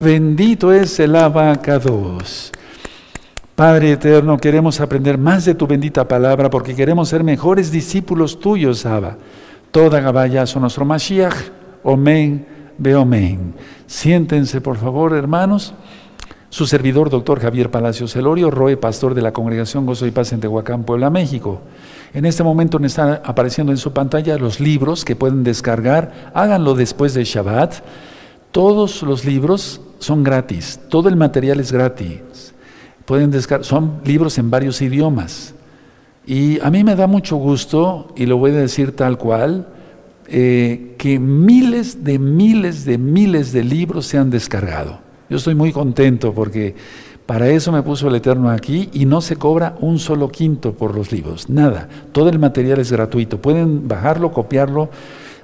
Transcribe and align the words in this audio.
Bendito 0.00 0.72
es 0.72 1.00
el 1.00 1.16
abacados. 1.16 2.52
Padre 3.56 3.90
eterno, 3.90 4.36
queremos 4.36 4.80
aprender 4.80 5.18
más 5.18 5.44
de 5.44 5.56
tu 5.56 5.66
bendita 5.66 6.06
palabra 6.06 6.48
porque 6.50 6.76
queremos 6.76 7.08
ser 7.08 7.24
mejores 7.24 7.72
discípulos 7.72 8.38
tuyos, 8.38 8.86
Abba. 8.86 9.16
Toda 9.72 9.98
Gabaya 9.98 10.46
son 10.46 10.62
nuestro 10.62 10.84
Mashiach. 10.84 11.34
Omen, 11.82 12.46
Beomen. 12.78 13.54
Siéntense, 13.88 14.60
por 14.60 14.76
favor, 14.76 15.14
hermanos. 15.14 15.74
Su 16.48 16.68
servidor, 16.68 17.10
doctor 17.10 17.40
Javier 17.40 17.68
Palacios 17.68 18.14
Elorio, 18.14 18.52
Roe, 18.52 18.76
pastor 18.76 19.14
de 19.14 19.22
la 19.22 19.32
Congregación 19.32 19.84
Gozo 19.84 20.06
y 20.06 20.12
Paz 20.12 20.32
en 20.32 20.38
Tehuacán, 20.38 20.84
Puebla, 20.84 21.10
México. 21.10 21.62
En 22.14 22.24
este 22.24 22.44
momento 22.44 22.78
me 22.78 22.86
están 22.86 23.20
apareciendo 23.24 23.72
en 23.72 23.78
su 23.78 23.92
pantalla 23.92 24.38
los 24.38 24.60
libros 24.60 25.04
que 25.04 25.16
pueden 25.16 25.42
descargar. 25.42 26.30
Háganlo 26.34 26.74
después 26.74 27.14
de 27.14 27.24
Shabbat. 27.24 27.82
Todos 28.52 29.02
los 29.02 29.24
libros 29.24 29.82
son 29.98 30.22
gratis, 30.22 30.80
todo 30.88 31.08
el 31.08 31.16
material 31.16 31.60
es 31.60 31.72
gratis. 31.72 32.54
Pueden 33.04 33.30
descargar, 33.30 33.64
son 33.64 34.00
libros 34.04 34.38
en 34.38 34.50
varios 34.50 34.82
idiomas. 34.82 35.54
Y 36.26 36.60
a 36.60 36.70
mí 36.70 36.84
me 36.84 36.94
da 36.94 37.06
mucho 37.06 37.36
gusto, 37.36 38.12
y 38.16 38.26
lo 38.26 38.36
voy 38.36 38.50
a 38.50 38.54
decir 38.54 38.94
tal 38.94 39.16
cual, 39.16 39.66
eh, 40.26 40.94
que 40.98 41.18
miles 41.18 42.04
de 42.04 42.18
miles 42.18 42.84
de 42.84 42.98
miles 42.98 43.52
de 43.52 43.64
libros 43.64 44.06
se 44.06 44.18
han 44.18 44.28
descargado. 44.28 44.98
Yo 45.30 45.38
estoy 45.38 45.54
muy 45.54 45.72
contento 45.72 46.34
porque 46.34 46.74
para 47.24 47.48
eso 47.48 47.72
me 47.72 47.82
puso 47.82 48.08
el 48.08 48.14
Eterno 48.14 48.50
aquí 48.50 48.90
y 48.92 49.06
no 49.06 49.22
se 49.22 49.36
cobra 49.36 49.76
un 49.80 49.98
solo 49.98 50.28
quinto 50.28 50.74
por 50.74 50.94
los 50.94 51.12
libros, 51.12 51.48
nada. 51.48 51.88
Todo 52.12 52.28
el 52.28 52.38
material 52.38 52.78
es 52.78 52.92
gratuito. 52.92 53.40
Pueden 53.40 53.88
bajarlo, 53.88 54.32
copiarlo 54.32 54.90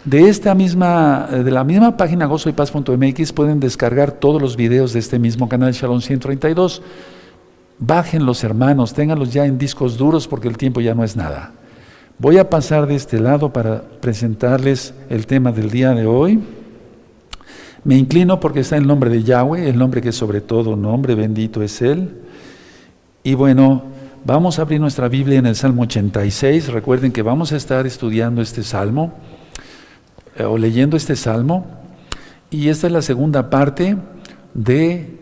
de 0.04 0.28
esta 0.28 0.54
misma, 0.54 1.26
de 1.30 1.50
la 1.50 1.64
misma 1.64 1.96
página 1.96 2.26
gozoypaz.mx 2.26 3.32
pueden 3.32 3.58
descargar 3.58 4.12
todos 4.12 4.40
los 4.40 4.56
videos 4.56 4.92
de 4.92 4.98
este 4.98 5.18
mismo 5.18 5.48
canal 5.48 5.72
Shalom 5.72 6.00
132. 6.00 6.82
los 8.20 8.44
hermanos, 8.44 8.92
ténganlos 8.92 9.32
ya 9.32 9.47
en 9.47 9.56
discos 9.56 9.97
duros 9.97 10.28
porque 10.28 10.48
el 10.48 10.58
tiempo 10.58 10.80
ya 10.80 10.94
no 10.94 11.05
es 11.05 11.16
nada. 11.16 11.52
Voy 12.19 12.38
a 12.38 12.48
pasar 12.48 12.86
de 12.86 12.94
este 12.94 13.19
lado 13.19 13.52
para 13.52 13.82
presentarles 13.82 14.94
el 15.08 15.27
tema 15.27 15.52
del 15.52 15.70
día 15.70 15.94
de 15.94 16.06
hoy. 16.06 16.41
Me 17.82 17.97
inclino 17.97 18.41
porque 18.41 18.60
está 18.60 18.77
el 18.77 18.86
nombre 18.86 19.10
de 19.10 19.22
Yahweh, 19.22 19.69
el 19.69 19.78
nombre 19.78 20.00
que 20.00 20.12
sobre 20.12 20.41
todo 20.41 20.77
nombre, 20.77 21.14
bendito 21.14 21.62
es 21.62 21.82
Él. 21.82 22.20
Y 23.22 23.34
bueno, 23.34 23.84
vamos 24.25 24.58
a 24.58 24.62
abrir 24.62 24.80
nuestra 24.80 25.08
Biblia 25.08 25.38
en 25.38 25.47
el 25.47 25.56
Salmo 25.56 25.82
86. 25.82 26.69
Recuerden 26.69 27.10
que 27.10 27.22
vamos 27.22 27.52
a 27.52 27.56
estar 27.56 27.86
estudiando 27.86 28.42
este 28.42 28.62
salmo. 28.62 29.12
Eh, 30.36 30.44
o 30.44 30.58
leyendo 30.58 30.96
este 30.96 31.16
salmo, 31.16 31.66
y 32.50 32.68
esta 32.68 32.86
es 32.88 32.92
la 32.92 33.02
segunda 33.02 33.50
parte 33.50 33.96
de 34.52 35.18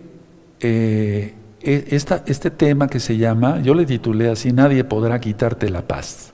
eh, 0.61 1.35
e, 1.61 1.85
esta, 1.91 2.23
este 2.27 2.51
tema 2.51 2.89
que 2.89 3.01
se 3.01 3.17
llama, 3.17 3.61
yo 3.63 3.75
le 3.75 3.85
titulé 3.87 4.31
así, 4.31 4.53
Nadie 4.53 4.85
podrá 4.85 5.21
quitarte 5.21 5.69
la 5.69 5.83
paz. 5.83 6.33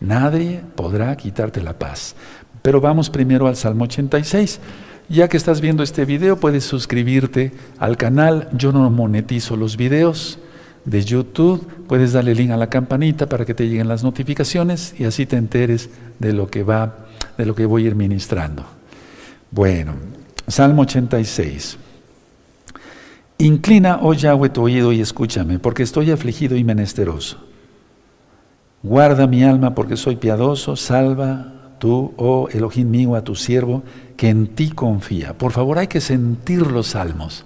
Nadie 0.00 0.60
podrá 0.76 1.16
quitarte 1.16 1.62
la 1.62 1.78
paz. 1.78 2.14
Pero 2.62 2.80
vamos 2.80 3.10
primero 3.10 3.46
al 3.46 3.56
Salmo 3.56 3.84
86. 3.84 4.60
Ya 5.08 5.28
que 5.28 5.36
estás 5.36 5.60
viendo 5.60 5.82
este 5.82 6.04
video, 6.04 6.38
puedes 6.38 6.64
suscribirte 6.64 7.52
al 7.78 7.96
canal. 7.96 8.48
Yo 8.52 8.72
no 8.72 8.88
monetizo 8.90 9.56
los 9.56 9.76
videos 9.76 10.38
de 10.84 11.02
YouTube. 11.02 11.66
Puedes 11.88 12.12
darle 12.12 12.34
link 12.34 12.50
a 12.50 12.56
la 12.56 12.70
campanita 12.70 13.28
para 13.28 13.44
que 13.44 13.54
te 13.54 13.68
lleguen 13.68 13.88
las 13.88 14.04
notificaciones 14.04 14.94
y 14.98 15.04
así 15.04 15.26
te 15.26 15.36
enteres 15.36 15.90
de 16.18 16.32
lo 16.32 16.48
que 16.48 16.62
va 16.62 17.06
de 17.36 17.46
lo 17.46 17.54
que 17.54 17.66
voy 17.66 17.84
a 17.84 17.88
ir 17.88 17.94
ministrando. 17.94 18.64
Bueno, 19.50 19.94
Salmo 20.46 20.82
86. 20.82 21.78
Inclina, 23.38 24.00
oh 24.02 24.12
Yahweh, 24.12 24.50
tu 24.50 24.62
oído 24.62 24.92
y 24.92 25.00
escúchame, 25.00 25.58
porque 25.58 25.82
estoy 25.82 26.10
afligido 26.10 26.56
y 26.56 26.64
menesteroso. 26.64 27.38
Guarda 28.82 29.26
mi 29.26 29.44
alma 29.44 29.74
porque 29.74 29.96
soy 29.96 30.16
piadoso, 30.16 30.76
salva 30.76 31.74
tú, 31.78 32.12
oh 32.16 32.48
Elohim 32.52 32.90
mío, 32.90 33.14
a 33.14 33.24
tu 33.24 33.34
siervo, 33.34 33.82
que 34.16 34.28
en 34.28 34.48
ti 34.48 34.70
confía. 34.70 35.36
Por 35.36 35.52
favor, 35.52 35.78
hay 35.78 35.86
que 35.86 36.00
sentir 36.00 36.66
los 36.66 36.88
salmos 36.88 37.44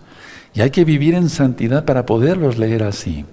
y 0.52 0.60
hay 0.60 0.70
que 0.70 0.84
vivir 0.84 1.14
en 1.14 1.28
santidad 1.28 1.84
para 1.84 2.06
poderlos 2.06 2.58
leer 2.58 2.82
así. 2.82 3.24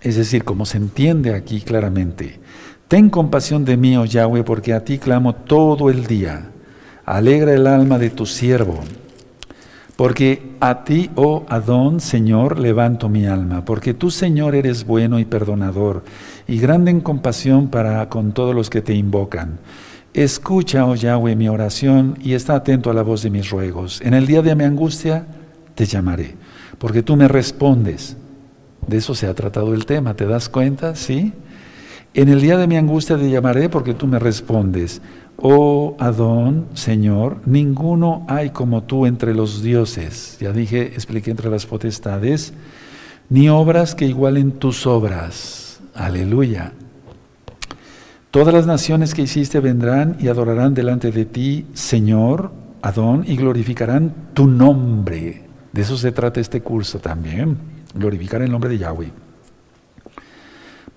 Es 0.00 0.16
decir, 0.16 0.44
como 0.44 0.66
se 0.66 0.78
entiende 0.78 1.34
aquí 1.34 1.60
claramente, 1.60 2.40
Ten 2.88 3.10
compasión 3.10 3.66
de 3.66 3.76
mí, 3.76 3.98
oh 3.98 4.06
Yahweh, 4.06 4.44
porque 4.44 4.72
a 4.72 4.82
ti 4.82 4.98
clamo 4.98 5.34
todo 5.34 5.90
el 5.90 6.06
día. 6.06 6.50
Alegra 7.04 7.52
el 7.52 7.66
alma 7.66 7.98
de 7.98 8.08
tu 8.08 8.24
siervo. 8.24 8.80
Porque 9.94 10.56
a 10.60 10.84
ti, 10.84 11.10
oh 11.14 11.44
Adón, 11.50 12.00
Señor, 12.00 12.58
levanto 12.58 13.10
mi 13.10 13.26
alma, 13.26 13.64
porque 13.64 13.92
tú, 13.92 14.10
Señor, 14.10 14.54
eres 14.54 14.86
bueno 14.86 15.18
y 15.18 15.26
perdonador, 15.26 16.04
y 16.46 16.58
grande 16.58 16.90
en 16.90 17.00
compasión 17.00 17.68
para 17.68 18.08
con 18.08 18.32
todos 18.32 18.54
los 18.54 18.70
que 18.70 18.80
te 18.80 18.94
invocan. 18.94 19.58
Escucha, 20.14 20.86
oh 20.86 20.94
Yahweh, 20.94 21.36
mi 21.36 21.48
oración, 21.48 22.16
y 22.22 22.32
está 22.32 22.54
atento 22.54 22.90
a 22.90 22.94
la 22.94 23.02
voz 23.02 23.22
de 23.22 23.30
mis 23.30 23.50
ruegos. 23.50 24.00
En 24.02 24.14
el 24.14 24.26
día 24.26 24.40
de 24.40 24.54
mi 24.54 24.64
angustia 24.64 25.26
te 25.74 25.84
llamaré, 25.84 26.36
porque 26.78 27.02
tú 27.02 27.16
me 27.16 27.28
respondes. 27.28 28.16
De 28.86 28.96
eso 28.96 29.14
se 29.14 29.26
ha 29.26 29.34
tratado 29.34 29.74
el 29.74 29.84
tema, 29.84 30.14
¿te 30.14 30.26
das 30.26 30.48
cuenta? 30.48 30.94
¿Sí? 30.94 31.34
En 32.14 32.28
el 32.28 32.40
día 32.40 32.56
de 32.56 32.66
mi 32.66 32.76
angustia 32.76 33.16
te 33.16 33.30
llamaré 33.30 33.68
porque 33.68 33.94
tú 33.94 34.06
me 34.06 34.18
respondes. 34.18 35.02
Oh 35.36 35.94
Adón, 36.00 36.66
Señor, 36.74 37.38
ninguno 37.46 38.24
hay 38.28 38.50
como 38.50 38.82
tú 38.82 39.06
entre 39.06 39.34
los 39.34 39.62
dioses. 39.62 40.36
Ya 40.40 40.52
dije, 40.52 40.82
expliqué 40.94 41.30
entre 41.30 41.50
las 41.50 41.66
potestades, 41.66 42.54
ni 43.28 43.48
obras 43.48 43.94
que 43.94 44.06
igualen 44.06 44.52
tus 44.52 44.86
obras. 44.86 45.80
Aleluya. 45.94 46.72
Todas 48.30 48.52
las 48.52 48.66
naciones 48.66 49.14
que 49.14 49.22
hiciste 49.22 49.60
vendrán 49.60 50.16
y 50.18 50.28
adorarán 50.28 50.74
delante 50.74 51.12
de 51.12 51.24
ti, 51.24 51.66
Señor, 51.72 52.50
Adón, 52.82 53.24
y 53.26 53.36
glorificarán 53.36 54.12
tu 54.34 54.46
nombre. 54.46 55.44
De 55.72 55.82
eso 55.82 55.96
se 55.96 56.12
trata 56.12 56.40
este 56.40 56.62
curso 56.62 56.98
también, 56.98 57.56
glorificar 57.94 58.42
el 58.42 58.50
nombre 58.50 58.70
de 58.70 58.78
Yahweh. 58.78 59.27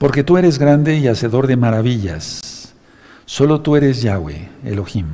Porque 0.01 0.23
tú 0.23 0.37
eres 0.37 0.57
grande 0.57 0.97
y 0.97 1.07
hacedor 1.07 1.45
de 1.45 1.57
maravillas. 1.57 2.73
Solo 3.27 3.61
tú 3.61 3.75
eres 3.75 4.01
Yahweh, 4.01 4.49
Elohim. 4.65 5.05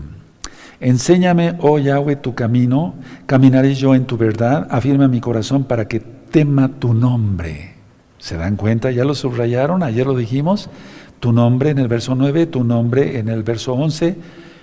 Enséñame, 0.79 1.57
oh 1.59 1.77
Yahweh, 1.77 2.15
tu 2.15 2.33
camino, 2.35 2.95
caminaré 3.25 3.75
yo 3.75 3.95
en 3.95 4.05
tu 4.05 4.15
verdad, 4.15 4.65
afirma 4.71 5.09
mi 5.09 5.19
corazón 5.19 5.65
para 5.65 5.89
que 5.89 5.99
tema 5.99 6.69
tu 6.79 6.93
nombre. 6.93 7.73
¿Se 8.17 8.37
dan 8.37 8.55
cuenta? 8.55 8.89
Ya 8.89 9.03
lo 9.03 9.13
subrayaron, 9.13 9.83
ayer 9.83 10.07
lo 10.07 10.15
dijimos, 10.15 10.69
tu 11.19 11.33
nombre 11.33 11.71
en 11.71 11.79
el 11.79 11.89
verso 11.89 12.15
9, 12.15 12.45
tu 12.45 12.63
nombre 12.63 13.19
en 13.19 13.27
el 13.27 13.43
verso 13.43 13.73
11 13.73 14.15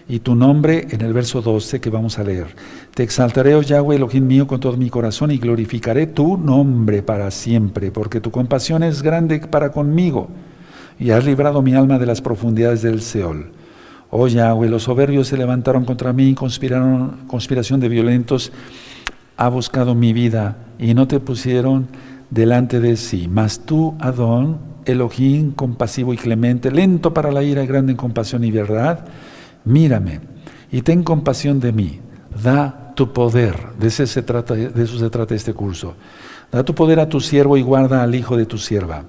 y 0.09 0.19
tu 0.21 0.35
nombre 0.35 0.87
en 0.91 1.01
el 1.01 1.13
verso 1.13 1.41
12 1.41 1.81
que 1.81 1.91
vamos 1.91 2.19
a 2.19 2.25
leer. 2.25 2.49
Te 2.95 3.03
exaltaré, 3.03 3.55
oh 3.55 3.63
Yahweh, 3.63 3.97
Elohim 3.97 4.27
mío, 4.27 4.47
con 4.47 4.61
todo 4.61 4.77
mi 4.77 4.91
corazón 4.91 5.31
y 5.31 5.39
glorificaré 5.39 6.07
tu 6.07 6.37
nombre 6.37 7.03
para 7.03 7.31
siempre, 7.31 7.91
porque 7.91 8.21
tu 8.21 8.31
compasión 8.31 8.83
es 8.83 9.03
grande 9.03 9.41
para 9.41 9.73
conmigo 9.73 10.29
y 10.99 11.11
has 11.11 11.25
librado 11.25 11.63
mi 11.63 11.75
alma 11.75 11.99
de 11.99 12.07
las 12.07 12.21
profundidades 12.21 12.83
del 12.83 13.01
Seol. 13.01 13.51
Oh 14.11 14.29
Yahweh, 14.29 14.69
los 14.69 14.85
soberbios 14.85 15.29
se 15.29 15.37
levantaron 15.37 15.85
contra 15.85 16.13
mí, 16.13 16.35
conspiraron, 16.35 17.27
conspiración 17.27 17.81
de 17.81 17.89
violentos 17.89 18.53
ha 19.37 19.49
buscado 19.49 19.95
mi 19.95 20.13
vida 20.13 20.57
y 20.79 20.95
no 20.95 21.09
te 21.09 21.19
pusieron 21.21 21.89
delante 22.31 22.81
de 22.81 22.97
sí. 22.97 23.29
Mas 23.29 23.61
tú, 23.67 23.95
Adón, 23.99 24.59
Elohim, 24.85 25.53
compasivo 25.53 26.15
y 26.15 26.17
clemente, 26.17 26.71
lento 26.71 27.15
para 27.15 27.33
la 27.33 27.43
ira, 27.43 27.65
grande 27.67 27.93
en 27.93 27.97
compasión 27.97 28.45
y 28.45 28.51
verdad, 28.51 29.07
mírame 29.65 30.21
y 30.71 30.83
ten 30.83 31.03
compasión 31.03 31.61
de 31.61 31.73
mí, 31.73 32.01
da 32.43 32.93
tu 32.95 33.13
poder, 33.13 33.57
de, 33.79 33.89
eso 33.89 34.07
se 34.07 34.23
trata, 34.23 34.55
de 34.55 34.83
eso 34.83 34.99
se 34.99 35.11
trata 35.11 35.35
este 35.35 35.55
curso, 35.55 35.95
da 36.51 36.65
tu 36.65 36.75
poder 36.75 37.01
a 37.01 37.09
tu 37.09 37.21
siervo 37.21 37.57
y 37.57 37.63
guarda 37.63 38.03
al 38.03 38.15
hijo 38.15 38.37
de 38.37 38.47
tu 38.47 38.59
sierva. 38.59 39.05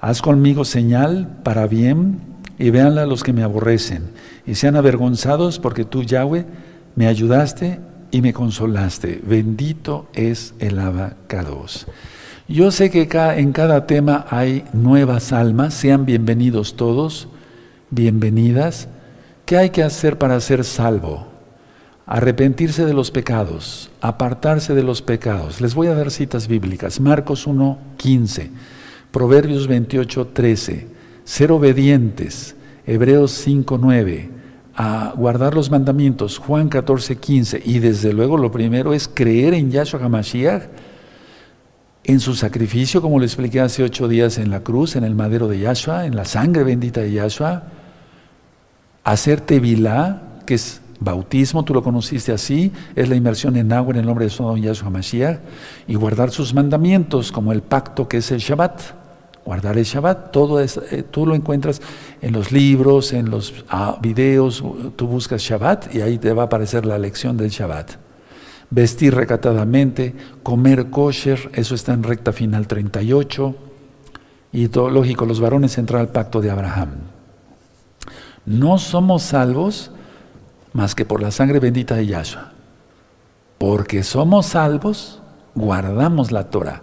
Haz 0.00 0.20
conmigo 0.20 0.64
señal 0.64 1.38
para 1.42 1.66
bien 1.66 2.20
y 2.58 2.70
véanla 2.70 3.06
los 3.06 3.22
que 3.22 3.32
me 3.32 3.42
aborrecen 3.42 4.10
y 4.46 4.54
sean 4.54 4.76
avergonzados 4.76 5.58
porque 5.58 5.84
tú, 5.84 6.02
Yahweh, 6.02 6.44
me 6.94 7.06
ayudaste 7.06 7.80
y 8.10 8.22
me 8.22 8.32
consolaste. 8.32 9.20
Bendito 9.26 10.08
es 10.14 10.54
el 10.58 10.78
abacados. 10.78 11.86
Yo 12.46 12.70
sé 12.70 12.90
que 12.90 13.08
en 13.10 13.52
cada 13.52 13.86
tema 13.86 14.26
hay 14.28 14.64
nuevas 14.72 15.32
almas, 15.32 15.74
sean 15.74 16.04
bienvenidos 16.04 16.76
todos, 16.76 17.28
bienvenidas. 17.90 18.88
¿Qué 19.44 19.58
hay 19.58 19.70
que 19.70 19.82
hacer 19.82 20.16
para 20.16 20.40
ser 20.40 20.64
salvo? 20.64 21.26
Arrepentirse 22.06 22.86
de 22.86 22.94
los 22.94 23.10
pecados, 23.10 23.90
apartarse 24.00 24.74
de 24.74 24.82
los 24.82 25.02
pecados. 25.02 25.60
Les 25.60 25.74
voy 25.74 25.88
a 25.88 25.94
dar 25.94 26.10
citas 26.10 26.48
bíblicas. 26.48 26.98
Marcos 26.98 27.46
1, 27.46 27.78
15, 27.98 28.50
Proverbios 29.10 29.68
28, 29.68 30.28
13, 30.28 30.86
ser 31.24 31.52
obedientes. 31.52 32.56
Hebreos 32.86 33.32
5, 33.32 33.78
9, 33.78 34.30
a 34.74 35.14
guardar 35.16 35.54
los 35.54 35.70
mandamientos, 35.70 36.38
Juan 36.38 36.68
14, 36.68 37.16
15, 37.16 37.62
y 37.64 37.78
desde 37.78 38.12
luego 38.12 38.36
lo 38.36 38.50
primero 38.50 38.92
es 38.92 39.08
creer 39.08 39.54
en 39.54 39.70
Yahshua 39.70 40.04
HaMashiach, 40.04 40.64
en 42.04 42.20
su 42.20 42.34
sacrificio, 42.34 43.00
como 43.00 43.18
le 43.18 43.24
expliqué 43.24 43.60
hace 43.60 43.82
ocho 43.82 44.06
días 44.08 44.36
en 44.36 44.50
la 44.50 44.60
cruz, 44.60 44.96
en 44.96 45.04
el 45.04 45.14
madero 45.14 45.48
de 45.48 45.60
Yahshua, 45.60 46.04
en 46.04 46.14
la 46.14 46.26
sangre 46.26 46.62
bendita 46.62 47.00
de 47.00 47.12
Yahshua, 47.12 47.62
hacer 49.04 49.40
tevilá, 49.40 50.22
que 50.46 50.54
es 50.54 50.80
bautismo, 51.00 51.64
tú 51.64 51.74
lo 51.74 51.82
conociste 51.82 52.32
así, 52.32 52.72
es 52.96 53.08
la 53.08 53.14
inmersión 53.14 53.56
en 53.56 53.72
agua 53.72 53.92
en 53.92 54.00
el 54.00 54.06
nombre 54.06 54.24
de 54.24 54.30
su 54.30 54.56
Yahshua 54.56 54.88
HaMashiach, 54.88 55.38
y 55.86 55.94
guardar 55.94 56.30
sus 56.30 56.54
mandamientos, 56.54 57.30
como 57.30 57.52
el 57.52 57.62
pacto 57.62 58.08
que 58.08 58.18
es 58.18 58.30
el 58.30 58.40
Shabbat 58.40 59.04
guardar 59.44 59.76
el 59.76 59.84
Shabbat. 59.84 60.30
Todo 60.30 60.60
es, 60.60 60.80
eh, 60.90 61.04
tú 61.08 61.26
lo 61.26 61.34
encuentras 61.34 61.80
en 62.22 62.32
los 62.32 62.52
libros, 62.52 63.12
en 63.12 63.30
los 63.30 63.64
ah, 63.68 63.98
videos, 64.00 64.64
tú 64.96 65.06
buscas 65.06 65.42
Shabbat 65.42 65.94
y 65.94 66.00
ahí 66.00 66.18
te 66.18 66.32
va 66.32 66.42
a 66.42 66.46
aparecer 66.46 66.86
la 66.86 66.98
lección 66.98 67.36
del 67.36 67.50
Shabbat. 67.50 67.92
Vestir 68.70 69.14
recatadamente, 69.14 70.14
comer 70.42 70.90
kosher, 70.90 71.50
eso 71.52 71.74
está 71.74 71.92
en 71.92 72.02
recta 72.02 72.32
final 72.32 72.66
38. 72.66 73.54
Y 74.52 74.68
todo, 74.68 74.88
lógico, 74.88 75.26
los 75.26 75.40
varones 75.40 75.78
entrar 75.78 76.00
al 76.00 76.08
pacto 76.08 76.40
de 76.40 76.50
Abraham. 76.50 77.13
No 78.46 78.78
somos 78.78 79.22
salvos 79.22 79.90
más 80.72 80.94
que 80.94 81.04
por 81.04 81.22
la 81.22 81.30
sangre 81.30 81.60
bendita 81.60 81.94
de 81.94 82.06
Yahshua. 82.06 82.52
Porque 83.58 84.02
somos 84.02 84.46
salvos, 84.46 85.22
guardamos 85.54 86.32
la 86.32 86.50
Torah. 86.50 86.82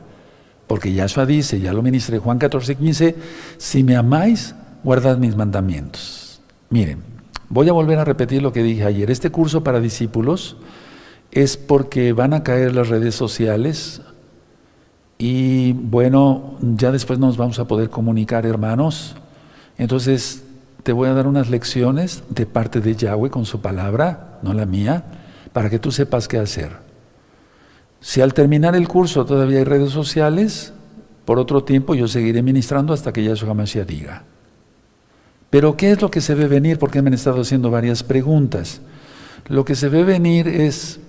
Porque 0.66 0.94
Yahshua 0.94 1.26
dice, 1.26 1.60
ya 1.60 1.74
lo 1.74 1.82
ministré 1.82 2.18
Juan 2.18 2.40
14, 2.40 2.76
15, 2.76 3.16
si 3.58 3.84
me 3.84 3.96
amáis, 3.96 4.56
guardad 4.84 5.18
mis 5.18 5.36
mandamientos. 5.36 6.42
Miren, 6.70 7.04
voy 7.50 7.68
a 7.68 7.74
volver 7.74 8.00
a 8.00 8.06
repetir 8.06 8.42
lo 8.42 8.54
que 8.54 8.64
dije 8.64 8.86
ayer. 8.86 9.12
Este 9.12 9.30
curso 9.30 9.64
para 9.64 9.82
discípulos 9.82 10.56
es 11.32 11.58
porque 11.58 12.14
van 12.14 12.34
a 12.34 12.44
caer 12.44 12.74
las 12.74 12.88
redes 12.88 13.16
sociales 13.16 14.02
y 15.18 15.74
bueno, 15.74 16.58
ya 16.62 16.92
después 16.92 17.20
nos 17.20 17.38
vamos 17.38 17.60
a 17.60 17.68
poder 17.68 17.90
comunicar, 17.90 18.46
hermanos. 18.46 19.16
Entonces, 19.78 20.44
te 20.84 20.94
voy 20.94 21.10
a 21.10 21.14
dar 21.14 21.28
unas 21.28 21.50
lecciones 21.50 22.24
de 22.30 22.46
parte 22.46 22.82
de 22.82 22.96
Yahweh 22.96 23.30
con 23.30 23.46
su 23.46 23.62
palabra, 23.62 24.40
no 24.42 24.54
la 24.54 24.66
mía, 24.66 25.04
para 25.54 25.70
que 25.70 25.80
tú 25.80 25.92
sepas 25.92 26.28
qué 26.28 26.38
hacer. 26.38 26.72
Si 28.00 28.22
al 28.22 28.34
terminar 28.34 28.76
el 28.76 28.88
curso 28.88 29.26
todavía 29.26 29.60
hay 29.60 29.64
redes 29.64 29.92
sociales, 29.92 30.74
por 31.26 31.38
otro 31.38 31.64
tiempo 31.64 31.94
yo 31.94 32.08
seguiré 32.08 32.42
ministrando 32.42 32.94
hasta 32.94 33.14
que 33.14 33.24
Yahshua 33.24 33.52
Hamashiach 33.52 33.88
diga. 33.88 34.24
Pero 35.52 35.78
¿qué 35.78 35.92
es 35.92 36.02
lo 36.02 36.10
que 36.10 36.22
se 36.22 36.34
ve 36.34 36.48
venir? 36.48 36.80
Porque 36.80 37.02
me 37.02 37.10
han 37.10 37.14
estado 37.14 37.42
haciendo 37.42 37.70
varias 37.70 38.04
preguntas. 38.04 38.82
Lo 39.48 39.66
que 39.66 39.76
se 39.76 39.90
ve 39.90 40.04
venir 40.04 40.48
es 40.48 41.00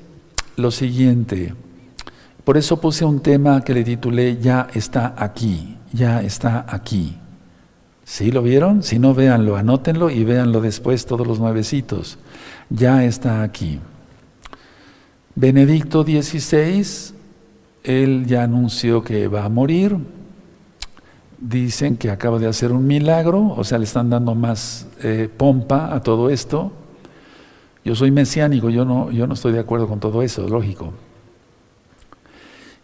lo 0.56 0.70
siguiente. 0.70 1.54
Por 2.44 2.58
eso 2.58 2.80
puse 2.80 3.04
un 3.04 3.20
tema 3.20 3.62
que 3.62 3.72
le 3.72 3.84
titulé 3.84 4.38
Ya 4.38 4.66
está 4.74 5.14
aquí, 5.16 5.78
ya 5.92 6.20
está 6.22 6.66
aquí. 6.68 7.21
¿Sí 8.04 8.32
lo 8.32 8.42
vieron? 8.42 8.82
Si 8.82 8.98
no, 8.98 9.14
véanlo, 9.14 9.56
anótenlo 9.56 10.10
y 10.10 10.24
véanlo 10.24 10.60
después 10.60 11.06
todos 11.06 11.26
los 11.26 11.38
nuevecitos. 11.38 12.18
Ya 12.68 13.04
está 13.04 13.42
aquí. 13.42 13.78
Benedicto 15.34 16.02
XVI, 16.02 17.14
él 17.84 18.26
ya 18.26 18.42
anunció 18.42 19.02
que 19.02 19.28
va 19.28 19.44
a 19.44 19.48
morir. 19.48 19.96
Dicen 21.38 21.96
que 21.96 22.10
acaba 22.10 22.38
de 22.38 22.46
hacer 22.46 22.72
un 22.72 22.86
milagro, 22.86 23.54
o 23.56 23.64
sea, 23.64 23.78
le 23.78 23.84
están 23.84 24.10
dando 24.10 24.34
más 24.34 24.86
eh, 25.02 25.28
pompa 25.34 25.94
a 25.94 26.00
todo 26.00 26.28
esto. 26.28 26.72
Yo 27.84 27.94
soy 27.94 28.10
mesiánico, 28.10 28.70
yo 28.70 28.84
no, 28.84 29.10
yo 29.10 29.26
no 29.26 29.34
estoy 29.34 29.52
de 29.52 29.58
acuerdo 29.60 29.88
con 29.88 29.98
todo 29.98 30.22
eso, 30.22 30.48
lógico. 30.48 30.92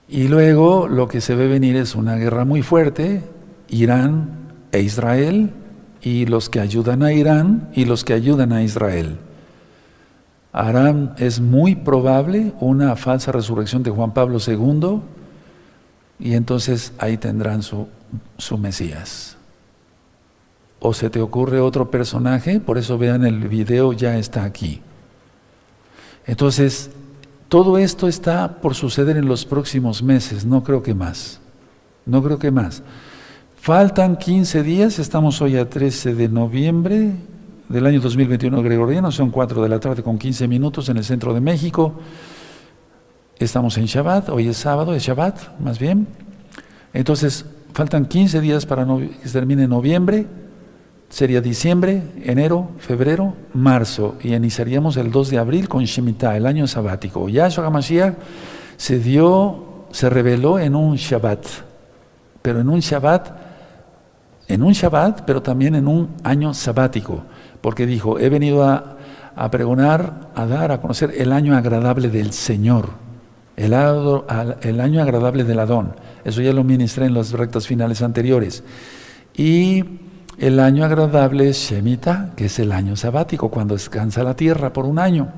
Y 0.08 0.28
luego 0.28 0.88
lo 0.88 1.06
que 1.06 1.20
se 1.20 1.34
ve 1.34 1.48
venir 1.48 1.76
es 1.76 1.94
una 1.94 2.16
guerra 2.16 2.44
muy 2.44 2.62
fuerte, 2.62 3.22
Irán 3.68 4.47
e 4.72 4.80
Israel, 4.80 5.50
y 6.00 6.26
los 6.26 6.48
que 6.48 6.60
ayudan 6.60 7.02
a 7.02 7.12
Irán 7.12 7.70
y 7.74 7.84
los 7.84 8.04
que 8.04 8.12
ayudan 8.12 8.52
a 8.52 8.62
Israel 8.62 9.18
harán, 10.52 11.14
es 11.18 11.40
muy 11.40 11.76
probable, 11.76 12.52
una 12.60 12.96
falsa 12.96 13.32
resurrección 13.32 13.82
de 13.82 13.90
Juan 13.90 14.12
Pablo 14.12 14.38
II 14.44 15.00
y 16.18 16.34
entonces 16.34 16.92
ahí 16.98 17.16
tendrán 17.16 17.62
su, 17.62 17.86
su 18.38 18.58
Mesías. 18.58 19.36
¿O 20.80 20.94
se 20.94 21.10
te 21.10 21.20
ocurre 21.20 21.60
otro 21.60 21.90
personaje? 21.90 22.58
Por 22.58 22.76
eso 22.78 22.98
vean 22.98 23.24
el 23.24 23.48
video, 23.48 23.92
ya 23.92 24.16
está 24.16 24.44
aquí. 24.44 24.80
Entonces, 26.26 26.90
todo 27.48 27.78
esto 27.78 28.08
está 28.08 28.60
por 28.60 28.74
suceder 28.74 29.16
en 29.16 29.26
los 29.26 29.44
próximos 29.44 30.02
meses, 30.02 30.44
no 30.44 30.64
creo 30.64 30.82
que 30.82 30.94
más. 30.94 31.40
No 32.04 32.22
creo 32.22 32.38
que 32.38 32.50
más. 32.50 32.82
Faltan 33.60 34.16
15 34.16 34.62
días, 34.62 34.98
estamos 34.98 35.42
hoy 35.42 35.56
a 35.56 35.68
13 35.68 36.14
de 36.14 36.28
noviembre, 36.28 37.10
del 37.68 37.86
año 37.86 38.00
2021 38.00 38.62
gregoriano, 38.62 39.12
son 39.12 39.30
4 39.30 39.62
de 39.62 39.68
la 39.68 39.78
tarde 39.78 40.02
con 40.02 40.16
15 40.16 40.48
minutos 40.48 40.88
en 40.88 40.96
el 40.96 41.04
centro 41.04 41.34
de 41.34 41.40
México. 41.40 41.92
Estamos 43.36 43.76
en 43.76 43.84
Shabbat, 43.84 44.30
hoy 44.30 44.48
es 44.48 44.56
sábado, 44.56 44.94
es 44.94 45.02
Shabbat 45.02 45.58
más 45.58 45.78
bien. 45.78 46.06
Entonces, 46.94 47.44
faltan 47.74 48.06
15 48.06 48.40
días 48.40 48.64
para 48.64 48.86
que 48.86 49.28
termine 49.28 49.66
noviembre, 49.66 50.26
sería 51.10 51.42
diciembre, 51.42 52.04
enero, 52.24 52.70
febrero, 52.78 53.34
marzo, 53.52 54.14
y 54.22 54.34
iniciaríamos 54.34 54.96
el 54.96 55.10
2 55.10 55.30
de 55.30 55.38
abril 55.38 55.68
con 55.68 55.84
Shemitah, 55.84 56.36
el 56.36 56.46
año 56.46 56.66
sabático. 56.68 57.28
Yahshua 57.28 57.66
HaMashiach 57.66 58.14
se 58.78 58.98
dio, 58.98 59.84
se 59.90 60.08
reveló 60.08 60.58
en 60.58 60.74
un 60.74 60.96
Shabbat, 60.96 61.44
pero 62.40 62.60
en 62.60 62.68
un 62.70 62.80
Shabbat, 62.80 63.47
en 64.48 64.62
un 64.62 64.72
Shabbat, 64.72 65.22
pero 65.26 65.42
también 65.42 65.74
en 65.74 65.86
un 65.86 66.08
año 66.24 66.54
sabático 66.54 67.22
porque 67.60 67.86
dijo, 67.86 68.18
he 68.18 68.28
venido 68.28 68.64
a, 68.64 68.96
pregonar, 69.50 70.30
a 70.34 70.46
dar, 70.46 70.72
a 70.72 70.80
conocer 70.80 71.12
el 71.16 71.32
año 71.32 71.56
agradable 71.56 72.08
del 72.08 72.32
Señor, 72.32 72.90
el, 73.56 73.74
año 73.74 75.02
agradable 75.02 75.44
del 75.44 75.58
Adón. 75.58 75.94
Eso 76.24 76.40
ya 76.40 76.52
lo 76.52 76.64
ministré 76.64 77.06
en 77.06 77.14
las 77.14 77.32
rectas 77.32 77.66
finales 77.66 78.02
anteriores. 78.02 78.62
Y 79.34 79.84
el 80.38 80.60
año 80.60 80.84
agradable 80.84 81.48
es 81.48 81.56
Shemitah, 81.56 82.32
que 82.36 82.46
es 82.46 82.58
el 82.58 82.72
año 82.72 82.96
sabático, 82.96 83.50
cuando 83.50 83.74
descansa 83.74 84.22
la 84.22 84.34
tierra 84.34 84.72
por 84.72 84.84
un 84.84 84.98
año. 84.98 85.28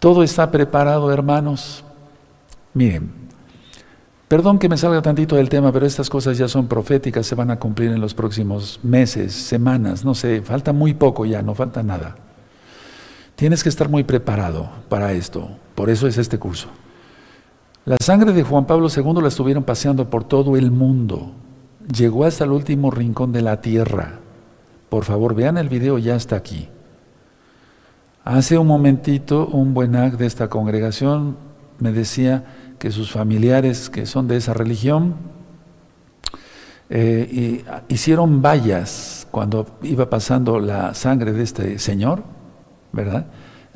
Todo 0.00 0.22
está 0.22 0.50
preparado, 0.50 1.12
hermanos. 1.12 1.84
Miren, 2.72 3.27
Perdón 4.28 4.58
que 4.58 4.68
me 4.68 4.76
salga 4.76 5.00
tantito 5.00 5.36
del 5.36 5.48
tema, 5.48 5.72
pero 5.72 5.86
estas 5.86 6.10
cosas 6.10 6.36
ya 6.36 6.48
son 6.48 6.68
proféticas, 6.68 7.26
se 7.26 7.34
van 7.34 7.50
a 7.50 7.58
cumplir 7.58 7.90
en 7.90 8.00
los 8.00 8.12
próximos 8.12 8.78
meses, 8.82 9.32
semanas, 9.32 10.04
no 10.04 10.14
sé, 10.14 10.42
falta 10.42 10.74
muy 10.74 10.92
poco 10.92 11.24
ya, 11.24 11.40
no 11.40 11.54
falta 11.54 11.82
nada. 11.82 12.14
Tienes 13.36 13.62
que 13.62 13.70
estar 13.70 13.88
muy 13.88 14.04
preparado 14.04 14.68
para 14.90 15.12
esto, 15.12 15.48
por 15.74 15.88
eso 15.88 16.06
es 16.06 16.18
este 16.18 16.38
curso. 16.38 16.68
La 17.86 17.96
sangre 18.02 18.34
de 18.34 18.42
Juan 18.42 18.66
Pablo 18.66 18.88
II 18.94 19.22
la 19.22 19.28
estuvieron 19.28 19.64
paseando 19.64 20.10
por 20.10 20.24
todo 20.24 20.58
el 20.58 20.70
mundo, 20.70 21.32
llegó 21.90 22.24
hasta 22.24 22.44
el 22.44 22.50
último 22.50 22.90
rincón 22.90 23.32
de 23.32 23.40
la 23.40 23.62
tierra. 23.62 24.18
Por 24.90 25.04
favor, 25.04 25.34
vean 25.34 25.56
el 25.56 25.70
video, 25.70 25.96
ya 25.96 26.16
está 26.16 26.36
aquí. 26.36 26.68
Hace 28.24 28.58
un 28.58 28.66
momentito 28.66 29.46
un 29.46 29.72
buen 29.72 29.92
de 29.92 30.26
esta 30.26 30.48
congregación 30.48 31.48
me 31.78 31.92
decía, 31.92 32.44
que 32.78 32.90
sus 32.90 33.10
familiares 33.10 33.90
que 33.90 34.06
son 34.06 34.28
de 34.28 34.36
esa 34.36 34.54
religión 34.54 35.16
eh, 36.90 37.64
hicieron 37.88 38.40
vallas 38.40 39.26
cuando 39.30 39.66
iba 39.82 40.08
pasando 40.08 40.58
la 40.58 40.94
sangre 40.94 41.32
de 41.32 41.42
este 41.42 41.78
señor, 41.78 42.22
¿verdad? 42.92 43.26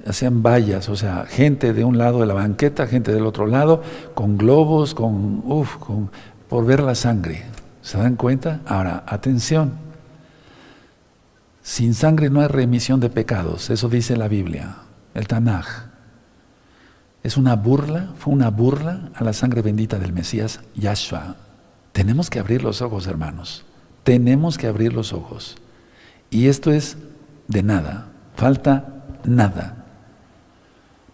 Hacían 0.06 0.42
vallas, 0.42 0.88
o 0.88 0.97
sea, 0.97 1.26
gente 1.28 1.73
de 1.73 1.85
un 1.85 1.99
lado 1.99 2.21
de 2.21 2.26
la 2.26 2.35
banqueta, 2.35 2.87
gente 2.87 3.12
del 3.12 3.26
otro 3.26 3.47
lado, 3.47 3.82
con 4.14 4.38
globos, 4.38 4.94
con, 4.94 5.42
uf, 5.44 5.76
con 5.76 6.11
por 6.49 6.66
ver 6.66 6.82
la 6.82 6.94
sangre. 6.94 7.44
¿Se 7.82 7.99
dan 7.99 8.16
cuenta? 8.16 8.61
Ahora, 8.66 9.04
atención. 9.06 9.73
Sin 11.62 11.94
sangre 11.94 12.28
no 12.30 12.40
hay 12.40 12.49
remisión 12.49 13.00
de 13.00 13.09
pecados, 13.09 13.71
eso 13.71 13.88
dice 13.88 14.16
la 14.16 14.28
Biblia, 14.28 14.76
el 15.14 15.26
Tanaj. 15.28 15.92
Es 17.23 17.37
una 17.37 17.55
burla, 17.55 18.11
fue 18.17 18.33
una 18.33 18.50
burla 18.50 19.11
a 19.14 19.23
la 19.23 19.33
sangre 19.33 19.62
bendita 19.62 19.99
del 19.99 20.12
Mesías, 20.12 20.61
Yahshua. 20.75 21.37
Tenemos 21.93 22.31
que 22.31 22.41
abrir 22.41 22.62
los 22.62 22.83
ojos, 22.83 23.07
hermanos. 23.07 23.64
Tenemos 24.02 24.59
que 24.59 24.67
abrir 24.67 24.93
los 24.93 25.12
ojos. 25.12 25.57
Y 26.31 26.49
esto 26.49 26.73
es 26.73 26.97
de 27.47 27.62
nada, 27.62 28.09
falta 28.35 29.05
nada. 29.25 29.85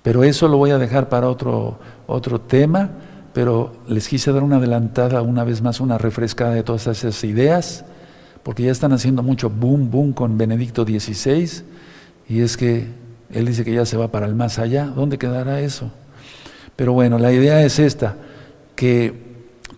Pero 0.02 0.24
eso 0.24 0.48
lo 0.48 0.56
voy 0.56 0.70
a 0.70 0.78
dejar 0.78 1.08
para 1.08 1.28
otro, 1.28 1.78
otro 2.06 2.40
tema, 2.40 2.90
pero 3.34 3.76
les 3.86 4.08
quise 4.08 4.32
dar 4.32 4.42
una 4.42 4.56
adelantada, 4.56 5.20
una 5.20 5.44
vez 5.44 5.60
más, 5.60 5.80
una 5.80 5.98
refrescada 5.98 6.54
de 6.54 6.62
todas 6.62 6.86
esas 6.86 7.22
ideas, 7.24 7.84
porque 8.42 8.62
ya 8.62 8.72
están 8.72 8.92
haciendo 8.92 9.22
mucho 9.22 9.50
boom, 9.50 9.90
boom 9.90 10.12
con 10.12 10.38
Benedicto 10.38 10.84
XVI 10.84 11.64
Y 12.28 12.40
es 12.40 12.56
que 12.56 12.86
Él 13.30 13.46
dice 13.46 13.64
que 13.64 13.72
ya 13.72 13.84
se 13.84 13.96
va 13.96 14.08
para 14.08 14.26
el 14.26 14.34
más 14.34 14.58
allá. 14.58 14.86
¿Dónde 14.86 15.18
quedará 15.18 15.60
eso? 15.60 15.90
Pero 16.76 16.92
bueno, 16.92 17.18
la 17.18 17.32
idea 17.32 17.62
es 17.64 17.78
esta, 17.78 18.16
que 18.74 19.28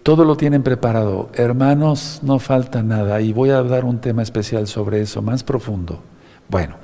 todo 0.02 0.24
lo 0.24 0.36
tienen 0.36 0.62
preparado. 0.62 1.30
Hermanos, 1.34 2.20
no 2.22 2.38
falta 2.38 2.82
nada. 2.82 3.20
Y 3.20 3.32
voy 3.32 3.50
a 3.50 3.62
dar 3.62 3.84
un 3.84 4.00
tema 4.00 4.22
especial 4.22 4.66
sobre 4.66 5.00
eso, 5.00 5.22
más 5.22 5.42
profundo. 5.42 6.02
Bueno, 6.48 6.76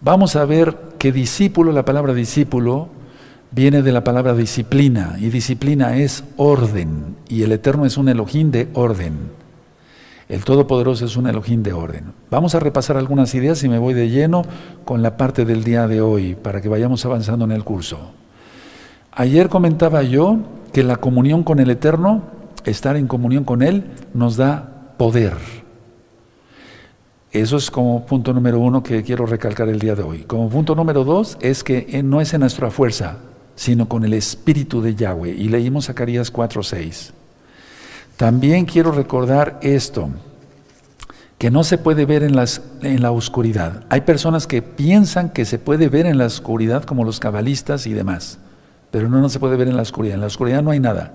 vamos 0.00 0.36
a 0.36 0.44
ver 0.44 0.76
que 0.98 1.12
discípulo, 1.12 1.72
la 1.72 1.84
palabra 1.84 2.14
discípulo, 2.14 2.88
viene 3.50 3.82
de 3.82 3.92
la 3.92 4.04
palabra 4.04 4.34
disciplina. 4.34 5.16
Y 5.18 5.30
disciplina 5.30 5.96
es 5.96 6.24
orden. 6.36 7.16
Y 7.28 7.42
el 7.42 7.52
Eterno 7.52 7.86
es 7.86 7.96
un 7.96 8.08
Elohim 8.08 8.50
de 8.50 8.68
orden. 8.74 9.39
El 10.30 10.44
Todopoderoso 10.44 11.06
es 11.06 11.16
un 11.16 11.26
Elohim 11.26 11.64
de 11.64 11.72
orden. 11.72 12.12
Vamos 12.30 12.54
a 12.54 12.60
repasar 12.60 12.96
algunas 12.96 13.34
ideas 13.34 13.64
y 13.64 13.68
me 13.68 13.80
voy 13.80 13.94
de 13.94 14.10
lleno 14.10 14.44
con 14.84 15.02
la 15.02 15.16
parte 15.16 15.44
del 15.44 15.64
día 15.64 15.88
de 15.88 16.00
hoy 16.00 16.36
para 16.36 16.60
que 16.60 16.68
vayamos 16.68 17.04
avanzando 17.04 17.44
en 17.46 17.50
el 17.50 17.64
curso. 17.64 18.12
Ayer 19.10 19.48
comentaba 19.48 20.04
yo 20.04 20.38
que 20.72 20.84
la 20.84 20.98
comunión 20.98 21.42
con 21.42 21.58
el 21.58 21.68
Eterno, 21.68 22.22
estar 22.64 22.94
en 22.94 23.08
comunión 23.08 23.42
con 23.42 23.60
Él, 23.60 23.90
nos 24.14 24.36
da 24.36 24.94
poder. 24.98 25.34
Eso 27.32 27.56
es 27.56 27.68
como 27.68 28.06
punto 28.06 28.32
número 28.32 28.60
uno 28.60 28.84
que 28.84 29.02
quiero 29.02 29.26
recalcar 29.26 29.68
el 29.68 29.80
día 29.80 29.96
de 29.96 30.04
hoy. 30.04 30.20
Como 30.28 30.48
punto 30.48 30.76
número 30.76 31.02
dos 31.02 31.38
es 31.40 31.64
que 31.64 32.04
no 32.04 32.20
es 32.20 32.32
en 32.34 32.42
nuestra 32.42 32.70
fuerza, 32.70 33.16
sino 33.56 33.88
con 33.88 34.04
el 34.04 34.14
Espíritu 34.14 34.80
de 34.80 34.94
Yahweh. 34.94 35.34
Y 35.34 35.48
leímos 35.48 35.86
Zacarías 35.86 36.32
4.6. 36.32 37.14
También 38.20 38.66
quiero 38.66 38.92
recordar 38.92 39.58
esto, 39.62 40.10
que 41.38 41.50
no 41.50 41.64
se 41.64 41.78
puede 41.78 42.04
ver 42.04 42.22
en, 42.22 42.34
la 42.34 43.12
oscuridad. 43.12 43.84
Hay 43.88 44.02
personas 44.02 44.46
que 44.46 44.60
piensan 44.60 45.30
que 45.30 45.46
se 45.46 45.58
puede 45.58 45.88
ver 45.88 46.04
en 46.04 46.18
la 46.18 46.26
oscuridad 46.26 46.84
como 46.84 47.04
los 47.04 47.18
cabalistas 47.18 47.86
y 47.86 47.94
demás, 47.94 48.38
pero 48.90 49.08
no, 49.08 49.22
no 49.22 49.30
se 49.30 49.40
puede 49.40 49.56
ver 49.56 49.68
en 49.68 49.76
la 49.76 49.80
oscuridad. 49.80 50.16
En 50.16 50.20
la 50.20 50.26
oscuridad 50.26 50.62
no 50.62 50.70
hay 50.70 50.80
nada. 50.80 51.14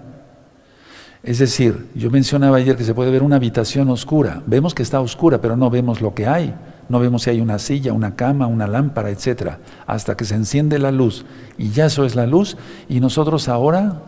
Es 1.22 1.38
decir, 1.38 1.92
yo 1.94 2.10
mencionaba 2.10 2.58
ayer 2.58 2.76
que 2.76 2.84
se 2.84 2.96
puede 2.96 3.12
ver 3.12 3.22
una 3.22 3.36
habitación 3.36 3.88
oscura. 3.90 4.42
Vemos 4.48 4.74
que 4.74 4.82
está 4.82 5.00
oscura, 5.00 5.40
pero 5.40 5.56
no 5.56 5.70
vemos 5.70 6.02
lo 6.02 6.16
que 6.16 6.26
hay. 6.26 6.56
No 6.90 7.00
vemos 7.00 7.22
si 7.22 7.30
hay 7.30 7.40
una 7.40 7.60
silla, 7.60 7.94
una 7.94 8.16
cama, 8.16 8.48
una 8.48 8.66
lámpara, 8.66 9.12
etc. 9.12 9.58
Hasta 9.86 10.18
que 10.18 10.26
se 10.26 10.34
enciende 10.34 10.80
la 10.80 10.92
luz. 10.92 11.24
Y 11.60 11.70
ya 11.70 11.86
eso 11.86 12.04
es 12.04 12.16
la 12.16 12.26
luz. 12.26 12.58
Y 12.90 13.00
nosotros 13.00 13.48
ahora 13.48 14.02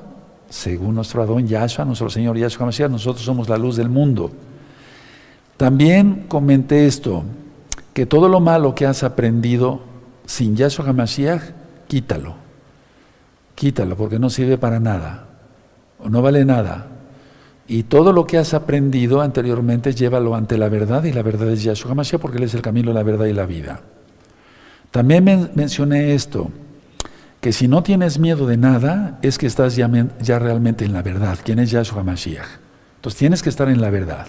según 0.49 0.95
nuestro 0.95 1.21
Adón 1.21 1.47
Yahshua, 1.47 1.85
nuestro 1.85 2.09
Señor 2.09 2.37
Yahshua 2.37 2.65
Mashiach, 2.67 2.89
nosotros 2.89 3.23
somos 3.25 3.49
la 3.49 3.57
luz 3.57 3.75
del 3.75 3.89
mundo. 3.89 4.31
También 5.57 6.25
comenté 6.27 6.85
esto, 6.87 7.23
que 7.93 8.05
todo 8.05 8.29
lo 8.29 8.39
malo 8.39 8.75
que 8.75 8.85
has 8.85 9.03
aprendido 9.03 9.81
sin 10.25 10.55
Yahshua 10.55 10.93
Mashiach, 10.93 11.41
quítalo. 11.87 12.35
Quítalo, 13.55 13.97
porque 13.97 14.19
no 14.19 14.29
sirve 14.29 14.57
para 14.57 14.79
nada, 14.79 15.27
o 15.99 16.09
no 16.09 16.21
vale 16.21 16.45
nada. 16.45 16.87
Y 17.67 17.83
todo 17.83 18.13
lo 18.13 18.25
que 18.25 18.37
has 18.37 18.53
aprendido 18.53 19.21
anteriormente, 19.21 19.93
llévalo 19.93 20.35
ante 20.35 20.57
la 20.57 20.69
verdad, 20.69 21.03
y 21.03 21.11
la 21.11 21.23
verdad 21.23 21.49
es 21.49 21.63
Yahshua 21.63 21.95
Mashiach, 21.95 22.21
porque 22.21 22.37
Él 22.37 22.43
es 22.43 22.53
el 22.53 22.61
camino, 22.61 22.93
la 22.93 23.03
verdad 23.03 23.25
y 23.25 23.33
la 23.33 23.45
vida. 23.45 23.81
También 24.91 25.51
mencioné 25.55 26.13
esto, 26.13 26.49
que 27.47 27.53
si 27.53 27.69
no 27.69 27.81
tienes 27.81 28.19
miedo 28.19 28.45
de 28.45 28.57
nada, 28.57 29.19
es 29.21 29.37
que 29.37 29.47
estás 29.47 29.77
ya, 29.77 29.87
realmente 30.37 30.83
en 30.83 30.91
la 30.91 31.01
verdad. 31.01 31.39
¿Quién 31.41 31.59
es 31.59 31.71
Yahshua 31.71 32.03
Mashiach? 32.03 32.45
Entonces 32.97 33.17
tienes 33.17 33.41
que 33.41 33.47
estar 33.47 33.69
en 33.69 33.79
la 33.79 33.89
verdad. 33.89 34.27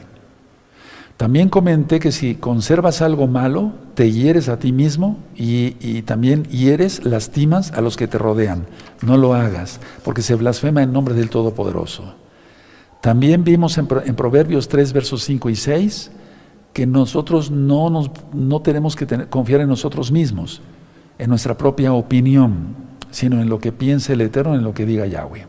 También 1.16 1.48
comenté 1.48 1.98
que 1.98 2.12
si 2.12 2.37
conservas 2.37 3.02
algo 3.02 3.26
malo, 3.26 3.72
te 3.94 4.12
hieres 4.12 4.48
a 4.48 4.60
ti 4.60 4.70
mismo 4.70 5.18
y, 5.34 6.02
también 6.02 6.44
hieres, 6.44 7.04
lastimas 7.04 7.72
a 7.72 7.80
los 7.80 7.96
que 7.96 8.06
te 8.06 8.18
rodean. 8.18 8.66
No 9.02 9.16
lo 9.16 9.34
hagas, 9.34 9.80
porque 10.04 10.22
se 10.22 10.37
blasfema 10.37 10.84
en 10.84 10.92
nombre 10.92 11.14
del 11.16 11.28
Todopoderoso. 11.28 12.14
También 13.00 13.42
vimos 13.42 13.78
en, 13.78 13.88
Proverbios 13.88 14.68
3, 14.68 14.92
versos 14.92 15.25
5 15.25 15.50
y 15.50 15.56
6, 15.56 16.12
que 16.72 16.87
nosotros 16.87 17.50
no, 17.50 17.90
nos, 17.90 18.12
no 18.32 18.62
tenemos 18.62 18.94
que 18.94 19.08
confiar 19.28 19.62
en 19.62 19.70
nosotros 19.70 20.12
mismos, 20.12 20.62
en 21.18 21.30
nuestra 21.30 21.58
propia 21.58 21.92
opinión 21.92 22.87
sino 23.11 23.41
en 23.41 23.49
lo 23.49 23.59
que 23.59 23.73
piense 23.73 24.12
el 24.12 24.21
Eterno, 24.21 24.55
en 24.55 24.62
lo 24.62 24.75
que 24.75 24.87
diga 24.87 25.07
Yahweh. 25.07 25.47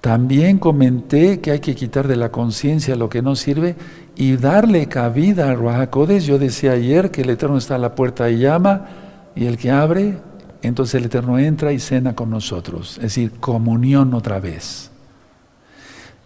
También 0.00 0.58
comenté 0.58 1.40
que 1.40 1.50
hay 1.50 1.60
que 1.60 1.74
quitar 1.74 2.08
de 2.08 2.16
la 2.16 2.30
conciencia 2.30 2.96
lo 2.96 3.10
que 3.10 3.20
no 3.20 3.36
sirve 3.36 3.76
y 4.16 4.36
darle 4.36 4.86
cabida 4.86 5.50
a 5.50 5.54
Ruajacodes. 5.54 6.24
Yo 6.24 6.38
decía 6.38 6.72
ayer 6.72 7.10
que 7.10 7.20
el 7.20 7.30
Eterno 7.30 7.58
está 7.58 7.74
a 7.74 7.78
la 7.78 7.94
puerta 7.94 8.30
y 8.30 8.38
llama, 8.38 8.86
y 9.34 9.44
el 9.44 9.58
que 9.58 9.70
abre, 9.70 10.18
entonces 10.62 10.94
el 10.94 11.04
Eterno 11.04 11.38
entra 11.38 11.72
y 11.72 11.78
cena 11.78 12.14
con 12.14 12.30
nosotros. 12.30 12.96
Es 12.96 13.02
decir, 13.02 13.32
comunión 13.40 14.14
otra 14.14 14.40
vez. 14.40 14.90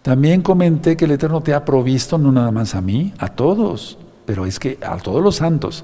También 0.01 0.41
comenté 0.41 0.95
que 0.95 1.05
el 1.05 1.11
Eterno 1.11 1.41
te 1.41 1.53
ha 1.53 1.65
provisto, 1.65 2.17
no 2.17 2.31
nada 2.31 2.51
más 2.51 2.75
a 2.75 2.81
mí, 2.81 3.13
a 3.17 3.27
todos, 3.27 3.97
pero 4.25 4.45
es 4.45 4.57
que 4.57 4.77
a 4.81 4.97
todos 4.97 5.21
los 5.21 5.37
santos 5.37 5.83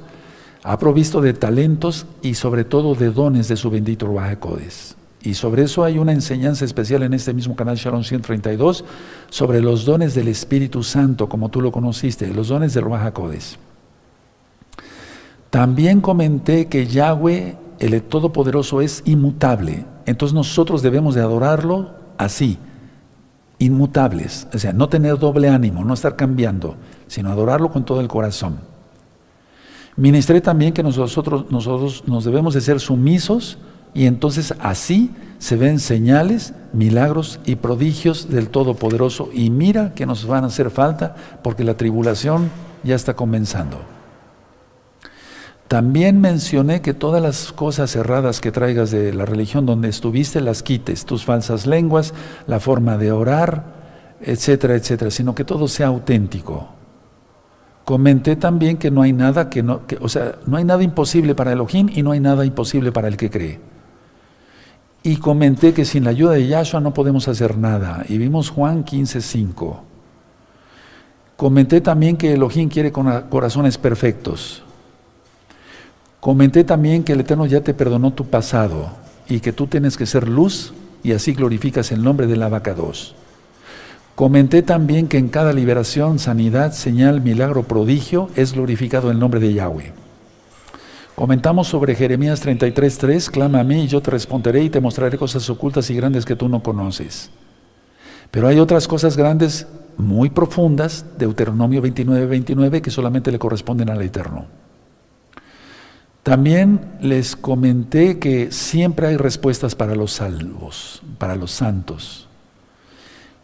ha 0.63 0.77
provisto 0.77 1.21
de 1.21 1.33
talentos 1.33 2.05
y 2.21 2.35
sobre 2.35 2.63
todo 2.63 2.93
de 2.95 3.11
dones 3.11 3.47
de 3.47 3.57
su 3.57 3.69
bendito 3.69 4.05
Ruach 4.05 4.37
Y 5.23 5.33
sobre 5.33 5.63
eso 5.63 5.83
hay 5.83 5.97
una 5.97 6.13
enseñanza 6.13 6.65
especial 6.65 7.03
en 7.03 7.13
este 7.13 7.33
mismo 7.33 7.55
canal 7.55 7.77
Sharon 7.77 8.03
132 8.03 8.85
sobre 9.29 9.61
los 9.61 9.85
dones 9.85 10.13
del 10.13 10.27
Espíritu 10.27 10.83
Santo, 10.83 11.27
como 11.27 11.49
tú 11.49 11.61
lo 11.61 11.71
conociste, 11.71 12.31
los 12.33 12.49
dones 12.49 12.73
del 12.73 12.83
Ruach 12.83 13.13
También 15.49 15.99
comenté 15.99 16.67
que 16.67 16.85
Yahweh, 16.85 17.57
el 17.79 18.01
Todopoderoso, 18.03 18.81
es 18.81 19.01
inmutable. 19.05 19.85
Entonces 20.05 20.35
nosotros 20.35 20.83
debemos 20.83 21.15
de 21.15 21.21
adorarlo 21.21 21.95
así, 22.19 22.59
inmutables. 23.57 24.47
O 24.53 24.59
sea, 24.59 24.73
no 24.73 24.89
tener 24.89 25.17
doble 25.17 25.49
ánimo, 25.49 25.83
no 25.83 25.95
estar 25.95 26.15
cambiando, 26.15 26.75
sino 27.07 27.31
adorarlo 27.31 27.71
con 27.71 27.83
todo 27.83 27.99
el 27.99 28.07
corazón. 28.07 28.70
Ministré 29.95 30.41
también 30.41 30.74
que 30.74 30.83
nosotros, 30.83 31.51
nosotros 31.51 32.03
nos 32.07 32.24
debemos 32.24 32.53
de 32.53 32.62
ser 32.62 32.79
sumisos 32.79 33.57
y 33.93 34.05
entonces 34.05 34.53
así 34.60 35.12
se 35.38 35.57
ven 35.57 35.79
señales, 35.79 36.53
milagros 36.71 37.39
y 37.45 37.55
prodigios 37.55 38.29
del 38.29 38.50
Todopoderoso. 38.50 39.29
Y 39.33 39.50
mira 39.50 39.93
que 39.93 40.05
nos 40.05 40.25
van 40.25 40.43
a 40.43 40.48
hacer 40.48 40.69
falta 40.69 41.15
porque 41.43 41.63
la 41.63 41.75
tribulación 41.75 42.50
ya 42.83 42.95
está 42.95 43.15
comenzando. 43.15 43.79
También 45.67 46.19
mencioné 46.19 46.81
que 46.81 46.93
todas 46.93 47.21
las 47.21 47.53
cosas 47.53 47.95
erradas 47.95 48.41
que 48.41 48.51
traigas 48.51 48.91
de 48.91 49.13
la 49.13 49.25
religión 49.25 49.65
donde 49.65 49.88
estuviste 49.88 50.41
las 50.41 50.63
quites, 50.63 51.05
tus 51.05 51.24
falsas 51.24 51.65
lenguas, 51.65 52.13
la 52.45 52.60
forma 52.60 52.98
de 52.98 53.13
orar, 53.13 54.17
etcétera, 54.21 54.75
etcétera, 54.75 55.12
sino 55.12 55.33
que 55.33 55.45
todo 55.45 55.67
sea 55.67 55.88
auténtico. 55.88 56.80
Comenté 57.85 58.35
también 58.35 58.77
que 58.77 58.91
no 58.91 59.01
hay 59.01 59.11
nada 59.11 59.50
que 59.50 59.63
no, 59.63 59.81
o 60.00 60.09
sea, 60.09 60.35
no 60.45 60.57
hay 60.57 60.63
nada 60.63 60.83
imposible 60.83 61.35
para 61.35 61.51
Elohim 61.51 61.89
y 61.93 62.03
no 62.03 62.11
hay 62.11 62.19
nada 62.19 62.45
imposible 62.45 62.91
para 62.91 63.07
el 63.07 63.17
que 63.17 63.29
cree. 63.29 63.59
Y 65.03 65.17
comenté 65.17 65.73
que 65.73 65.83
sin 65.83 66.03
la 66.03 66.11
ayuda 66.11 66.33
de 66.33 66.47
Yahshua 66.47 66.79
no 66.79 66.93
podemos 66.93 67.27
hacer 67.27 67.57
nada. 67.57 68.05
Y 68.07 68.17
vimos 68.17 68.51
Juan 68.51 68.85
15:5. 68.85 69.81
Comenté 71.35 71.81
también 71.81 72.17
que 72.17 72.33
Elohim 72.33 72.69
quiere 72.69 72.91
corazones 72.91 73.79
perfectos. 73.79 74.61
Comenté 76.19 76.63
también 76.63 77.03
que 77.03 77.13
el 77.13 77.21
Eterno 77.21 77.47
ya 77.47 77.61
te 77.61 77.73
perdonó 77.73 78.13
tu 78.13 78.25
pasado 78.25 78.91
y 79.27 79.39
que 79.39 79.51
tú 79.51 79.65
tienes 79.65 79.97
que 79.97 80.05
ser 80.05 80.27
luz 80.27 80.71
y 81.01 81.13
así 81.13 81.33
glorificas 81.33 81.91
el 81.91 82.03
nombre 82.03 82.27
de 82.27 82.35
la 82.35 82.47
vaca 82.47 82.75
2. 82.75 83.15
Comenté 84.21 84.61
también 84.61 85.07
que 85.07 85.17
en 85.17 85.29
cada 85.29 85.51
liberación, 85.51 86.19
sanidad, 86.19 86.73
señal, 86.73 87.21
milagro, 87.21 87.63
prodigio, 87.63 88.29
es 88.35 88.53
glorificado 88.53 89.09
el 89.09 89.17
nombre 89.17 89.39
de 89.39 89.51
Yahweh. 89.51 89.93
Comentamos 91.15 91.69
sobre 91.69 91.95
Jeremías 91.95 92.45
33.3, 92.45 93.31
clama 93.31 93.61
a 93.61 93.63
mí 93.63 93.85
y 93.85 93.87
yo 93.87 93.99
te 93.99 94.11
responderé 94.11 94.63
y 94.63 94.69
te 94.69 94.79
mostraré 94.79 95.17
cosas 95.17 95.49
ocultas 95.49 95.89
y 95.89 95.95
grandes 95.95 96.23
que 96.23 96.35
tú 96.35 96.49
no 96.49 96.61
conoces. 96.61 97.31
Pero 98.29 98.47
hay 98.47 98.59
otras 98.59 98.87
cosas 98.87 99.17
grandes, 99.17 99.65
muy 99.97 100.29
profundas, 100.29 101.03
Deuteronomio 101.17 101.81
29.29, 101.81 102.81
que 102.81 102.91
solamente 102.91 103.31
le 103.31 103.39
corresponden 103.39 103.89
al 103.89 104.03
Eterno. 104.03 104.45
También 106.21 106.79
les 107.01 107.35
comenté 107.35 108.19
que 108.19 108.51
siempre 108.51 109.07
hay 109.07 109.17
respuestas 109.17 109.73
para 109.73 109.95
los 109.95 110.11
salvos, 110.11 111.01
para 111.17 111.35
los 111.35 111.49
santos. 111.49 112.27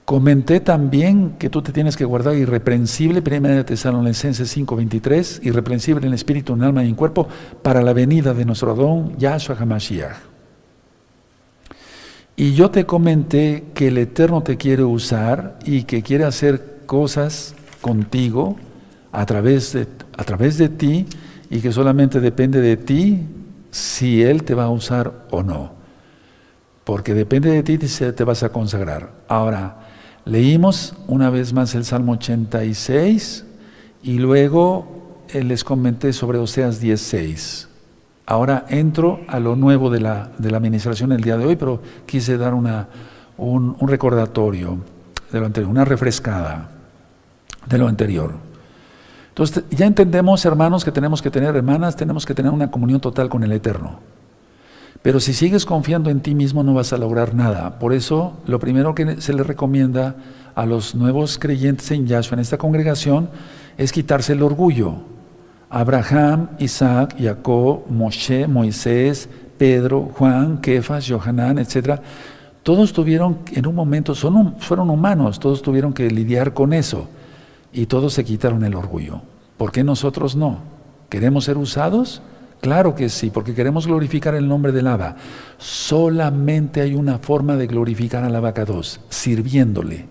Comenté 0.08 0.62
también 0.62 1.36
que 1.38 1.50
tú 1.50 1.62
te 1.62 1.74
tienes 1.74 1.98
que 1.98 2.06
guardar 2.06 2.34
irreprensible, 2.38 3.20
1 3.20 3.66
Tesalonicenses 3.66 4.50
5:23, 4.56 5.42
irreprensible 5.44 6.08
en 6.08 6.14
espíritu, 6.14 6.54
en 6.54 6.64
alma 6.64 6.86
y 6.86 6.88
en 6.88 6.96
cuerpo, 6.96 7.28
para 7.62 7.82
la 7.82 7.92
venida 7.92 8.34
de 8.34 8.46
nuestro 8.46 8.72
Adón, 8.72 9.18
Yahshua 9.18 9.58
HaMashiach. 9.60 10.16
Y 12.38 12.54
yo 12.54 12.72
te 12.72 12.86
comenté 12.86 13.66
que 13.74 13.90
el 13.90 13.98
Eterno 13.98 14.44
te 14.44 14.56
quiere 14.56 14.86
usar 14.86 15.60
y 15.66 15.84
que 15.84 16.02
quiere 16.04 16.24
hacer 16.24 16.84
cosas 16.86 17.54
contigo 17.82 18.56
a 19.12 19.26
través 19.26 19.74
de, 19.74 19.88
a 20.18 20.24
través 20.24 20.58
de 20.58 20.70
ti 20.70 21.06
y 21.50 21.60
que 21.60 21.74
solamente 21.74 22.22
depende 22.22 22.62
de 22.62 22.78
ti 22.78 23.26
si 23.72 24.24
Él 24.24 24.44
te 24.44 24.54
va 24.56 24.64
a 24.64 24.70
usar 24.70 25.26
o 25.32 25.44
no. 25.44 25.74
Porque 26.86 27.14
depende 27.14 27.52
de 27.52 27.62
ti 27.62 27.78
si 27.90 28.10
te 28.14 28.24
vas 28.24 28.44
a 28.44 28.54
consagrar. 28.54 29.12
Ahora, 29.28 29.87
leímos 30.27 30.93
una 31.07 31.29
vez 31.29 31.53
más 31.53 31.74
el 31.75 31.86
Salmo 31.86 32.13
86 32.13 33.46
y 34.03 34.19
luego 34.19 35.24
eh, 35.29 35.43
les 35.43 35.63
comenté 35.63 36.13
sobre 36.13 36.38
Oseas 36.38 36.79
16. 36.79 37.69
Ahora 38.25 38.65
entro 38.69 39.22
a 39.27 39.39
lo 39.39 39.55
nuevo 39.55 39.89
de 39.89 40.01
la, 40.01 40.31
de 40.38 40.51
la 40.51 40.57
administración 40.57 41.12
el 41.13 41.22
día 41.22 41.38
de 41.38 41.46
hoy, 41.46 41.55
pero 41.55 41.81
quise 42.05 42.38
dar 42.38 42.53
una, 42.53 42.89
un, 43.38 43.75
un 43.79 43.88
recordatorio 43.88 44.79
de 45.31 45.39
lo 45.39 45.46
anterior, 45.46 45.72
una 45.72 45.86
refrescada 45.86 46.69
de 47.65 47.77
lo 47.77 47.88
anterior. 47.88 48.34
Entonces, 49.29 49.63
ya 49.69 49.86
entendemos, 49.86 50.43
hermanos, 50.46 50.84
que 50.84 50.91
tenemos 50.91 51.22
que 51.22 51.29
tener, 51.29 51.55
hermanas, 51.55 51.96
tenemos 51.96 52.25
que 52.25 52.34
tener 52.34 52.51
una 52.51 52.69
comunión 52.72 53.00
total 53.00 53.29
con 53.29 53.43
el 53.43 53.51
Eterno. 53.51 54.00
Pero 55.01 55.20
si 55.20 55.34
sigues 55.34 55.66
confiando 55.66 56.10
en 56.10 56.22
ti 56.22 56.36
mismo 56.36 56.63
no 56.63 56.74
vas 56.74 56.94
a 56.94 56.98
lograr 56.98 57.34
nada. 57.34 57.80
Por 57.80 57.94
eso, 57.94 58.38
lo 58.46 58.60
primero 58.60 58.96
que 58.96 59.22
se 59.22 59.34
le 59.34 59.44
recomienda 59.44 60.16
a 60.56 60.66
los 60.66 60.96
nuevos 60.96 61.38
creyentes 61.38 61.92
en 61.92 62.08
Yahshua, 62.08 62.36
en 62.36 62.39
esta 62.39 62.58
congregación, 62.58 63.30
es 63.77 63.92
quitarse 63.92 64.34
el 64.34 64.44
orgullo. 64.44 64.96
Abraham, 65.70 66.50
Isaac, 66.60 67.16
Jacob, 67.20 67.84
Moshe, 67.89 68.48
Moisés, 68.48 69.30
Pedro, 69.58 70.10
Juan, 70.13 70.60
Kefas, 70.60 71.08
Johanán, 71.08 71.60
etc. 71.60 72.00
Todos 72.63 72.94
tuvieron, 72.94 73.39
en 73.54 73.68
un 73.68 73.75
momento, 73.75 74.13
fueron 74.16 74.89
humanos, 74.89 75.39
todos 75.39 75.62
tuvieron 75.62 75.94
que 75.94 76.10
lidiar 76.10 76.54
con 76.54 76.74
eso 76.74 77.08
y 77.72 77.86
todos 77.86 78.13
se 78.13 78.25
quitaron 78.25 78.63
el 78.63 78.75
orgullo. 78.75 79.22
¿Por 79.58 79.72
qué 79.72 79.84
nosotros 79.84 80.36
no? 80.36 80.60
¿Queremos 81.10 81.46
ser 81.46 81.58
usados? 81.58 82.22
Claro 82.62 82.96
que 82.96 83.10
sí, 83.10 83.30
porque 83.30 83.54
queremos 83.54 83.88
glorificar 83.88 84.36
el 84.36 84.48
nombre 84.48 84.72
del 84.72 84.88
Abba. 84.88 85.16
Solamente 85.58 86.82
hay 86.82 86.96
una 86.96 87.20
forma 87.20 87.56
de 87.56 87.68
glorificar 87.68 88.24
al 88.24 88.36
Abacados, 88.36 89.00
sirviéndole, 89.10 90.06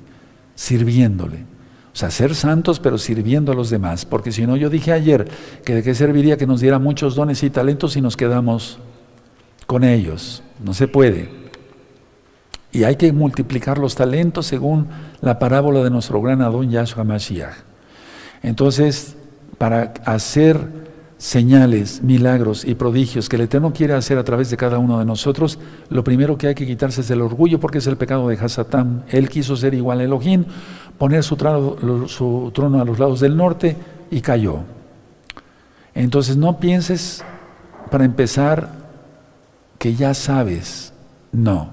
sirviéndole. 0.55 1.45
O 1.93 1.99
sea, 1.99 2.11
ser 2.11 2.35
santos 2.35 2.79
pero 2.79 2.99
sirviendo 2.99 3.53
a 3.53 3.55
los 3.55 3.71
demás. 3.71 4.05
Porque 4.05 4.31
si 4.31 4.47
no, 4.47 4.57
yo 4.57 4.69
dije 4.69 4.93
ayer 4.93 5.29
que 5.65 5.77
de 5.77 5.83
qué 5.83 5.95
serviría 5.95 6.37
que 6.37 6.47
nos 6.47 6.61
diera 6.61 6.79
muchos 6.79 7.15
dones 7.15 7.43
y 7.43 7.51
talentos 7.51 7.95
si 7.95 8.03
nos 8.03 8.17
quedamos 8.17 8.79
con 9.67 9.83
ellos. 9.83 10.43
No 10.63 10.75
se 10.75 10.89
puede. 10.89 11.31
Y 12.71 12.85
hay 12.85 12.97
que 12.97 13.13
multiplicar 13.13 13.79
los 13.79 13.95
talentos 13.95 14.47
según 14.47 14.89
la 15.23 15.39
parábola 15.39 15.83
de 15.83 15.89
nuestro 15.89 16.21
gran 16.21 16.43
Adón 16.43 16.71
Yahshua 16.71 17.05
Mashiach. 17.05 17.55
Entonces, 18.43 19.17
para 19.57 19.95
hacer 20.05 20.86
señales, 21.19 22.03
milagros 22.03 22.65
y 22.65 22.75
prodigios 22.75 23.29
que 23.29 23.37
el 23.37 23.43
Eterno 23.43 23.73
quiere 23.73 23.95
hacer 23.95 24.19
a 24.19 24.25
través 24.25 24.51
de 24.51 24.57
cada 24.57 24.79
uno 24.79 24.99
de 24.99 25.05
nosotros, 25.05 25.59
lo 25.89 26.05
primero 26.05 26.37
que 26.37 26.49
hay 26.49 26.55
que 26.55 26.67
quitarse 26.67 27.01
es 27.01 27.11
el 27.11 27.23
orgullo, 27.23 27.59
porque 27.59 27.79
es 27.79 27.87
el 27.87 27.97
pecado 27.97 28.29
de 28.29 28.37
Hasatán. 28.37 29.05
Él 29.09 29.29
quiso 29.29 29.57
ser 29.57 29.75
igual 29.75 30.01
a 30.01 30.05
Elohim, 30.05 30.45
poner 30.99 31.23
su 31.23 31.37
trono, 31.37 32.09
su 32.09 32.51
trono 32.55 32.81
a 32.81 32.85
los 32.85 32.99
lados 32.99 33.21
del 33.21 33.37
norte 33.37 33.77
y 34.11 34.21
cayó. 34.21 34.61
Entonces 35.95 36.37
no 36.37 36.59
pienses, 36.59 37.25
para 37.91 38.05
empezar, 38.05 38.71
que 39.79 39.95
ya 39.95 40.13
sabes. 40.15 40.93
No. 41.33 41.71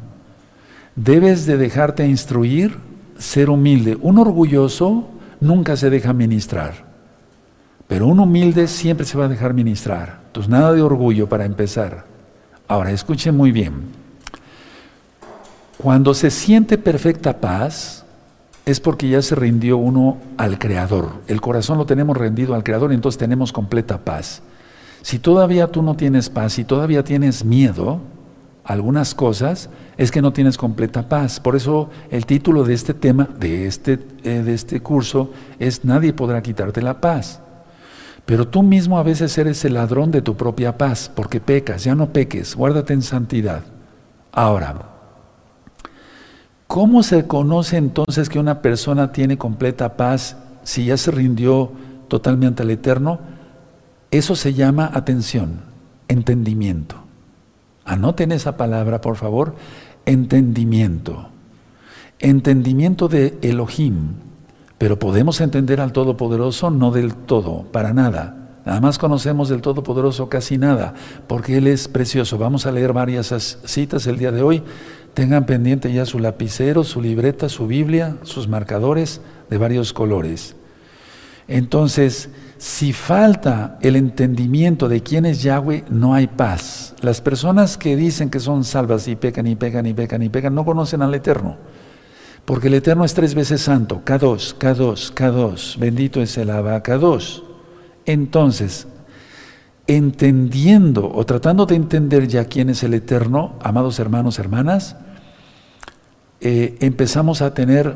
Debes 0.95 1.45
de 1.45 1.57
dejarte 1.57 2.07
instruir, 2.07 2.77
ser 3.17 3.49
humilde. 3.49 3.97
Un 4.01 4.19
orgulloso 4.19 5.09
nunca 5.39 5.75
se 5.75 5.89
deja 5.89 6.13
ministrar, 6.13 6.82
pero 7.87 8.07
un 8.07 8.19
humilde 8.19 8.67
siempre 8.67 9.05
se 9.05 9.17
va 9.17 9.25
a 9.25 9.29
dejar 9.29 9.53
ministrar. 9.53 10.21
Entonces, 10.27 10.49
nada 10.49 10.73
de 10.73 10.81
orgullo 10.81 11.27
para 11.29 11.45
empezar. 11.45 12.05
Ahora, 12.67 12.91
escuchen 12.91 13.35
muy 13.35 13.51
bien. 13.51 13.83
Cuando 15.77 16.13
se 16.13 16.31
siente 16.31 16.77
perfecta 16.77 17.39
paz, 17.39 18.03
es 18.65 18.79
porque 18.79 19.09
ya 19.09 19.21
se 19.21 19.35
rindió 19.35 19.77
uno 19.77 20.17
al 20.37 20.57
Creador. 20.57 21.11
El 21.27 21.41
corazón 21.41 21.77
lo 21.77 21.85
tenemos 21.85 22.15
rendido 22.15 22.55
al 22.55 22.63
Creador, 22.63 22.93
entonces 22.93 23.19
tenemos 23.19 23.51
completa 23.51 23.99
paz. 23.99 24.41
Si 25.01 25.19
todavía 25.19 25.67
tú 25.67 25.81
no 25.81 25.95
tienes 25.95 26.29
paz, 26.29 26.53
si 26.53 26.63
todavía 26.63 27.03
tienes 27.03 27.43
miedo, 27.43 27.99
algunas 28.63 29.13
cosas, 29.13 29.69
es 29.97 30.11
que 30.11 30.21
no 30.21 30.31
tienes 30.31 30.57
completa 30.57 31.09
paz. 31.09 31.39
Por 31.39 31.55
eso 31.55 31.89
el 32.09 32.25
título 32.25 32.63
de 32.63 32.73
este 32.73 32.93
tema, 32.93 33.27
de 33.37 33.67
este, 33.67 33.99
eh, 34.23 34.41
de 34.41 34.53
este 34.53 34.79
curso, 34.79 35.31
es 35.59 35.83
Nadie 35.83 36.13
podrá 36.13 36.41
quitarte 36.41 36.81
la 36.81 37.01
paz. 37.01 37.42
Pero 38.25 38.47
tú 38.47 38.63
mismo 38.63 38.97
a 38.97 39.03
veces 39.03 39.37
eres 39.37 39.65
el 39.65 39.73
ladrón 39.73 40.11
de 40.11 40.21
tu 40.21 40.35
propia 40.35 40.77
paz, 40.77 41.11
porque 41.13 41.41
pecas, 41.41 41.83
ya 41.83 41.95
no 41.95 42.13
peques, 42.13 42.55
guárdate 42.55 42.93
en 42.93 43.01
santidad. 43.01 43.63
Ahora, 44.31 44.75
¿cómo 46.67 47.03
se 47.03 47.27
conoce 47.27 47.77
entonces 47.77 48.29
que 48.29 48.39
una 48.39 48.61
persona 48.61 49.11
tiene 49.11 49.37
completa 49.37 49.97
paz 49.97 50.37
si 50.63 50.85
ya 50.85 50.97
se 50.97 51.11
rindió 51.11 51.71
totalmente 52.07 52.63
al 52.63 52.71
Eterno? 52.71 53.19
Eso 54.09 54.35
se 54.35 54.53
llama 54.53 54.89
atención, 54.93 55.61
entendimiento. 56.07 56.95
Anoten 57.83 58.31
esa 58.31 58.55
palabra, 58.55 59.01
por 59.01 59.17
favor, 59.17 59.55
entendimiento. 60.05 61.29
Entendimiento 62.19 63.09
de 63.09 63.37
Elohim. 63.41 64.13
Pero 64.83 64.99
podemos 64.99 65.39
entender 65.39 65.79
al 65.79 65.93
Todopoderoso 65.93 66.69
no 66.69 66.91
del 66.91 67.15
todo, 67.15 67.63
para 67.71 67.93
nada. 67.93 68.35
Nada 68.65 68.81
más 68.81 68.97
conocemos 68.97 69.47
del 69.47 69.61
Todopoderoso 69.61 70.27
casi 70.27 70.57
nada, 70.57 70.93
porque 71.25 71.55
Él 71.55 71.67
es 71.67 71.87
precioso. 71.87 72.37
Vamos 72.37 72.65
a 72.65 72.71
leer 72.73 72.91
varias 72.91 73.59
citas 73.63 74.07
el 74.07 74.17
día 74.17 74.33
de 74.33 74.41
hoy. 74.41 74.61
Tengan 75.13 75.45
pendiente 75.45 75.93
ya 75.93 76.05
su 76.05 76.19
lapicero, 76.19 76.83
su 76.83 77.01
libreta, 77.01 77.47
su 77.47 77.65
Biblia, 77.65 78.17
sus 78.23 78.49
marcadores 78.49 79.21
de 79.49 79.57
varios 79.57 79.93
colores. 79.93 80.57
Entonces, 81.47 82.29
si 82.57 82.91
falta 82.91 83.77
el 83.79 83.95
entendimiento 83.95 84.89
de 84.89 85.01
quién 85.01 85.25
es 85.25 85.43
Yahweh, 85.43 85.85
no 85.91 86.13
hay 86.13 86.27
paz. 86.27 86.93
Las 86.99 87.21
personas 87.21 87.77
que 87.77 87.95
dicen 87.95 88.29
que 88.29 88.41
son 88.41 88.65
salvas 88.65 89.07
y 89.07 89.15
pecan 89.15 89.47
y 89.47 89.55
pecan 89.55 89.85
y 89.85 89.93
pecan 89.93 90.23
y 90.23 90.27
pecan 90.27 90.53
no 90.53 90.65
conocen 90.65 91.01
al 91.01 91.15
Eterno. 91.15 91.55
Porque 92.45 92.67
el 92.67 92.73
Eterno 92.73 93.05
es 93.05 93.13
tres 93.13 93.35
veces 93.35 93.61
santo, 93.61 94.01
K2, 94.03 94.57
K2, 94.57 95.13
K2. 95.13 95.77
Bendito 95.77 96.21
es 96.21 96.37
el 96.37 96.49
Abba, 96.49 96.83
K2. 96.83 97.43
Entonces, 98.05 98.87
entendiendo 99.87 101.09
o 101.13 101.25
tratando 101.25 101.65
de 101.65 101.75
entender 101.75 102.27
ya 102.27 102.45
quién 102.45 102.69
es 102.69 102.83
el 102.83 102.93
Eterno, 102.93 103.55
amados 103.61 103.97
hermanos, 103.99 104.39
hermanas, 104.39 104.97
eh, 106.41 106.75
empezamos 106.81 107.41
a 107.41 107.53
tener 107.53 107.95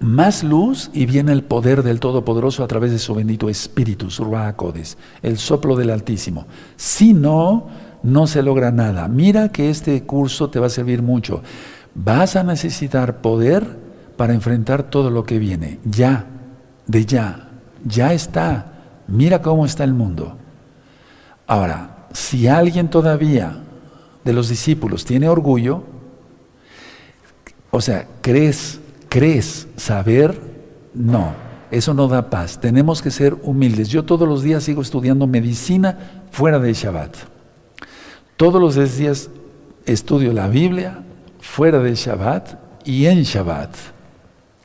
más 0.00 0.44
luz 0.44 0.90
y 0.92 1.06
viene 1.06 1.32
el 1.32 1.42
poder 1.42 1.82
del 1.82 2.00
Todopoderoso 2.00 2.62
a 2.62 2.68
través 2.68 2.92
de 2.92 2.98
su 2.98 3.14
bendito 3.14 3.48
Espíritu, 3.48 4.10
su 4.10 4.30
Codes, 4.56 4.98
el 5.22 5.38
soplo 5.38 5.76
del 5.76 5.90
Altísimo. 5.90 6.46
Si 6.76 7.14
no, 7.14 7.68
no 8.02 8.26
se 8.26 8.42
logra 8.42 8.70
nada. 8.70 9.08
Mira 9.08 9.50
que 9.50 9.70
este 9.70 10.02
curso 10.04 10.50
te 10.50 10.60
va 10.60 10.66
a 10.66 10.70
servir 10.70 11.02
mucho. 11.02 11.42
Vas 12.04 12.36
a 12.36 12.44
necesitar 12.44 13.20
poder 13.20 13.78
para 14.16 14.34
enfrentar 14.34 14.84
todo 14.84 15.10
lo 15.10 15.24
que 15.24 15.38
viene. 15.38 15.78
Ya, 15.84 16.26
de 16.86 17.04
ya, 17.04 17.50
ya 17.84 18.12
está. 18.12 18.72
Mira 19.06 19.42
cómo 19.42 19.66
está 19.66 19.84
el 19.84 19.94
mundo. 19.94 20.36
Ahora, 21.46 22.06
si 22.12 22.46
alguien 22.46 22.88
todavía 22.88 23.58
de 24.24 24.32
los 24.32 24.48
discípulos 24.48 25.04
tiene 25.04 25.28
orgullo, 25.28 25.82
o 27.70 27.80
sea, 27.80 28.06
crees 28.20 28.80
¿Crees 29.08 29.66
saber? 29.76 30.38
No, 30.92 31.32
eso 31.70 31.94
no 31.94 32.08
da 32.08 32.28
paz. 32.28 32.60
Tenemos 32.60 33.00
que 33.00 33.10
ser 33.10 33.36
humildes. 33.42 33.88
Yo 33.88 34.04
todos 34.04 34.28
los 34.28 34.42
días 34.42 34.64
sigo 34.64 34.82
estudiando 34.82 35.26
medicina 35.26 36.24
fuera 36.30 36.58
de 36.58 36.74
Shabbat. 36.74 37.16
Todos 38.36 38.60
los 38.60 38.96
días 38.98 39.30
estudio 39.86 40.32
la 40.32 40.48
Biblia 40.48 41.04
fuera 41.48 41.78
de 41.78 41.94
Shabbat 41.94 42.84
y 42.84 43.06
en 43.06 43.22
Shabbat. 43.22 43.74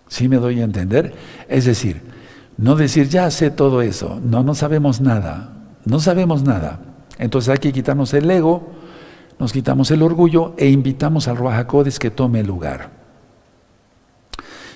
¿Sí 0.08 0.28
me 0.28 0.38
doy 0.38 0.62
a 0.62 0.64
entender? 0.64 1.14
Es 1.48 1.66
decir, 1.66 2.02
no 2.58 2.76
decir, 2.76 3.10
ya 3.10 3.32
sé 3.32 3.50
todo 3.50 3.82
eso. 3.82 4.20
No, 4.24 4.44
no 4.44 4.54
sabemos 4.54 5.02
nada. 5.02 5.54
No 5.86 6.00
sabemos 6.00 6.44
nada. 6.44 6.80
Entonces 7.18 7.50
hay 7.50 7.58
que 7.58 7.74
quitarnos 7.74 8.14
el 8.14 8.30
ego, 8.30 8.70
nos 9.40 9.52
quitamos 9.54 9.90
el 9.92 10.02
orgullo 10.02 10.54
e 10.58 10.70
invitamos 10.70 11.28
al 11.28 11.38
Ruajacodes 11.38 12.00
que 12.00 12.12
tome 12.12 12.42
el 12.42 12.48
lugar. 12.48 12.92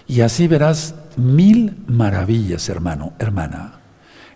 Y 0.08 0.22
así 0.22 0.48
verás 0.48 0.96
mil 1.18 1.84
maravillas, 1.88 2.70
hermano, 2.70 3.14
hermana. 3.20 3.82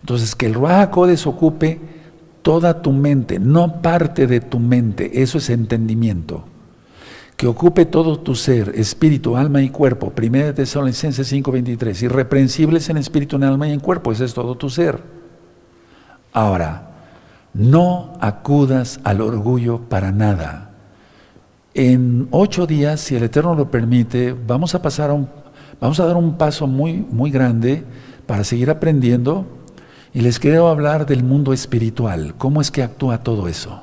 Entonces, 0.02 0.36
que 0.36 0.48
el 0.48 0.56
Ruach 0.56 0.98
ocupe 1.26 1.80
toda 2.42 2.82
tu 2.82 2.92
mente, 2.92 3.40
no 3.40 3.82
parte 3.82 4.28
de 4.28 4.42
tu 4.42 4.60
mente, 4.60 5.22
eso 5.22 5.38
es 5.38 5.50
entendimiento. 5.50 6.51
Que 7.42 7.48
ocupe 7.48 7.88
todo 7.88 8.20
tu 8.20 8.36
ser, 8.36 8.74
espíritu, 8.76 9.36
alma 9.36 9.64
y 9.64 9.70
cuerpo. 9.70 10.12
Primera 10.12 10.46
de 10.46 10.54
Tesalonicenses 10.54 11.28
5:23. 11.28 12.04
Irreprensibles 12.04 12.88
en 12.90 12.98
espíritu, 12.98 13.38
en 13.38 13.44
alma 13.46 13.68
y 13.68 13.72
en 13.72 13.80
cuerpo, 13.80 14.12
ese 14.12 14.26
es 14.26 14.36
todo 14.36 14.54
tu 14.54 14.70
ser. 14.70 15.02
Ahora, 16.32 16.90
No 17.56 18.14
acudas 18.22 19.00
al 19.04 19.22
orgullo 19.22 19.80
para 19.90 20.12
nada. 20.12 20.70
En 21.74 22.28
ocho 22.30 22.68
días, 22.68 23.00
si 23.02 23.16
el 23.16 23.24
Eterno 23.24 23.56
lo 23.56 23.72
permite, 23.72 24.34
vamos 24.34 24.76
a 24.76 24.84
pasar 24.84 25.10
a 25.10 25.14
un, 25.14 25.28
vamos 25.80 26.00
a 26.00 26.06
dar 26.06 26.18
un 26.18 26.38
paso 26.38 26.68
muy, 26.68 27.04
muy 27.10 27.32
grande 27.32 27.84
para 28.28 28.44
seguir 28.44 28.70
aprendiendo. 28.70 29.48
Y 30.14 30.22
les 30.22 30.38
quiero 30.38 30.68
hablar 30.68 31.08
del 31.08 31.24
mundo 31.24 31.54
espiritual. 31.54 32.36
¿Cómo 32.38 32.62
es 32.62 32.70
que 32.70 32.84
actúa 32.84 33.24
todo 33.24 33.48
eso? 33.48 33.82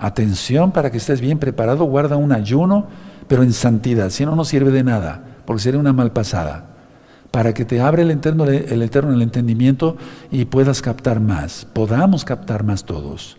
Atención 0.00 0.72
para 0.72 0.90
que 0.90 0.98
estés 0.98 1.20
bien 1.20 1.38
preparado, 1.38 1.84
guarda 1.84 2.16
un 2.16 2.32
ayuno, 2.32 2.88
pero 3.28 3.44
en 3.44 3.52
santidad. 3.52 4.10
Si 4.10 4.26
no, 4.26 4.34
no 4.34 4.44
sirve 4.44 4.72
de 4.72 4.82
nada, 4.82 5.22
porque 5.44 5.62
sería 5.62 5.78
una 5.78 5.92
mal 5.92 6.10
pasada 6.12 6.70
para 7.30 7.54
que 7.54 7.64
te 7.64 7.80
abra 7.80 8.02
el 8.02 8.10
eterno, 8.10 8.44
el 8.44 8.82
eterno 8.82 9.12
el 9.12 9.22
entendimiento 9.22 9.96
y 10.30 10.46
puedas 10.46 10.82
captar 10.82 11.20
más, 11.20 11.66
podamos 11.72 12.24
captar 12.24 12.64
más 12.64 12.84
todos. 12.84 13.36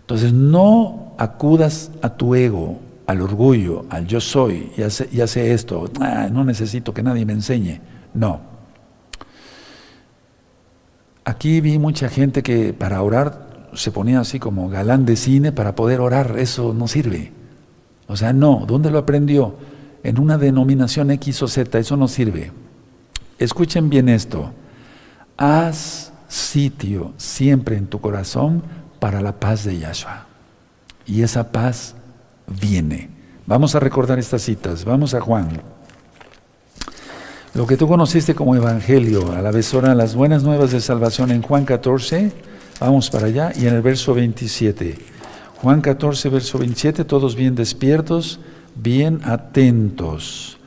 Entonces 0.00 0.32
no 0.32 1.14
acudas 1.18 1.90
a 2.02 2.10
tu 2.10 2.34
ego, 2.34 2.80
al 3.06 3.20
orgullo, 3.22 3.86
al 3.88 4.06
yo 4.06 4.20
soy, 4.20 4.70
y 4.76 4.82
hace, 4.82 5.52
esto, 5.52 5.90
ah, 6.00 6.28
no 6.30 6.44
necesito 6.44 6.92
que 6.92 7.02
nadie 7.02 7.24
me 7.24 7.32
enseñe. 7.32 7.80
No. 8.12 8.40
Aquí 11.24 11.60
vi 11.60 11.78
mucha 11.78 12.08
gente 12.08 12.42
que 12.42 12.74
para 12.74 13.00
orar 13.00 13.51
se 13.74 13.90
ponía 13.90 14.20
así 14.20 14.38
como 14.38 14.68
galán 14.68 15.06
de 15.06 15.16
cine 15.16 15.52
para 15.52 15.74
poder 15.74 16.00
orar, 16.00 16.36
eso 16.38 16.74
no 16.74 16.88
sirve. 16.88 17.32
O 18.06 18.16
sea, 18.16 18.32
no, 18.32 18.64
¿dónde 18.66 18.90
lo 18.90 18.98
aprendió? 18.98 19.56
En 20.02 20.18
una 20.18 20.38
denominación 20.38 21.10
X 21.12 21.42
o 21.42 21.48
Z, 21.48 21.78
eso 21.78 21.96
no 21.96 22.08
sirve. 22.08 22.52
Escuchen 23.38 23.88
bien 23.88 24.08
esto. 24.08 24.52
Haz 25.36 26.12
sitio 26.28 27.12
siempre 27.16 27.76
en 27.76 27.86
tu 27.86 28.00
corazón 28.00 28.62
para 28.98 29.20
la 29.20 29.38
paz 29.38 29.64
de 29.64 29.78
Yahshua. 29.78 30.26
Y 31.06 31.22
esa 31.22 31.50
paz 31.50 31.94
viene. 32.46 33.10
Vamos 33.46 33.74
a 33.74 33.80
recordar 33.80 34.18
estas 34.18 34.42
citas. 34.42 34.84
Vamos 34.84 35.14
a 35.14 35.20
Juan. 35.20 35.60
Lo 37.54 37.66
que 37.66 37.76
tú 37.76 37.86
conociste 37.86 38.34
como 38.34 38.56
evangelio, 38.56 39.32
a 39.32 39.42
la 39.42 39.50
vez 39.50 39.74
ahora 39.74 39.94
las 39.94 40.14
buenas 40.14 40.42
nuevas 40.42 40.70
de 40.70 40.80
salvación 40.80 41.30
en 41.30 41.42
Juan 41.42 41.64
14, 41.64 42.32
vamos 42.80 43.10
para 43.10 43.26
allá, 43.26 43.52
y 43.54 43.66
en 43.66 43.74
el 43.74 43.82
verso 43.82 44.14
27. 44.14 44.98
Juan 45.56 45.80
14, 45.80 46.28
verso 46.28 46.58
27, 46.58 47.04
todos 47.04 47.36
bien 47.36 47.54
despiertos, 47.54 48.40
bien 48.74 49.20
atentos. 49.24 50.58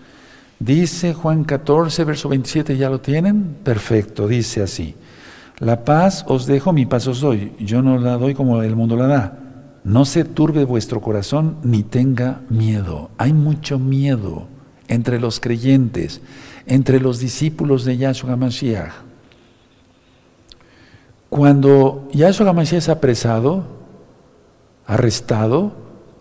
Dice 0.60 1.14
Juan 1.14 1.44
14, 1.44 2.04
verso 2.06 2.30
27, 2.30 2.78
¿ya 2.78 2.90
lo 2.90 3.02
tienen? 3.02 3.58
Perfecto, 3.64 4.28
dice 4.28 4.62
así. 4.62 4.96
La 5.60 5.84
paz 5.86 6.26
os 6.28 6.46
dejo, 6.46 6.74
mi 6.74 6.86
paz 6.86 7.08
os 7.08 7.22
doy. 7.22 7.54
Yo 7.60 7.82
no 7.82 7.98
la 7.98 8.18
doy 8.18 8.34
como 8.34 8.62
el 8.62 8.76
mundo 8.76 8.96
la 8.96 9.08
da. 9.08 9.40
No 9.84 10.06
se 10.06 10.24
turbe 10.24 10.66
vuestro 10.66 11.02
corazón 11.02 11.58
ni 11.64 11.84
tenga 11.84 12.42
miedo. 12.50 13.12
Hay 13.18 13.34
mucho 13.34 13.80
miedo 13.80 14.48
entre 14.88 15.20
los 15.20 15.40
creyentes, 15.40 16.22
entre 16.66 17.00
los 17.00 17.20
discípulos 17.20 17.86
de 17.86 17.98
Yahshua 17.98 18.36
Mashiach. 18.36 18.94
Cuando 21.36 22.08
Yahshua 22.14 22.54
Mashiach 22.54 22.78
es 22.78 22.88
apresado, 22.88 23.66
arrestado, 24.88 25.74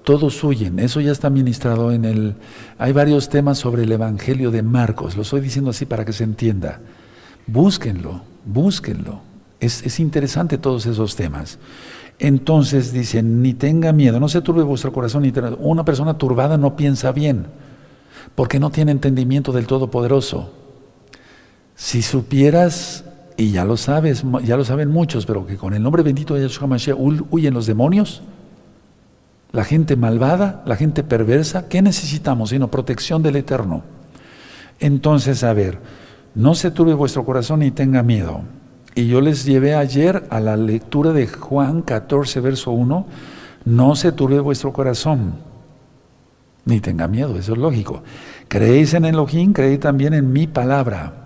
todos 0.02 0.42
huyen. 0.42 0.80
Eso 0.80 1.00
ya 1.00 1.12
está 1.12 1.30
ministrado 1.30 1.92
en 1.92 2.04
el... 2.04 2.34
Hay 2.78 2.90
varios 2.90 3.28
temas 3.28 3.58
sobre 3.58 3.84
el 3.84 3.92
Evangelio 3.92 4.50
de 4.50 4.64
Marcos. 4.64 5.14
Lo 5.14 5.22
estoy 5.22 5.40
diciendo 5.40 5.70
así 5.70 5.86
para 5.86 6.04
que 6.04 6.12
se 6.12 6.24
entienda. 6.24 6.80
Búsquenlo, 7.46 8.22
búsquenlo. 8.44 9.20
Es, 9.60 10.00
interesante 10.00 10.58
todos 10.58 10.84
esos 10.84 11.14
temas. 11.14 11.60
Entonces 12.18 12.92
dicen, 12.92 13.40
ni 13.40 13.54
tenga 13.54 13.92
miedo, 13.92 14.18
no 14.18 14.28
se 14.28 14.40
turbe 14.40 14.64
vuestro 14.64 14.92
corazón. 14.92 15.22
Ni 15.22 15.32
Una 15.60 15.84
persona 15.84 16.18
turbada 16.18 16.58
no 16.58 16.74
piensa 16.74 17.12
bien, 17.12 17.46
porque 18.34 18.58
no 18.58 18.70
tiene 18.70 18.90
entendimiento 18.90 19.52
del 19.52 19.68
Todopoderoso. 19.68 20.50
Si 21.76 22.02
supieras, 22.02 23.04
y 23.36 23.50
ya 23.50 23.64
lo 23.64 23.76
sabes, 23.76 24.24
ya 24.44 24.56
lo 24.56 24.64
saben 24.64 24.90
muchos, 24.90 25.26
pero 25.26 25.46
que 25.46 25.56
con 25.56 25.74
el 25.74 25.82
nombre 25.82 26.02
bendito 26.02 26.34
de 26.34 26.42
Yahshua 26.42 26.68
Mashiach 26.68 26.96
huyen 27.30 27.54
los 27.54 27.66
demonios, 27.66 28.22
la 29.52 29.64
gente 29.64 29.96
malvada, 29.96 30.62
la 30.66 30.76
gente 30.76 31.02
perversa, 31.04 31.68
¿qué 31.68 31.82
necesitamos? 31.82 32.50
Sino 32.50 32.68
protección 32.68 33.22
del 33.22 33.36
Eterno. 33.36 33.82
Entonces, 34.80 35.44
a 35.44 35.52
ver, 35.52 35.78
no 36.34 36.54
se 36.54 36.70
turbe 36.70 36.94
vuestro 36.94 37.24
corazón 37.24 37.60
ni 37.60 37.70
tenga 37.70 38.02
miedo. 38.02 38.42
Y 38.96 39.06
yo 39.06 39.20
les 39.20 39.44
llevé 39.44 39.74
ayer 39.74 40.24
a 40.30 40.40
la 40.40 40.56
lectura 40.56 41.12
de 41.12 41.26
Juan 41.26 41.82
14, 41.82 42.40
verso 42.40 42.70
1, 42.70 43.06
no 43.64 43.96
se 43.96 44.12
turbe 44.12 44.40
vuestro 44.40 44.72
corazón, 44.72 45.34
ni 46.64 46.80
tenga 46.80 47.08
miedo, 47.08 47.36
eso 47.36 47.52
es 47.52 47.58
lógico. 47.58 48.02
Creéis 48.48 48.94
en 48.94 49.04
Elohim, 49.04 49.52
creéis 49.52 49.80
también 49.80 50.14
en 50.14 50.32
mi 50.32 50.46
palabra. 50.46 51.23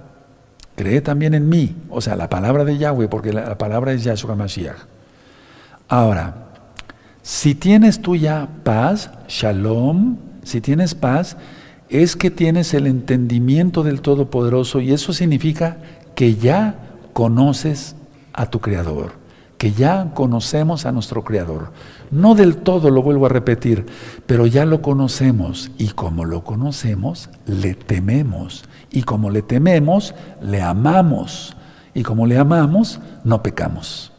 Cree 0.79 1.01
también 1.01 1.35
en 1.35 1.49
mí, 1.49 1.75
o 1.91 2.01
sea, 2.01 2.14
la 2.14 2.31
palabra 2.31 2.64
de 2.64 2.79
Yahweh, 2.79 3.09
porque 3.09 3.33
la, 3.33 3.59
palabra 3.59 3.93
es 3.93 4.05
Yahshua 4.05 4.37
Mashiach. 4.37 4.77
Ahora, 5.88 6.51
si 7.21 7.57
tienes 7.57 8.01
tú 8.01 8.14
ya 8.14 8.49
paz, 8.62 9.11
shalom, 9.27 10.19
si 10.45 10.61
tienes 10.61 10.95
paz, 10.95 11.37
es 11.88 12.14
que 12.14 12.31
tienes 12.31 12.75
el 12.75 12.87
entendimiento 12.87 13.83
del 13.83 14.03
Todopoderoso 14.03 14.81
y 14.81 14.93
eso 14.93 15.12
significa 15.12 15.79
que 16.14 16.37
ya 16.37 16.77
conoces 17.12 17.97
a 18.33 18.47
tu 18.47 18.61
Creador, 18.61 19.14
que 19.59 19.73
ya 19.73 20.12
conocemos 20.14 20.87
a 20.87 20.92
nuestro 20.92 21.25
Creador. 21.25 21.73
No 22.12 22.37
del 22.37 22.57
todo, 22.57 22.90
lo 22.90 23.03
vuelvo 23.03 23.27
a 23.27 23.29
repetir, 23.29 23.87
pero 24.25 24.47
ya 24.47 24.64
lo 24.64 24.81
conocemos 24.81 25.71
y 25.77 25.88
como 25.88 26.25
lo 26.25 26.44
conocemos, 26.44 27.29
le 27.44 27.75
tememos. 27.75 28.64
Y 28.90 29.03
como 29.03 29.31
le 29.31 29.42
tememos, 29.42 30.14
le 30.40 30.62
amamos. 30.62 31.57
Y 31.92 32.05
como 32.05 32.25
le 32.27 32.38
amamos, 32.38 33.01
no 33.25 33.42
pecamos. 33.42 34.12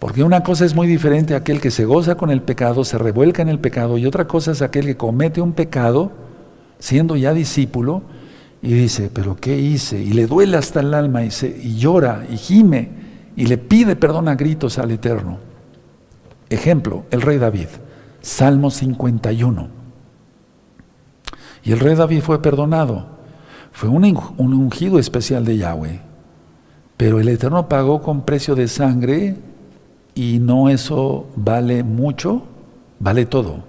Porque 0.00 0.24
una 0.24 0.42
cosa 0.42 0.64
es 0.64 0.74
muy 0.74 0.88
diferente 0.88 1.34
a 1.34 1.38
aquel 1.38 1.60
que 1.60 1.70
se 1.70 1.84
goza 1.84 2.16
con 2.16 2.30
el 2.30 2.42
pecado, 2.42 2.84
se 2.84 2.98
revuelca 2.98 3.40
en 3.40 3.48
el 3.48 3.60
pecado, 3.60 3.98
y 3.98 4.04
otra 4.04 4.26
cosa 4.26 4.50
es 4.50 4.60
aquel 4.60 4.84
que 4.84 4.96
comete 4.96 5.40
un 5.40 5.52
pecado, 5.52 6.10
siendo 6.80 7.14
ya 7.14 7.32
discípulo, 7.32 8.02
y 8.62 8.72
dice, 8.72 9.10
pero 9.14 9.36
¿qué 9.36 9.56
hice? 9.56 10.02
Y 10.02 10.12
le 10.12 10.26
duele 10.26 10.56
hasta 10.56 10.80
el 10.80 10.92
alma, 10.92 11.22
y, 11.22 11.28
y 11.62 11.76
llora, 11.76 12.26
y 12.28 12.36
gime, 12.36 13.01
y 13.36 13.46
le 13.46 13.58
pide 13.58 13.96
perdón 13.96 14.28
a 14.28 14.34
gritos 14.34 14.78
al 14.78 14.90
Eterno. 14.90 15.38
Ejemplo, 16.50 17.04
el 17.10 17.22
rey 17.22 17.38
David, 17.38 17.68
Salmo 18.20 18.70
51. 18.70 19.68
Y 21.64 21.72
el 21.72 21.80
rey 21.80 21.94
David 21.94 22.22
fue 22.22 22.42
perdonado. 22.42 23.06
Fue 23.72 23.88
un, 23.88 24.04
un 24.04 24.54
ungido 24.54 24.98
especial 24.98 25.44
de 25.44 25.56
Yahweh. 25.56 26.00
Pero 26.96 27.20
el 27.20 27.28
Eterno 27.28 27.68
pagó 27.68 28.02
con 28.02 28.24
precio 28.24 28.54
de 28.54 28.68
sangre 28.68 29.36
y 30.14 30.38
no 30.40 30.68
eso 30.68 31.26
vale 31.36 31.82
mucho, 31.82 32.42
vale 32.98 33.24
todo. 33.26 33.64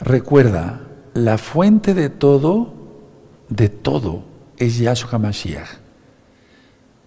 Recuerda, 0.00 0.80
la 1.14 1.36
fuente 1.36 1.94
de 1.94 2.08
todo, 2.08 2.72
de 3.48 3.68
todo, 3.68 4.22
es 4.56 4.78
Yahshua 4.78 5.18
Mashiach. 5.18 5.81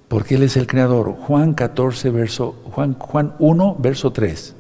Porque 0.07 0.35
Él 0.35 0.43
es 0.43 0.57
el 0.57 0.67
creador. 0.67 1.13
Juan 1.13 1.53
14, 1.53 2.09
verso, 2.11 2.55
Juan, 2.71 2.93
Juan 2.93 3.33
1, 3.39 3.77
verso 3.79 4.11
3. 4.11 4.55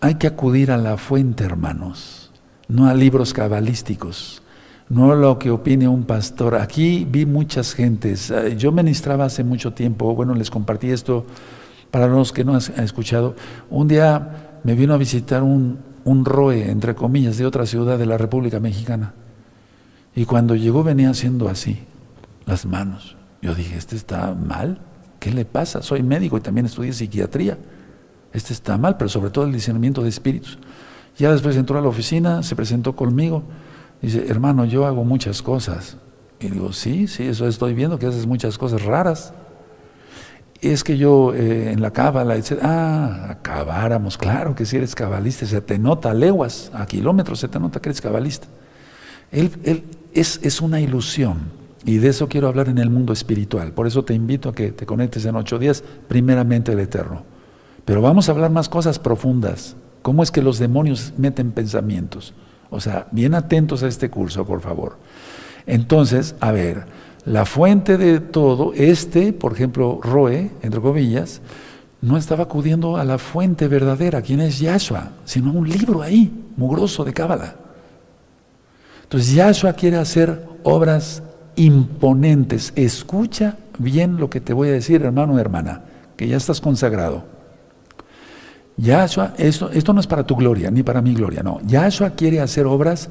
Hay 0.00 0.14
que 0.16 0.26
acudir 0.26 0.70
a 0.70 0.76
la 0.76 0.96
fuente, 0.96 1.44
hermanos, 1.44 2.30
no 2.68 2.86
a 2.86 2.94
libros 2.94 3.32
cabalísticos, 3.32 4.42
no 4.88 5.10
a 5.10 5.16
lo 5.16 5.38
que 5.38 5.50
opine 5.50 5.88
un 5.88 6.04
pastor. 6.04 6.54
Aquí 6.54 7.06
vi 7.10 7.26
muchas 7.26 7.74
gentes. 7.74 8.32
Yo 8.56 8.70
ministraba 8.70 9.24
hace 9.24 9.42
mucho 9.42 9.72
tiempo, 9.72 10.14
bueno, 10.14 10.34
les 10.34 10.50
compartí 10.50 10.90
esto 10.90 11.26
para 11.90 12.06
los 12.06 12.32
que 12.32 12.44
no 12.44 12.54
han 12.54 12.60
escuchado, 12.84 13.34
un 13.70 13.88
día 13.88 14.60
me 14.64 14.74
vino 14.74 14.94
a 14.94 14.98
visitar 14.98 15.42
un, 15.42 15.78
un 16.04 16.24
roe, 16.24 16.70
entre 16.70 16.94
comillas, 16.94 17.38
de 17.38 17.46
otra 17.46 17.66
ciudad 17.66 17.98
de 17.98 18.06
la 18.06 18.18
República 18.18 18.60
Mexicana. 18.60 19.14
Y 20.14 20.24
cuando 20.24 20.54
llegó 20.54 20.82
venía 20.82 21.10
haciendo 21.10 21.48
así, 21.48 21.80
las 22.46 22.66
manos. 22.66 23.17
Yo 23.40 23.54
dije, 23.54 23.76
¿este 23.76 23.96
está 23.96 24.34
mal? 24.34 24.80
¿Qué 25.20 25.30
le 25.30 25.44
pasa? 25.44 25.82
Soy 25.82 26.02
médico 26.02 26.36
y 26.36 26.40
también 26.40 26.66
estudié 26.66 26.92
psiquiatría. 26.92 27.58
Este 28.32 28.52
está 28.52 28.76
mal, 28.76 28.96
pero 28.96 29.08
sobre 29.08 29.30
todo 29.30 29.44
el 29.44 29.52
discernimiento 29.52 30.02
de 30.02 30.08
espíritus. 30.08 30.58
Ya 31.16 31.32
después 31.32 31.56
entró 31.56 31.78
a 31.78 31.82
la 31.82 31.88
oficina, 31.88 32.42
se 32.42 32.54
presentó 32.54 32.94
conmigo. 32.94 33.42
Dice, 34.02 34.26
hermano, 34.28 34.64
yo 34.64 34.86
hago 34.86 35.04
muchas 35.04 35.42
cosas. 35.42 35.96
Y 36.40 36.48
digo, 36.48 36.72
sí, 36.72 37.08
sí, 37.08 37.24
eso 37.24 37.48
estoy 37.48 37.74
viendo, 37.74 37.98
que 37.98 38.06
haces 38.06 38.26
muchas 38.26 38.58
cosas 38.58 38.82
raras 38.82 39.32
es 40.60 40.82
que 40.82 40.98
yo 40.98 41.34
eh, 41.34 41.72
en 41.72 41.80
la 41.80 41.92
cábala, 41.92 42.36
etc. 42.36 42.58
Ah, 42.62 43.28
acabáramos, 43.30 44.18
claro 44.18 44.54
que 44.54 44.66
si 44.66 44.76
eres 44.76 44.94
cabalista, 44.94 45.46
se 45.46 45.60
te 45.60 45.78
nota 45.78 46.10
a 46.10 46.14
leguas, 46.14 46.70
a 46.74 46.86
kilómetros, 46.86 47.40
se 47.40 47.48
te 47.48 47.60
nota 47.60 47.80
que 47.80 47.88
eres 47.90 48.00
cabalista. 48.00 48.48
Él, 49.30 49.52
él 49.62 49.84
es, 50.14 50.40
es, 50.42 50.60
una 50.60 50.80
ilusión 50.80 51.36
y 51.88 51.96
de 51.96 52.08
eso 52.08 52.28
quiero 52.28 52.48
hablar 52.48 52.68
en 52.68 52.76
el 52.76 52.90
mundo 52.90 53.14
espiritual. 53.14 53.72
Por 53.72 53.86
eso 53.86 54.04
te 54.04 54.12
invito 54.12 54.50
a 54.50 54.54
que 54.54 54.72
te 54.72 54.84
conectes 54.84 55.24
en 55.24 55.36
ocho 55.36 55.58
días, 55.58 55.82
primeramente 56.06 56.72
el 56.72 56.80
Eterno. 56.80 57.22
Pero 57.86 58.02
vamos 58.02 58.28
a 58.28 58.32
hablar 58.32 58.50
más 58.50 58.68
cosas 58.68 58.98
profundas. 58.98 59.74
¿Cómo 60.02 60.22
es 60.22 60.30
que 60.30 60.42
los 60.42 60.58
demonios 60.58 61.14
meten 61.16 61.50
pensamientos? 61.50 62.34
O 62.68 62.78
sea, 62.78 63.08
bien 63.10 63.34
atentos 63.34 63.82
a 63.82 63.88
este 63.88 64.10
curso, 64.10 64.44
por 64.44 64.60
favor. 64.60 64.98
Entonces, 65.64 66.34
a 66.40 66.52
ver, 66.52 66.84
la 67.24 67.46
fuente 67.46 67.96
de 67.96 68.20
todo, 68.20 68.74
este, 68.74 69.32
por 69.32 69.54
ejemplo, 69.54 69.98
Roe, 70.02 70.50
entre 70.60 70.82
comillas, 70.82 71.40
no 72.02 72.18
estaba 72.18 72.44
acudiendo 72.44 72.98
a 72.98 73.04
la 73.06 73.16
fuente 73.16 73.66
verdadera, 73.66 74.20
quien 74.20 74.40
es 74.40 74.58
Yahshua, 74.58 75.12
sino 75.24 75.52
a 75.52 75.54
un 75.54 75.66
libro 75.66 76.02
ahí, 76.02 76.30
mugroso 76.54 77.02
de 77.02 77.14
Cábala. 77.14 77.56
Entonces, 79.04 79.32
Yahshua 79.32 79.72
quiere 79.72 79.96
hacer 79.96 80.46
obras 80.64 81.22
imponentes. 81.58 82.72
Escucha 82.76 83.58
bien 83.78 84.16
lo 84.16 84.30
que 84.30 84.40
te 84.40 84.52
voy 84.52 84.68
a 84.68 84.72
decir, 84.72 85.02
hermano 85.02 85.34
o 85.34 85.38
hermana, 85.38 85.82
que 86.16 86.26
ya 86.26 86.36
estás 86.36 86.60
consagrado. 86.60 87.24
Yahshua, 88.76 89.34
esto, 89.36 89.70
esto 89.70 89.92
no 89.92 90.00
es 90.00 90.06
para 90.06 90.24
tu 90.24 90.36
gloria, 90.36 90.70
ni 90.70 90.82
para 90.82 91.02
mi 91.02 91.12
gloria, 91.12 91.42
no. 91.42 91.60
Yahshua 91.66 92.10
quiere 92.10 92.40
hacer 92.40 92.64
obras 92.66 93.10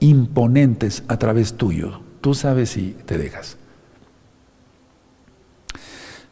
imponentes 0.00 1.04
a 1.06 1.18
través 1.18 1.54
tuyo. 1.54 2.00
Tú 2.20 2.34
sabes 2.34 2.70
si 2.70 2.96
te 3.04 3.18
dejas. 3.18 3.58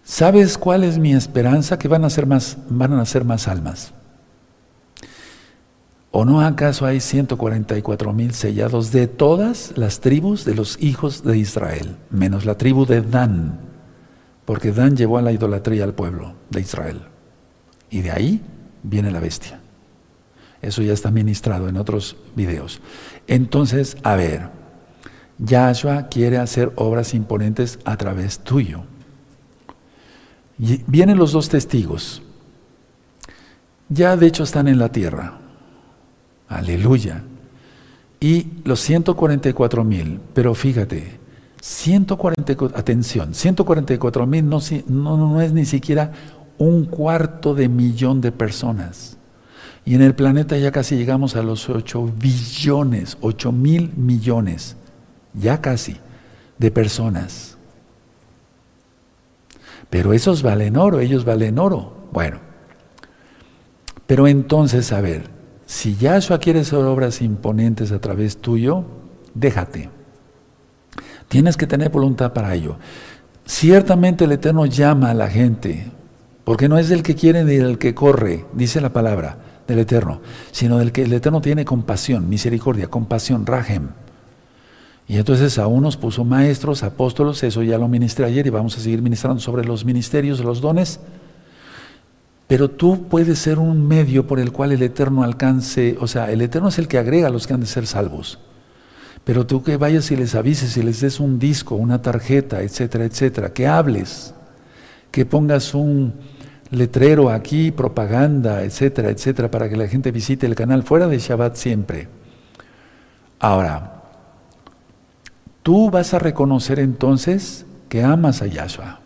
¿Sabes 0.02 0.58
cuál 0.58 0.82
es 0.82 0.98
mi 0.98 1.14
esperanza? 1.14 1.78
Que 1.78 1.88
van 1.88 2.04
a 2.04 2.10
ser 2.10 2.26
más, 2.26 2.56
van 2.68 2.94
a 2.94 3.04
ser 3.04 3.24
más 3.24 3.46
almas. 3.46 3.92
¿O 6.12 6.24
no 6.24 6.40
acaso 6.40 6.86
hay 6.86 7.00
144 7.00 8.12
mil 8.12 8.34
sellados 8.34 8.90
de 8.90 9.06
todas 9.06 9.72
las 9.76 10.00
tribus 10.00 10.44
de 10.44 10.54
los 10.54 10.80
hijos 10.82 11.22
de 11.22 11.38
Israel, 11.38 11.96
menos 12.10 12.44
la 12.44 12.56
tribu 12.58 12.84
de 12.84 13.00
Dan? 13.00 13.60
Porque 14.44 14.72
Dan 14.72 14.96
llevó 14.96 15.18
a 15.18 15.22
la 15.22 15.30
idolatría 15.30 15.84
al 15.84 15.94
pueblo 15.94 16.34
de 16.50 16.60
Israel. 16.60 17.02
Y 17.90 18.00
de 18.00 18.10
ahí 18.10 18.40
viene 18.82 19.12
la 19.12 19.20
bestia. 19.20 19.60
Eso 20.62 20.82
ya 20.82 20.92
está 20.92 21.10
ministrado 21.10 21.68
en 21.68 21.76
otros 21.76 22.16
videos. 22.34 22.80
Entonces, 23.28 23.96
a 24.02 24.16
ver, 24.16 24.48
Yahshua 25.38 26.08
quiere 26.08 26.38
hacer 26.38 26.72
obras 26.76 27.14
imponentes 27.14 27.78
a 27.84 27.96
través 27.96 28.40
tuyo. 28.40 28.82
Y 30.58 30.82
vienen 30.86 31.18
los 31.18 31.32
dos 31.32 31.48
testigos. 31.48 32.20
Ya 33.88 34.16
de 34.16 34.26
hecho 34.26 34.42
están 34.42 34.68
en 34.68 34.78
la 34.78 34.90
tierra. 34.90 35.39
Aleluya. 36.50 37.22
Y 38.18 38.48
los 38.64 38.80
144 38.80 39.84
mil, 39.84 40.20
pero 40.34 40.54
fíjate, 40.54 41.18
144, 41.62 42.76
atención, 42.76 43.34
144 43.34 44.26
mil 44.26 44.48
no, 44.48 44.60
no, 44.88 45.16
no 45.16 45.40
es 45.40 45.52
ni 45.52 45.64
siquiera 45.64 46.12
un 46.58 46.84
cuarto 46.84 47.54
de 47.54 47.68
millón 47.68 48.20
de 48.20 48.32
personas. 48.32 49.16
Y 49.86 49.94
en 49.94 50.02
el 50.02 50.14
planeta 50.14 50.58
ya 50.58 50.72
casi 50.72 50.96
llegamos 50.96 51.36
a 51.36 51.42
los 51.42 51.70
8 51.70 52.12
billones, 52.20 53.16
8 53.20 53.52
mil 53.52 53.92
millones, 53.96 54.76
ya 55.32 55.60
casi, 55.60 55.96
de 56.58 56.70
personas. 56.70 57.56
Pero 59.88 60.12
esos 60.12 60.42
valen 60.42 60.76
oro, 60.76 61.00
ellos 61.00 61.24
valen 61.24 61.58
oro. 61.58 62.08
Bueno, 62.12 62.38
pero 64.06 64.26
entonces, 64.26 64.92
a 64.92 65.00
ver, 65.00 65.39
si 65.70 65.94
Yahshua 65.94 66.40
quiere 66.40 66.60
hacer 66.60 66.80
obras 66.80 67.22
imponentes 67.22 67.92
a 67.92 68.00
través 68.00 68.38
tuyo, 68.38 68.82
déjate. 69.34 69.88
Tienes 71.28 71.56
que 71.56 71.68
tener 71.68 71.90
voluntad 71.90 72.32
para 72.32 72.56
ello. 72.56 72.74
Ciertamente 73.46 74.24
el 74.24 74.32
Eterno 74.32 74.66
llama 74.66 75.10
a 75.10 75.14
la 75.14 75.28
gente, 75.28 75.92
porque 76.42 76.68
no 76.68 76.76
es 76.76 76.88
del 76.88 77.04
que 77.04 77.14
quiere 77.14 77.44
ni 77.44 77.54
del 77.54 77.78
que 77.78 77.94
corre, 77.94 78.46
dice 78.52 78.80
la 78.80 78.92
palabra 78.92 79.38
del 79.68 79.78
Eterno, 79.78 80.20
sino 80.50 80.76
del 80.76 80.90
que 80.90 81.04
el 81.04 81.12
Eterno 81.12 81.40
tiene 81.40 81.64
compasión, 81.64 82.28
misericordia, 82.28 82.88
compasión, 82.88 83.46
rajem. 83.46 83.90
Y 85.06 85.18
entonces 85.18 85.56
a 85.56 85.68
unos 85.68 85.96
puso 85.96 86.24
maestros, 86.24 86.82
apóstolos, 86.82 87.44
eso 87.44 87.62
ya 87.62 87.78
lo 87.78 87.86
ministré 87.86 88.24
ayer 88.24 88.44
y 88.44 88.50
vamos 88.50 88.76
a 88.76 88.80
seguir 88.80 89.02
ministrando 89.02 89.40
sobre 89.40 89.64
los 89.64 89.84
ministerios, 89.84 90.40
los 90.40 90.60
dones. 90.60 90.98
Pero 92.50 92.68
tú 92.68 93.06
puedes 93.06 93.38
ser 93.38 93.60
un 93.60 93.86
medio 93.86 94.26
por 94.26 94.40
el 94.40 94.50
cual 94.50 94.72
el 94.72 94.82
Eterno 94.82 95.22
alcance, 95.22 95.96
o 96.00 96.08
sea, 96.08 96.32
el 96.32 96.42
Eterno 96.42 96.66
es 96.66 96.80
el 96.80 96.88
que 96.88 96.98
agrega 96.98 97.28
a 97.28 97.30
los 97.30 97.46
que 97.46 97.54
han 97.54 97.60
de 97.60 97.66
ser 97.66 97.86
salvos. 97.86 98.40
Pero 99.22 99.46
tú 99.46 99.62
que 99.62 99.76
vayas 99.76 100.10
y 100.10 100.16
les 100.16 100.34
avises 100.34 100.76
y 100.76 100.82
les 100.82 101.00
des 101.00 101.20
un 101.20 101.38
disco, 101.38 101.76
una 101.76 102.02
tarjeta, 102.02 102.60
etcétera, 102.62 103.04
etcétera, 103.04 103.52
que 103.52 103.68
hables, 103.68 104.34
que 105.12 105.24
pongas 105.24 105.74
un, 105.74 106.12
letrero 106.72 107.30
aquí, 107.30 107.70
propaganda, 107.70 108.64
etcétera, 108.64 109.10
etcétera, 109.10 109.48
para 109.48 109.68
que 109.68 109.76
la 109.76 109.86
gente 109.86 110.10
visite 110.10 110.44
el 110.44 110.56
canal 110.56 110.82
fuera 110.82 111.06
de 111.06 111.20
Shabbat 111.20 111.54
siempre. 111.54 112.08
Ahora, 113.38 114.02
tú 115.62 115.88
vas 115.88 116.14
a 116.14 116.18
reconocer 116.18 116.80
entonces 116.80 117.64
que 117.88 118.02
amas 118.02 118.42
a 118.42 118.48
Yahshua 118.48 118.98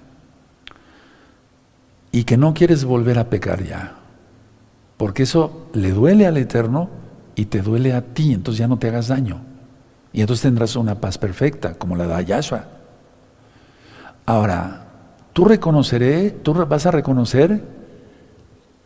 y 2.14 2.22
que 2.22 2.36
no 2.36 2.54
quieres 2.54 2.84
volver 2.84 3.18
a 3.18 3.28
pecar 3.28 3.64
ya, 3.64 3.96
porque 4.96 5.24
eso 5.24 5.66
le 5.72 5.90
duele 5.90 6.28
al 6.28 6.36
Eterno 6.36 6.88
y 7.34 7.46
te 7.46 7.60
duele 7.60 7.92
a 7.92 8.02
ti, 8.02 8.32
entonces 8.32 8.60
ya 8.60 8.68
no 8.68 8.78
te 8.78 8.86
hagas 8.86 9.08
daño. 9.08 9.40
Y 10.12 10.20
entonces 10.20 10.44
tendrás 10.44 10.76
una 10.76 11.00
paz 11.00 11.18
perfecta, 11.18 11.74
como 11.74 11.96
la 11.96 12.06
da 12.06 12.22
Yahshua. 12.22 12.66
Ahora, 14.26 14.86
tú 15.32 15.44
reconoceré, 15.44 16.30
tú 16.30 16.54
vas 16.54 16.86
a 16.86 16.92
reconocer 16.92 17.64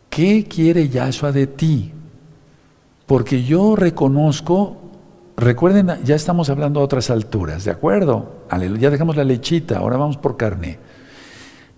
qué 0.09 0.45
quiere 0.45 0.89
Yahshua 0.89 1.31
de 1.31 1.45
ti. 1.45 1.93
Porque 3.05 3.43
yo 3.43 3.75
reconozco, 3.75 4.75
recuerden, 5.37 5.99
ya 6.03 6.15
estamos 6.15 6.49
hablando 6.49 6.79
a 6.79 6.83
otras 6.83 7.11
alturas, 7.11 7.63
¿de 7.63 7.69
acuerdo? 7.69 8.37
Ya 8.79 8.89
dejamos 8.89 9.15
la 9.15 9.23
lechita, 9.23 9.77
ahora 9.77 9.97
vamos 9.97 10.17
por 10.17 10.35
carne. 10.35 10.79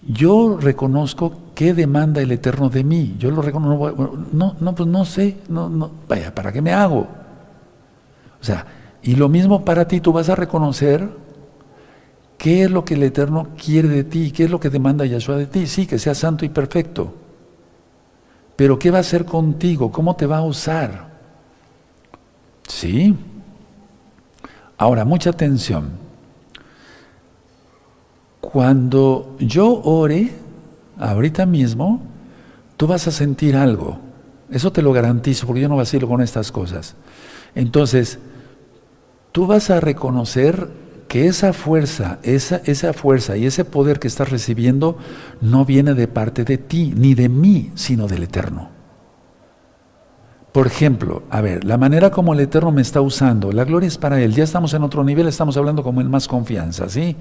Yo 0.08 0.58
reconozco 0.60 1.34
qué 1.54 1.74
demanda 1.74 2.22
el 2.22 2.32
Eterno 2.32 2.70
de 2.70 2.84
mí. 2.84 3.16
Yo 3.20 3.32
lo 3.32 3.42
reconozco, 3.42 4.18
no, 4.32 4.56
no, 4.60 4.76
pues 4.76 4.90
no 4.90 5.06
sé, 5.06 5.38
no, 5.48 5.92
vaya, 6.08 6.34
¿para 6.34 6.52
qué 6.52 6.62
me 6.62 6.74
hago? 6.74 7.08
O 8.40 8.44
sea, 8.44 8.66
y 9.04 9.16
lo 9.16 9.30
mismo 9.30 9.64
para 9.64 9.88
ti, 9.88 10.02
tú 10.02 10.12
vas 10.12 10.30
a 10.30 10.36
reconocer 10.36 11.10
¿Qué 12.42 12.64
es 12.64 12.72
lo 12.72 12.84
que 12.84 12.96
el 12.96 13.04
Eterno 13.04 13.50
quiere 13.56 13.88
de 13.88 14.04
ti? 14.04 14.32
¿Qué 14.32 14.46
es 14.46 14.50
lo 14.50 14.60
que 14.60 14.72
demanda 14.72 15.06
Yahshua 15.06 15.38
de 15.38 15.46
ti? 15.46 15.68
Sí, 15.68 15.86
que 15.86 16.00
seas 16.00 16.18
santo 16.18 16.44
y 16.44 16.50
perfecto. 16.50 17.14
Pero 18.56 18.80
¿qué 18.80 18.90
va 18.90 18.98
a 18.98 19.02
hacer 19.02 19.26
contigo? 19.26 19.92
¿Cómo 19.92 20.16
te 20.16 20.26
va 20.26 20.38
a 20.38 20.42
usar? 20.42 21.08
Sí. 22.68 23.16
Ahora, 24.76 25.06
mucha 25.06 25.30
atención. 25.30 25.92
Cuando 28.52 29.36
yo 29.40 29.82
ore, 29.84 30.32
ahorita 30.98 31.46
mismo, 31.46 32.02
tú 32.78 32.88
vas 32.88 33.08
a 33.08 33.12
sentir 33.12 33.56
algo. 33.56 34.00
Eso 34.50 34.72
te 34.72 34.82
lo 34.82 34.92
garantizo, 34.92 35.48
porque 35.48 35.62
yo 35.62 35.70
no 35.70 35.78
vacilo 35.78 36.08
con 36.08 36.22
estas 36.22 36.52
cosas. 36.52 36.96
Entonces, 37.56 38.20
tú 39.32 39.48
vas 39.48 39.70
a 39.70 39.80
reconocer 39.80 40.68
que 41.08 41.28
esa 41.28 41.54
fuerza, 41.54 42.20
esa, 42.24 42.62
esa 42.66 42.94
fuerza 42.94 43.38
y 43.38 43.46
ese 43.46 43.66
poder 43.66 44.00
que 44.00 44.08
estás 44.08 44.30
recibiendo 44.30 44.98
no 45.42 45.66
viene 45.66 45.94
de 45.94 46.08
parte 46.08 46.44
de 46.44 46.58
ti, 46.58 46.94
ni 46.96 47.16
de 47.16 47.30
mí, 47.30 47.72
sino 47.76 48.08
del 48.08 48.24
Eterno. 48.24 48.70
Por 50.52 50.68
ejemplo, 50.68 51.24
a 51.30 51.40
ver, 51.40 51.64
la 51.64 51.78
manera 51.78 52.12
como 52.12 52.34
el 52.34 52.42
Eterno 52.42 52.72
me 52.72 52.82
está 52.82 53.00
usando, 53.00 53.54
la 53.54 53.64
gloria 53.64 53.88
es 53.88 53.98
para 53.98 54.22
Él. 54.22 54.34
Ya 54.34 54.44
estamos 54.44 54.74
en 54.74 54.84
otro 54.84 55.04
nivel, 55.04 55.28
estamos 55.28 55.56
hablando 55.56 55.84
como 55.84 56.02
en 56.02 56.10
más 56.10 56.28
confianza, 56.28 56.90
¿sí? 56.90 57.16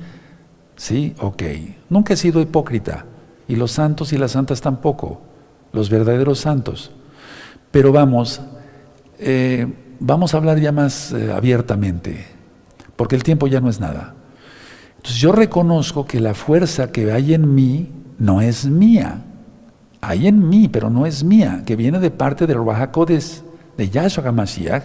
Sí, 0.81 1.15
ok. 1.21 1.43
Nunca 1.91 2.15
he 2.15 2.17
sido 2.17 2.41
hipócrita. 2.41 3.05
Y 3.47 3.57
los 3.57 3.73
santos 3.73 4.15
y 4.15 4.17
las 4.17 4.31
santas 4.31 4.63
tampoco. 4.63 5.21
Los 5.73 5.91
verdaderos 5.91 6.39
santos. 6.39 6.91
Pero 7.71 7.93
vamos, 7.93 8.41
eh, 9.19 9.67
vamos 9.99 10.33
a 10.33 10.39
hablar 10.39 10.59
ya 10.59 10.73
más 10.73 11.13
eh, 11.13 11.33
abiertamente 11.33 12.41
porque 12.97 13.17
el 13.17 13.23
tiempo 13.23 13.47
ya 13.47 13.61
no 13.61 13.69
es 13.69 13.79
nada. 13.79 14.15
Entonces 14.97 15.21
yo 15.21 15.33
reconozco 15.33 16.07
que 16.07 16.19
la 16.19 16.33
fuerza 16.35 16.93
que 16.93 17.13
hay 17.13 17.35
en 17.35 17.55
mí 17.55 17.91
no 18.19 18.41
es 18.41 18.65
mía. 18.67 19.23
Hay 20.01 20.27
en 20.27 20.49
mí, 20.49 20.69
pero 20.69 20.89
no 20.89 21.05
es 21.05 21.25
mía, 21.25 21.63
que 21.65 21.77
viene 21.77 21.99
de 21.99 22.11
parte 22.11 22.47
del 22.47 22.65
Rahakodes, 22.65 23.43
de 23.77 23.91
Yahshua 23.91 24.29
HaMashiach, 24.29 24.85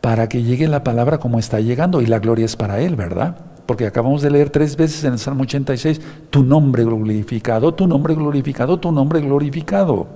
para 0.00 0.28
que 0.28 0.42
llegue 0.42 0.68
la 0.68 0.84
palabra 0.84 1.18
como 1.18 1.38
está 1.38 1.60
llegando, 1.60 2.00
y 2.00 2.06
la 2.06 2.18
gloria 2.18 2.46
es 2.46 2.56
para 2.56 2.80
Él, 2.80 2.96
¿verdad? 2.96 3.51
Porque 3.66 3.86
acabamos 3.86 4.22
de 4.22 4.30
leer 4.30 4.50
tres 4.50 4.76
veces 4.76 5.04
en 5.04 5.14
el 5.14 5.18
Salmo 5.18 5.42
86, 5.42 6.00
tu 6.30 6.42
nombre 6.42 6.84
glorificado, 6.84 7.72
tu 7.72 7.86
nombre 7.86 8.14
glorificado, 8.14 8.78
tu 8.78 8.92
nombre 8.92 9.20
glorificado. 9.20 10.06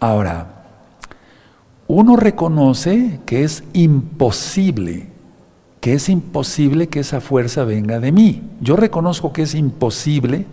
Ahora, 0.00 0.64
uno 1.86 2.16
reconoce 2.16 3.20
que 3.26 3.44
es 3.44 3.64
imposible 3.72 5.14
que 5.84 5.92
es 5.92 6.08
imposible 6.08 6.88
que 6.88 7.00
esa 7.00 7.20
fuerza 7.20 7.62
venga 7.64 8.00
de 8.00 8.10
mí. 8.10 8.42
Yo 8.62 8.74
reconozco 8.74 9.34
que 9.34 9.42
es 9.42 9.54
imposible 9.54 10.46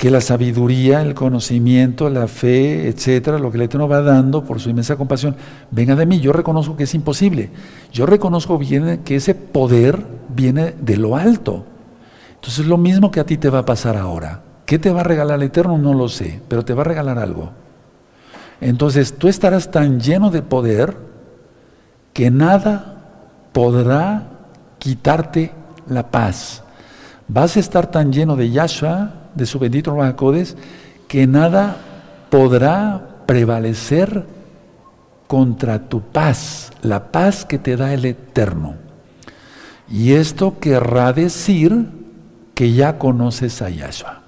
que 0.00 0.10
la 0.10 0.22
sabiduría, 0.22 1.02
el 1.02 1.12
conocimiento, 1.12 2.08
la 2.08 2.26
fe, 2.26 2.88
etcétera, 2.88 3.38
lo 3.38 3.50
que 3.50 3.58
el 3.58 3.64
Eterno 3.64 3.86
va 3.86 4.00
dando 4.00 4.42
por 4.42 4.58
su 4.58 4.70
inmensa 4.70 4.96
compasión, 4.96 5.36
venga 5.70 5.94
de 5.94 6.06
mí. 6.06 6.20
Yo 6.20 6.32
reconozco 6.32 6.74
que 6.74 6.84
es 6.84 6.94
imposible. 6.94 7.50
Yo 7.92 8.06
reconozco 8.06 8.56
bien 8.56 9.02
que 9.04 9.16
ese 9.16 9.34
poder 9.34 10.02
viene 10.30 10.74
de 10.80 10.96
lo 10.96 11.16
alto. 11.16 11.66
Entonces, 12.34 12.64
lo 12.64 12.78
mismo 12.78 13.10
que 13.10 13.20
a 13.20 13.26
ti 13.26 13.36
te 13.36 13.50
va 13.50 13.58
a 13.58 13.66
pasar 13.66 13.98
ahora. 13.98 14.40
¿Qué 14.64 14.78
te 14.78 14.90
va 14.90 15.02
a 15.02 15.04
regalar 15.04 15.36
el 15.36 15.42
Eterno? 15.48 15.76
No 15.76 15.92
lo 15.92 16.08
sé, 16.08 16.40
pero 16.48 16.64
te 16.64 16.72
va 16.72 16.80
a 16.80 16.86
regalar 16.86 17.18
algo. 17.18 17.50
Entonces, 18.62 19.18
tú 19.18 19.28
estarás 19.28 19.70
tan 19.70 20.00
lleno 20.00 20.30
de 20.30 20.40
poder 20.40 20.96
que 22.14 22.30
nada 22.30 23.02
podrá 23.52 24.30
quitarte 24.78 25.52
la 25.86 26.10
paz. 26.10 26.64
Vas 27.28 27.58
a 27.58 27.60
estar 27.60 27.90
tan 27.90 28.10
lleno 28.14 28.34
de 28.34 28.50
Yahshua, 28.50 29.19
de 29.34 29.46
su 29.46 29.58
bendito 29.58 29.94
Rahakodes, 29.94 30.56
que 31.08 31.26
nada 31.26 31.76
podrá 32.30 33.22
prevalecer 33.26 34.26
contra 35.26 35.88
tu 35.88 36.00
paz, 36.02 36.72
la 36.82 37.12
paz 37.12 37.44
que 37.44 37.58
te 37.58 37.76
da 37.76 37.92
el 37.92 38.04
Eterno. 38.04 38.74
Y 39.88 40.12
esto 40.12 40.58
querrá 40.58 41.12
decir 41.12 41.88
que 42.54 42.72
ya 42.72 42.98
conoces 42.98 43.62
a 43.62 43.70
Yahshua. 43.70 44.22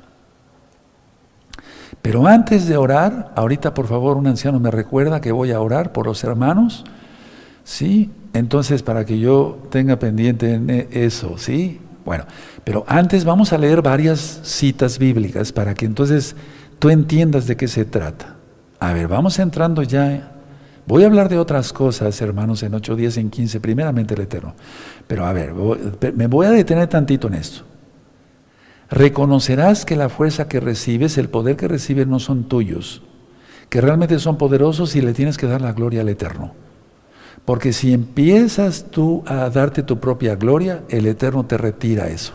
Pero 2.02 2.26
antes 2.26 2.66
de 2.66 2.76
orar, 2.76 3.32
ahorita 3.36 3.74
por 3.74 3.86
favor 3.86 4.16
un 4.16 4.26
anciano 4.26 4.58
me 4.58 4.70
recuerda 4.70 5.20
que 5.20 5.30
voy 5.30 5.52
a 5.52 5.60
orar 5.60 5.92
por 5.92 6.06
los 6.06 6.24
hermanos, 6.24 6.84
¿sí? 7.62 8.10
Entonces 8.32 8.82
para 8.82 9.04
que 9.04 9.20
yo 9.20 9.58
tenga 9.70 9.98
pendiente 9.98 10.88
eso, 10.90 11.38
¿sí? 11.38 11.80
Bueno, 12.04 12.24
pero 12.64 12.84
antes 12.88 13.24
vamos 13.24 13.52
a 13.52 13.58
leer 13.58 13.82
varias 13.82 14.40
citas 14.42 14.98
bíblicas 14.98 15.52
para 15.52 15.74
que 15.74 15.86
entonces 15.86 16.34
tú 16.78 16.90
entiendas 16.90 17.46
de 17.46 17.56
qué 17.56 17.68
se 17.68 17.84
trata. 17.84 18.36
A 18.80 18.92
ver, 18.92 19.06
vamos 19.08 19.38
entrando 19.38 19.82
ya. 19.82 20.32
Voy 20.86 21.04
a 21.04 21.06
hablar 21.06 21.28
de 21.28 21.38
otras 21.38 21.72
cosas, 21.72 22.20
hermanos, 22.20 22.64
en 22.64 22.74
8 22.74 22.96
días, 22.96 23.16
en 23.16 23.30
15, 23.30 23.60
primeramente 23.60 24.14
el 24.14 24.22
Eterno. 24.22 24.54
Pero 25.06 25.24
a 25.24 25.32
ver, 25.32 25.52
me 26.14 26.26
voy 26.26 26.46
a 26.46 26.50
detener 26.50 26.88
tantito 26.88 27.28
en 27.28 27.34
esto. 27.34 27.62
Reconocerás 28.90 29.84
que 29.84 29.94
la 29.94 30.08
fuerza 30.08 30.48
que 30.48 30.58
recibes, 30.58 31.16
el 31.18 31.28
poder 31.28 31.56
que 31.56 31.68
recibes 31.68 32.08
no 32.08 32.18
son 32.18 32.48
tuyos, 32.48 33.02
que 33.68 33.80
realmente 33.80 34.18
son 34.18 34.36
poderosos 34.36 34.96
y 34.96 35.00
le 35.00 35.14
tienes 35.14 35.38
que 35.38 35.46
dar 35.46 35.60
la 35.62 35.72
gloria 35.72 36.00
al 36.00 36.08
Eterno. 36.08 36.52
Porque 37.44 37.72
si 37.72 37.92
empiezas 37.92 38.86
tú 38.90 39.22
a 39.26 39.50
darte 39.50 39.82
tu 39.82 39.98
propia 39.98 40.36
gloria, 40.36 40.84
el 40.88 41.06
Eterno 41.06 41.44
te 41.44 41.58
retira 41.58 42.08
eso. 42.08 42.34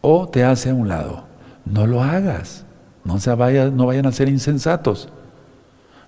O 0.00 0.28
te 0.28 0.44
hace 0.44 0.70
a 0.70 0.74
un 0.74 0.88
lado. 0.88 1.24
No 1.64 1.86
lo 1.86 2.02
hagas. 2.02 2.64
No, 3.04 3.18
se 3.18 3.32
vaya, 3.34 3.70
no 3.70 3.86
vayan 3.86 4.06
a 4.06 4.12
ser 4.12 4.28
insensatos. 4.28 5.08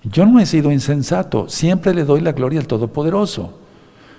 Yo 0.03 0.25
no 0.25 0.41
he 0.41 0.47
sido 0.47 0.73
insensato. 0.73 1.49
Siempre 1.49 1.93
le 1.93 2.05
doy 2.05 2.21
la 2.21 2.33
gloria 2.33 2.61
al 2.61 2.67
Todopoderoso. 2.67 3.59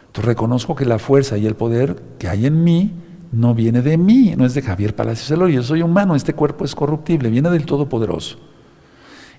Entonces 0.08 0.26
reconozco 0.26 0.76
que 0.76 0.86
la 0.86 1.00
fuerza 1.00 1.38
y 1.38 1.48
el 1.48 1.56
poder 1.56 1.96
que 2.20 2.28
hay 2.28 2.46
en 2.46 2.64
mí 2.64 2.92
no 3.32 3.56
viene 3.56 3.82
de 3.82 3.98
mí, 3.98 4.34
no 4.38 4.46
es 4.46 4.54
de 4.54 4.62
Javier 4.62 4.96
Palacios 4.96 5.32
Elorio. 5.32 5.62
Yo 5.62 5.64
soy 5.64 5.82
humano, 5.82 6.16
este 6.16 6.34
cuerpo 6.34 6.66
es 6.66 6.76
corruptible, 6.76 7.30
viene 7.30 7.50
del 7.50 7.66
Todopoderoso. 7.66 8.38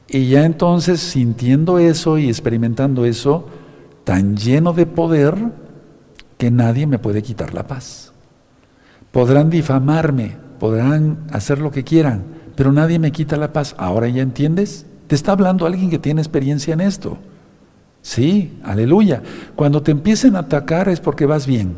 Y 0.09 0.29
ya 0.29 0.45
entonces, 0.45 1.01
sintiendo 1.01 1.79
eso 1.79 2.19
y 2.19 2.29
experimentando 2.29 3.05
eso, 3.05 3.47
tan 4.05 4.37
lleno 4.37 4.73
de 4.73 4.87
poder 4.87 5.37
que 6.39 6.51
nadie 6.51 6.87
me 6.87 6.99
puede 6.99 7.23
quitar 7.23 7.55
la 7.55 7.67
paz. 7.67 8.13
Podrán 9.11 9.51
difamarme, 9.51 10.37
podrán 10.59 11.19
hacer 11.31 11.59
lo 11.59 11.71
que 11.71 11.85
quieran, 11.85 12.25
pero 12.57 12.73
nadie 12.73 12.99
me 12.99 13.13
quita 13.13 13.37
la 13.37 13.53
paz. 13.53 13.75
Ahora 13.79 14.09
ya 14.09 14.23
entiendes. 14.23 14.87
Te 15.07 15.15
está 15.15 15.33
hablando 15.33 15.67
alguien 15.67 15.91
que 15.91 15.99
tiene 15.99 16.23
experiencia 16.23 16.73
en 16.75 16.81
esto. 16.81 17.19
Sí, 18.01 18.59
aleluya. 18.65 19.23
Cuando 19.55 19.83
te 19.83 19.93
empiecen 19.93 20.37
a 20.37 20.41
atacar 20.41 20.89
es 20.89 21.01
porque 21.01 21.27
vas 21.27 21.47
bien. 21.47 21.77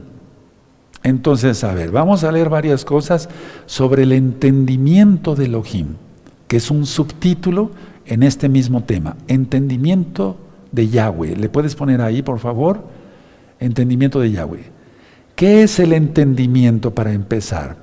Entonces, 1.02 1.62
a 1.64 1.74
ver, 1.74 1.90
vamos 1.90 2.24
a 2.24 2.32
leer 2.32 2.48
varias 2.48 2.84
cosas 2.84 3.28
sobre 3.66 4.04
el 4.04 4.12
entendimiento 4.12 5.34
de 5.34 5.44
Elohim, 5.44 5.96
que 6.48 6.56
es 6.56 6.70
un 6.70 6.86
subtítulo 6.86 7.72
en 8.06 8.22
este 8.22 8.48
mismo 8.48 8.84
tema. 8.84 9.16
Entendimiento 9.28 10.38
de 10.74 10.88
Yahweh. 10.88 11.36
¿Le 11.36 11.48
puedes 11.48 11.74
poner 11.74 12.00
ahí, 12.00 12.22
por 12.22 12.38
favor? 12.38 12.84
Entendimiento 13.60 14.20
de 14.20 14.32
Yahweh. 14.32 14.64
¿Qué 15.36 15.62
es 15.62 15.78
el 15.78 15.92
entendimiento 15.92 16.94
para 16.94 17.12
empezar? 17.12 17.76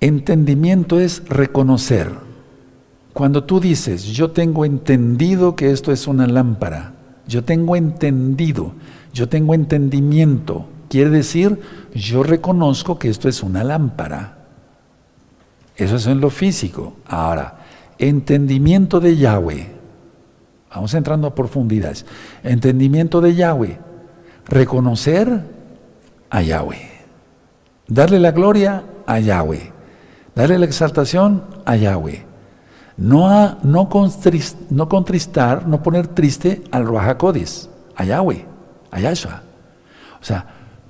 Entendimiento 0.00 0.98
es 1.00 1.22
reconocer. 1.28 2.12
Cuando 3.12 3.44
tú 3.44 3.60
dices, 3.60 4.04
yo 4.04 4.30
tengo 4.30 4.64
entendido 4.64 5.56
que 5.56 5.70
esto 5.70 5.92
es 5.92 6.06
una 6.06 6.26
lámpara, 6.26 6.94
yo 7.26 7.44
tengo 7.44 7.76
entendido, 7.76 8.72
yo 9.12 9.28
tengo 9.28 9.52
entendimiento, 9.52 10.68
quiere 10.88 11.10
decir, 11.10 11.60
yo 11.94 12.22
reconozco 12.22 12.98
que 12.98 13.08
esto 13.08 13.28
es 13.28 13.42
una 13.42 13.64
lámpara. 13.64 14.38
Eso 15.76 15.96
es 15.96 16.06
en 16.06 16.20
lo 16.20 16.30
físico. 16.30 16.94
Ahora, 17.06 17.58
entendimiento 17.98 19.00
de 19.00 19.16
Yahweh. 19.16 19.79
Vamos 20.74 20.94
entrando 20.94 21.26
a 21.26 21.34
profundidades. 21.34 22.06
Entendimiento 22.42 23.20
de 23.20 23.34
Yahweh. 23.34 23.78
Reconocer 24.46 25.44
a 26.30 26.42
Yahweh. 26.42 26.90
Darle 27.88 28.20
la 28.20 28.30
gloria 28.30 28.84
a 29.06 29.18
Yahweh. 29.18 29.72
Darle 30.34 30.58
la 30.58 30.66
exaltación 30.66 31.44
a 31.64 31.76
Yahweh. 31.76 32.24
No, 32.96 33.58
no, 33.62 33.88
contristar, 33.88 35.66
no 35.66 35.82
poner 35.82 36.06
triste 36.08 36.62
al 36.70 36.86
Ruajacodes, 36.86 37.70
a 37.96 38.04
Yahweh, 38.04 38.44
a 38.90 39.00
Yahshua. 39.00 39.42
O 40.20 40.24
sea, 40.24 40.46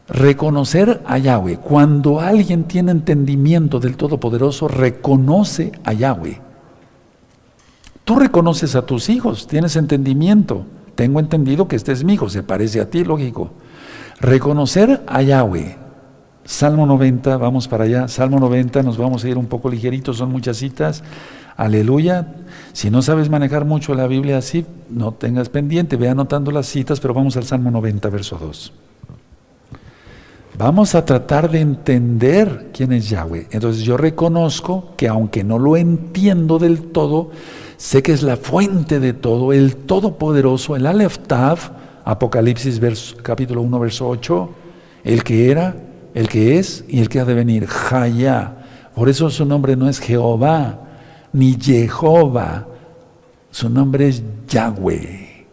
reconocer 0.08 1.02
a 1.06 1.18
Yahweh. 1.18 1.58
Cuando 1.58 2.20
alguien 2.20 2.64
tiene 2.64 2.90
entendimiento 2.90 3.78
del 3.78 3.96
Todopoderoso, 3.96 4.66
reconoce 4.66 5.72
a 5.84 5.92
Yahweh. 5.92 6.49
Tú 8.11 8.18
reconoces 8.18 8.75
a 8.75 8.83
tus 8.83 9.09
hijos, 9.09 9.46
tienes 9.46 9.77
entendimiento. 9.77 10.66
Tengo 10.96 11.20
entendido 11.20 11.68
que 11.68 11.77
este 11.77 11.92
es 11.92 12.03
mi 12.03 12.14
hijo, 12.14 12.29
se 12.29 12.42
parece 12.42 12.81
a 12.81 12.90
ti, 12.90 13.05
lógico. 13.05 13.53
Reconocer 14.18 15.05
a 15.07 15.23
Yahweh. 15.23 15.77
Salmo 16.44 16.87
90, 16.87 17.37
vamos 17.37 17.68
para 17.68 17.85
allá. 17.85 18.09
Salmo 18.09 18.40
90, 18.40 18.83
nos 18.83 18.99
vamos 18.99 19.23
a 19.23 19.29
ir 19.29 19.38
un 19.38 19.46
poco 19.46 19.70
ligeritos, 19.70 20.16
son 20.16 20.33
muchas 20.33 20.57
citas. 20.57 21.05
Aleluya. 21.57 22.35
Si 22.73 22.90
no 22.90 23.01
sabes 23.01 23.31
manejar 23.31 23.64
mucho 23.64 23.94
la 23.94 24.09
Biblia 24.09 24.38
así, 24.38 24.66
no 24.88 25.12
tengas 25.12 25.49
pendiente, 25.49 25.94
ve 25.94 26.09
anotando 26.09 26.51
las 26.51 26.66
citas, 26.66 26.99
pero 26.99 27.14
vamos 27.14 27.37
al 27.37 27.44
Salmo 27.44 27.70
90, 27.70 28.09
verso 28.09 28.40
2. 28.40 28.73
Vamos 30.59 30.96
a 30.96 31.05
tratar 31.05 31.49
de 31.49 31.61
entender 31.61 32.70
quién 32.75 32.92
es 32.92 33.09
Yahweh. 33.09 33.46
Entonces 33.53 33.85
yo 33.85 33.96
reconozco 33.96 34.94
que 34.96 35.07
aunque 35.07 35.44
no 35.44 35.61
lo 35.61 35.77
entiendo 35.77 36.59
del 36.59 36.90
todo, 36.90 37.31
Sé 37.80 38.02
que 38.02 38.12
es 38.12 38.22
la 38.22 38.36
fuente 38.36 39.00
de 39.00 39.14
todo, 39.14 39.54
el 39.54 39.74
Todopoderoso, 39.74 40.76
el 40.76 40.84
Aleph 40.84 41.16
Apocalipsis 42.04 42.78
capítulo 43.22 43.62
1, 43.62 43.80
verso 43.80 44.06
8, 44.06 44.50
el 45.02 45.24
que 45.24 45.50
era, 45.50 45.76
el 46.12 46.28
que 46.28 46.58
es 46.58 46.84
y 46.88 47.00
el 47.00 47.08
que 47.08 47.20
ha 47.20 47.24
de 47.24 47.32
venir, 47.32 47.66
Jaya. 47.66 48.54
Por 48.94 49.08
eso 49.08 49.30
su 49.30 49.46
nombre 49.46 49.76
no 49.76 49.88
es 49.88 49.98
Jehová, 49.98 50.78
ni 51.32 51.58
Jehová, 51.58 52.66
su 53.50 53.70
nombre 53.70 54.08
es 54.08 54.22
Yahweh. 54.46 55.46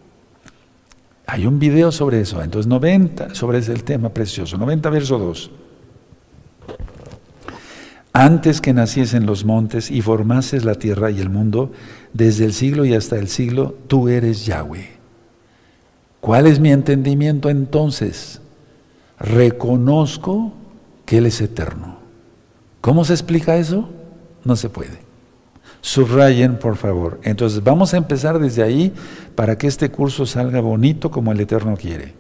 Hay 1.28 1.48
un 1.48 1.58
video 1.60 1.94
sobre 1.94 2.20
eso, 2.20 2.44
entonces 2.44 2.68
90, 2.68 3.36
sobre 3.36 3.60
ese 3.60 3.74
tema 3.76 4.10
precioso, 4.10 4.58
90 4.58 4.90
verso 4.90 5.18
2 5.18 5.52
antes 8.18 8.62
que 8.62 8.74
naciesen 8.74 9.28
los 9.28 9.46
montes 9.46 9.92
y 9.92 10.02
formases 10.02 10.66
la 10.66 10.74
tierra 10.74 11.12
y 11.12 11.20
el 11.20 11.30
mundo, 11.30 11.72
desde 12.14 12.46
el 12.46 12.54
siglo 12.54 12.86
y 12.86 12.94
hasta 12.94 13.18
el 13.18 13.28
siglo, 13.28 13.76
tú 13.88 14.10
eres 14.10 14.46
Yahweh. 14.46 14.98
¿Cuál 16.20 16.48
es 16.48 16.60
mi 16.60 16.72
entendimiento 16.72 17.50
entonces? 17.50 18.42
Reconozco 19.20 20.54
que 21.06 21.20
Él 21.20 21.26
es 21.26 21.42
eterno. 21.42 21.98
¿Cómo 22.82 23.06
se 23.06 23.14
explica 23.14 23.58
eso? 23.58 23.90
No 24.44 24.56
se 24.56 24.70
puede. 24.70 25.08
Subrayen, 25.82 26.58
por 26.60 26.76
favor. 26.76 27.20
Entonces 27.24 27.64
vamos 27.64 27.94
a 27.94 27.98
empezar 27.98 28.40
desde 28.40 28.64
ahí 28.64 28.94
para 29.36 29.58
que 29.58 29.68
este 29.68 29.90
curso 29.90 30.26
salga 30.26 30.60
bonito 30.60 31.12
como 31.12 31.32
el 31.32 31.40
Eterno 31.40 31.78
quiere. 31.78 32.14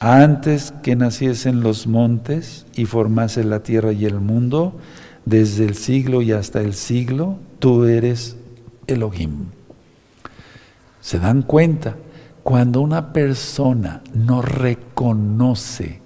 Antes 0.00 0.72
que 0.82 0.96
naciesen 0.96 1.60
los 1.60 1.86
montes 1.86 2.66
y 2.74 2.84
formase 2.84 3.44
la 3.44 3.62
tierra 3.62 3.92
y 3.92 4.04
el 4.06 4.20
mundo, 4.20 4.78
desde 5.24 5.64
el 5.64 5.74
siglo 5.76 6.20
y 6.20 6.32
hasta 6.32 6.60
el 6.60 6.74
siglo, 6.74 7.38
tú 7.58 7.84
eres 7.84 8.36
Elohim. 8.86 9.46
¿Se 11.00 11.18
dan 11.18 11.42
cuenta? 11.42 11.96
Cuando 12.42 12.80
una 12.80 13.12
persona 13.12 14.02
no 14.12 14.42
reconoce 14.42 16.00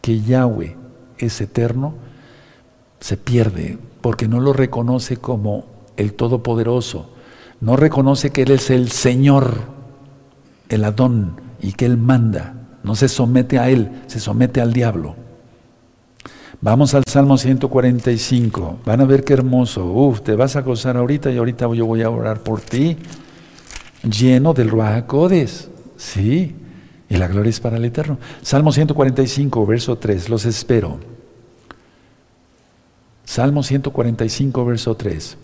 que 0.00 0.20
Yahweh 0.20 0.76
es 1.18 1.40
eterno, 1.40 1.94
se 3.00 3.16
pierde, 3.16 3.78
porque 4.00 4.28
no 4.28 4.40
lo 4.40 4.52
reconoce 4.52 5.16
como 5.16 5.66
el 5.96 6.14
Todopoderoso, 6.14 7.10
no 7.60 7.76
reconoce 7.76 8.30
que 8.30 8.42
Él 8.42 8.52
es 8.52 8.70
el 8.70 8.90
Señor, 8.90 9.60
el 10.68 10.84
Adón, 10.84 11.40
y 11.60 11.72
que 11.72 11.86
Él 11.86 11.96
manda, 11.96 12.54
no 12.82 12.94
se 12.94 13.08
somete 13.08 13.58
a 13.58 13.68
Él, 13.70 13.90
se 14.06 14.20
somete 14.20 14.60
al 14.60 14.72
diablo. 14.72 15.16
Vamos 16.66 16.94
al 16.94 17.04
Salmo 17.06 17.38
145, 17.38 18.80
van 18.84 19.00
a 19.00 19.04
ver 19.04 19.22
qué 19.22 19.34
hermoso, 19.34 19.84
uf, 19.84 20.22
te 20.22 20.34
vas 20.34 20.56
a 20.56 20.62
gozar 20.62 20.96
ahorita 20.96 21.30
y 21.30 21.36
ahorita 21.36 21.72
yo 21.72 21.86
voy 21.86 22.02
a 22.02 22.10
orar 22.10 22.40
por 22.40 22.60
ti, 22.60 22.96
lleno 24.02 24.52
del 24.52 24.68
Ruach 24.68 25.06
sí, 25.96 26.56
y 27.08 27.16
la 27.18 27.28
gloria 27.28 27.50
es 27.50 27.60
para 27.60 27.76
el 27.76 27.84
Eterno. 27.84 28.18
Salmo 28.42 28.72
145, 28.72 29.64
verso 29.64 29.96
3, 29.96 30.28
los 30.28 30.44
espero. 30.44 30.98
Salmo 33.24 33.62
145, 33.62 34.64
verso 34.64 34.96
3. 34.96 35.38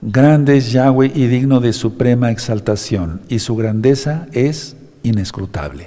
Grande 0.00 0.56
es 0.56 0.72
Yahweh 0.72 1.12
y 1.14 1.28
digno 1.28 1.60
de 1.60 1.72
suprema 1.72 2.32
exaltación, 2.32 3.22
y 3.28 3.38
su 3.38 3.54
grandeza 3.54 4.26
es 4.32 4.76
inescrutable. 5.04 5.86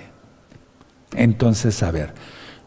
Entonces, 1.13 1.83
a 1.83 1.91
ver, 1.91 2.13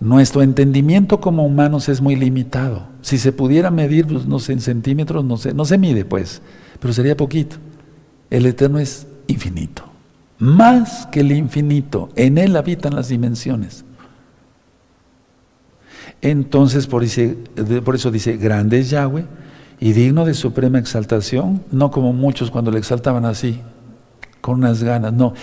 nuestro 0.01 0.43
entendimiento 0.43 1.21
como 1.21 1.45
humanos 1.45 1.89
es 1.89 2.01
muy 2.01 2.17
limitado. 2.17 2.87
Si 3.03 3.19
se 3.19 3.33
pudiera 3.33 3.71
medir, 3.71 4.07
pues, 4.07 4.27
no 4.27 4.39
sé, 4.39 4.53
en 4.53 4.61
centímetros, 4.61 5.25
no 5.25 5.37
se, 5.37 5.55
no 5.55 5.65
se 5.65 5.79
mide, 5.79 6.05
pues, 6.05 6.43
pero 6.81 6.93
sería 6.93 7.17
poquito. 7.17 7.57
El 8.31 8.47
Eterno 8.47 8.79
es 8.79 9.07
infinito, 9.27 9.85
más 10.39 11.07
que 11.07 11.21
el 11.21 11.33
infinito. 11.33 12.11
En 12.15 12.39
Él 12.39 12.57
habitan 12.57 12.95
las 12.95 13.09
dimensiones. 13.09 13.85
Entonces, 16.21 16.87
por, 16.87 17.05
por 17.85 17.95
eso 17.95 18.11
dice, 18.11 18.37
grande 18.37 18.81
es 18.81 18.91
Yahweh 18.91 19.25
y 19.81 19.93
digno 19.93 20.25
de 20.25 20.35
suprema 20.35 20.79
exaltación, 20.79 21.63
no 21.71 21.91
como 21.91 22.13
muchos 22.13 22.51
cuando 22.51 22.71
le 22.71 22.79
exaltaban 22.79 23.25
así, 23.25 23.61
con 24.41 24.59
unas 24.59 24.83
ganas, 24.83 25.13
no. 25.13 25.35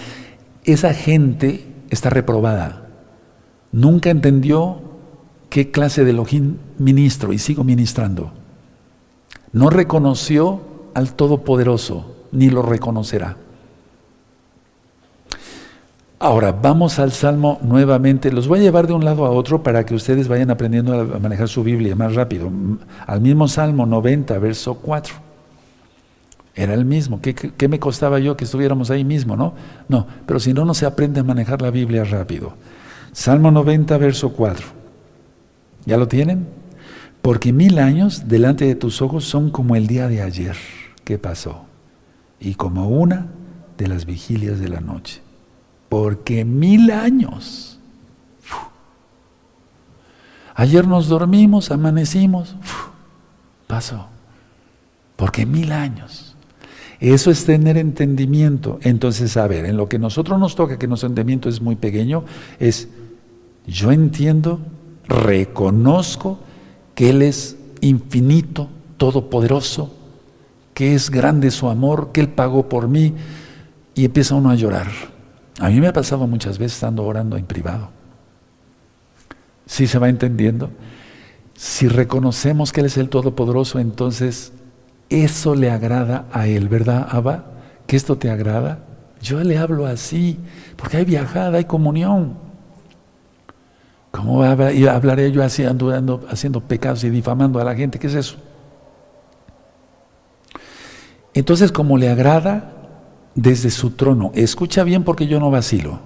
Esa 0.63 0.93
gente 0.93 1.65
está 1.89 2.09
reprobada. 2.09 2.84
Nunca 3.75 4.09
entendió 4.09 4.77
qué 5.49 5.69
clase 5.69 6.05
de 6.05 6.11
Elohim 6.11 6.55
ministro 6.77 7.33
y 7.33 7.39
sigo 7.39 7.65
ministrando. 7.65 8.31
No 9.51 9.69
reconoció 9.69 10.61
al 10.93 11.13
Todopoderoso, 11.13 12.15
ni 12.31 12.49
lo 12.49 12.61
reconocerá. 12.61 13.35
Ahora, 16.19 16.53
vamos 16.53 16.99
al 16.99 17.11
Salmo 17.11 17.59
nuevamente. 17.63 18.31
Los 18.31 18.47
voy 18.47 18.59
a 18.59 18.61
llevar 18.61 18.87
de 18.87 18.93
un 18.93 19.03
lado 19.03 19.25
a 19.25 19.31
otro 19.31 19.61
para 19.61 19.85
que 19.85 19.93
ustedes 19.93 20.29
vayan 20.29 20.51
aprendiendo 20.51 20.93
a 20.93 21.19
manejar 21.19 21.49
su 21.49 21.61
Biblia 21.61 21.97
más 21.97 22.15
rápido. 22.15 22.49
Al 23.05 23.19
mismo 23.19 23.49
Salmo 23.49 23.85
90, 23.85 24.39
verso 24.39 24.75
4. 24.75 25.15
Era 26.55 26.73
el 26.73 26.85
mismo. 26.85 27.19
¿Qué, 27.21 27.67
me 27.67 27.77
costaba 27.81 28.19
yo 28.19 28.37
que 28.37 28.45
estuviéramos 28.45 28.89
ahí 28.89 29.03
mismo, 29.03 29.35
no? 29.35 29.53
No, 29.89 30.07
pero 30.25 30.39
si 30.39 30.53
no, 30.53 30.63
no 30.63 30.73
se 30.73 30.85
aprende 30.85 31.19
a 31.19 31.23
manejar 31.25 31.61
la 31.61 31.71
Biblia 31.71 32.05
rápido. 32.05 32.53
Salmo 33.15 33.49
90, 33.49 33.97
verso 33.97 34.33
4. 34.33 34.67
¿Ya 35.85 35.97
lo 35.97 36.07
tienen? 36.07 36.47
Porque 37.21 37.53
mil 37.53 37.79
años 37.79 38.27
delante 38.27 38.65
de 38.65 38.75
tus 38.75 39.01
ojos 39.01 39.25
son 39.25 39.49
como 39.49 39.75
el 39.75 39.87
día 39.87 40.07
de 40.07 40.21
ayer 40.21 40.55
que 41.03 41.17
pasó 41.17 41.65
y 42.39 42.55
como 42.55 42.89
una 42.89 43.27
de 43.77 43.87
las 43.87 44.05
vigilias 44.05 44.59
de 44.59 44.69
la 44.69 44.81
noche 44.81 45.25
porque 45.95 46.43
mil 46.43 46.91
años. 46.91 47.79
Ayer 50.55 50.85
nos 50.85 51.07
dormimos, 51.07 51.71
amanecimos, 51.71 52.55
pasó, 53.65 54.07
porque 55.15 55.45
mil 55.45 55.71
años. 55.71 56.35
Eso 56.99 57.31
es 57.31 57.45
tener 57.45 57.77
entendimiento. 57.77 58.79
Entonces, 58.81 59.35
a 59.37 59.47
ver, 59.47 59.65
en 59.65 59.77
lo 59.77 59.87
que 59.87 59.97
nosotros 59.97 60.37
nos 60.37 60.55
toca, 60.55 60.77
que 60.77 60.87
nuestro 60.87 61.07
entendimiento 61.07 61.47
es 61.47 61.61
muy 61.61 61.75
pequeño, 61.75 62.25
es 62.59 62.89
yo 63.67 63.91
entiendo, 63.91 64.59
reconozco 65.07 66.39
que 66.93 67.09
Él 67.09 67.21
es 67.21 67.57
infinito, 67.81 68.69
todopoderoso, 68.97 69.93
que 70.73 70.93
es 70.93 71.09
grande 71.09 71.51
su 71.51 71.69
amor, 71.69 72.11
que 72.11 72.21
Él 72.21 72.29
pagó 72.29 72.69
por 72.69 72.87
mí, 72.87 73.13
y 73.93 74.05
empieza 74.05 74.35
uno 74.35 74.49
a 74.49 74.55
llorar. 74.55 74.87
A 75.59 75.69
mí 75.69 75.79
me 75.79 75.87
ha 75.87 75.93
pasado 75.93 76.27
muchas 76.27 76.57
veces 76.57 76.73
estando 76.73 77.03
orando 77.03 77.37
en 77.37 77.45
privado. 77.45 77.89
¿Sí 79.65 79.87
se 79.87 79.99
va 79.99 80.09
entendiendo? 80.09 80.69
Si 81.55 81.87
reconocemos 81.87 82.71
que 82.73 82.81
Él 82.81 82.87
es 82.87 82.97
el 82.97 83.09
Todopoderoso, 83.09 83.79
entonces 83.79 84.51
eso 85.09 85.55
le 85.55 85.71
agrada 85.71 86.25
a 86.31 86.47
Él, 86.47 86.67
¿verdad, 86.67 87.07
Abba? 87.09 87.45
¿Que 87.87 87.95
esto 87.95 88.17
te 88.17 88.29
agrada? 88.29 88.79
Yo 89.21 89.41
le 89.43 89.57
hablo 89.57 89.85
así, 89.85 90.37
porque 90.75 90.97
hay 90.97 91.05
viajada, 91.05 91.57
hay 91.57 91.65
comunión. 91.65 92.44
¿Cómo 94.15 94.43
hablaré 94.43 95.31
yo 95.31 95.43
así, 95.43 95.63
andando, 95.63 96.25
haciendo 96.29 96.61
pecados 96.61 97.03
y 97.03 97.09
difamando 97.09 97.59
a 97.59 97.63
la 97.63 97.75
gente? 97.75 97.99
¿Qué 97.99 98.07
es 98.07 98.15
eso? 98.15 98.37
Entonces, 101.33 101.71
como 101.71 101.97
le 101.97 102.09
agrada, 102.09 102.75
desde 103.35 103.69
su 103.69 103.91
trono. 103.91 104.31
Escucha 104.33 104.83
bien 104.83 105.03
porque 105.03 105.27
yo 105.27 105.39
no 105.39 105.51
vacilo. 105.51 105.99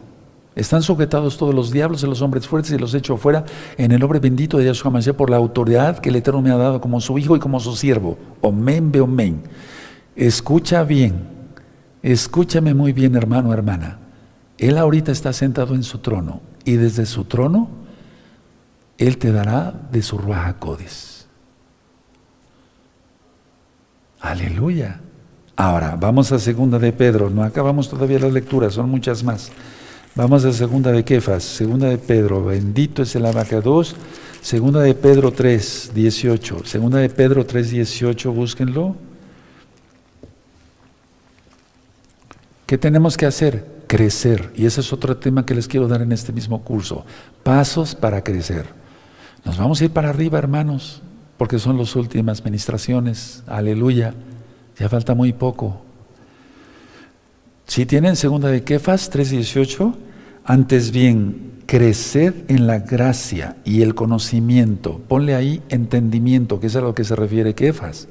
Están 0.55 0.82
sujetados 0.82 1.38
todos 1.38 1.53
los 1.53 1.72
diablos 1.72 2.03
y 2.03 2.07
los 2.07 2.22
hombres 2.22 2.47
fuertes 2.47 2.72
y 2.72 2.78
los 2.78 2.93
echo 2.93 3.16
fuera 3.16 3.45
en 3.78 3.91
el 3.91 3.99
nombre 3.99 4.20
bendito 4.20 4.57
de 4.57 4.66
Yahshua 4.66 4.91
Mashiach 4.91 5.16
por 5.16 5.30
la 5.30 5.38
autoridad 5.38 5.99
que 5.99 6.10
el 6.10 6.16
Eterno 6.16 6.41
me 6.41 6.49
ha 6.49 6.57
dado 6.57 6.82
como 6.82 6.99
su 6.99 7.18
hijo 7.18 7.36
y 7.36 7.39
como 7.39 7.60
su 7.60 7.76
siervo. 7.76 8.18
Omen 8.41 8.91
be 8.91 8.99
omen. 8.99 9.43
Escucha 10.16 10.84
bien. 10.84 11.30
Escúchame 12.01 12.74
muy 12.74 12.91
bien, 12.91 13.16
hermano, 13.16 13.53
hermana. 13.53 13.99
Él 14.57 14.78
ahorita 14.78 15.12
está 15.12 15.32
sentado 15.32 15.76
en 15.76 15.84
su 15.84 15.99
trono 15.99 16.41
y 16.66 16.74
desde 16.74 17.05
su 17.05 17.24
trono 17.24 17.70
Él 19.00 19.18
te 19.18 19.32
dará 19.32 19.74
de 19.91 20.04
su 20.04 20.18
Ruach 20.18 20.58
Aleluya. 24.20 25.00
Ahora, 25.56 25.95
vamos 25.95 26.34
a 26.34 26.39
segunda 26.39 26.78
de 26.80 26.91
Pedro, 26.91 27.30
no 27.30 27.43
acabamos 27.43 27.89
todavía 27.89 28.20
las 28.20 28.34
lecturas, 28.34 28.74
son 28.74 28.89
muchas 28.89 29.24
más. 29.24 29.52
Vamos 30.16 30.43
a 30.43 30.52
segunda 30.52 30.91
de 30.91 31.06
Kefas, 31.06 31.43
segunda 31.43 31.88
de 31.88 31.97
Pedro, 31.97 32.43
bendito 32.43 33.04
es 33.04 33.16
el 33.16 33.26
abacados, 33.26 33.95
segunda 34.41 34.82
de 34.82 34.93
Pedro 34.93 35.32
3, 35.32 35.91
18, 35.93 36.66
segunda 36.66 37.00
de 37.00 37.10
Pedro 37.10 37.45
3, 37.45 37.72
18, 37.72 38.34
búsquenlo. 38.34 38.97
¿Qué 42.66 42.78
tenemos 42.78 43.16
que 43.16 43.26
hacer? 43.26 43.66
Crecer. 43.88 44.52
Y 44.56 44.66
ese 44.66 44.82
es 44.82 44.91
otro 44.91 45.16
tema 45.16 45.45
que 45.45 45.56
les 45.56 45.70
quiero 45.70 45.88
dar 45.88 46.02
en 46.02 46.12
este 46.12 46.34
mismo 46.34 46.62
curso. 46.64 47.06
Pasos 47.43 47.95
para 47.95 48.22
crecer. 48.24 48.80
Nos 49.46 49.58
vamos 49.58 49.82
a 49.82 49.86
ir 49.86 49.92
para 49.92 50.10
arriba, 50.10 50.38
hermanos, 50.38 51.02
porque 51.38 51.60
son 51.60 51.78
las 51.78 51.96
últimas 51.96 52.44
ministraciones. 52.44 53.44
Aleluya. 53.48 54.14
Ya 54.78 54.90
falta 54.90 55.14
muy 55.16 55.34
poco. 55.34 55.82
Si 57.66 57.86
tienen 57.86 58.16
segunda 58.16 58.50
de 58.50 58.64
Kefas 58.64 59.12
3.18, 59.12 59.94
antes 60.44 60.92
bien, 60.92 61.52
creced 61.66 62.34
en 62.48 62.66
la 62.66 62.80
gracia 62.80 63.58
y 63.64 63.84
el 63.84 63.94
conocimiento. 63.94 65.00
Ponle 65.08 65.36
ahí 65.36 65.62
entendimiento, 65.70 66.60
que 66.60 66.68
es 66.68 66.76
a 66.76 66.82
lo 66.82 66.96
que 66.96 67.04
se 67.04 67.16
refiere 67.16 67.54
Kefas. 67.54 68.08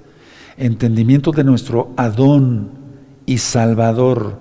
Entendimiento 0.57 1.33
de 1.33 1.43
nuestro 1.45 1.93
Adón 1.97 2.71
y 3.27 3.39
Salvador, 3.39 4.39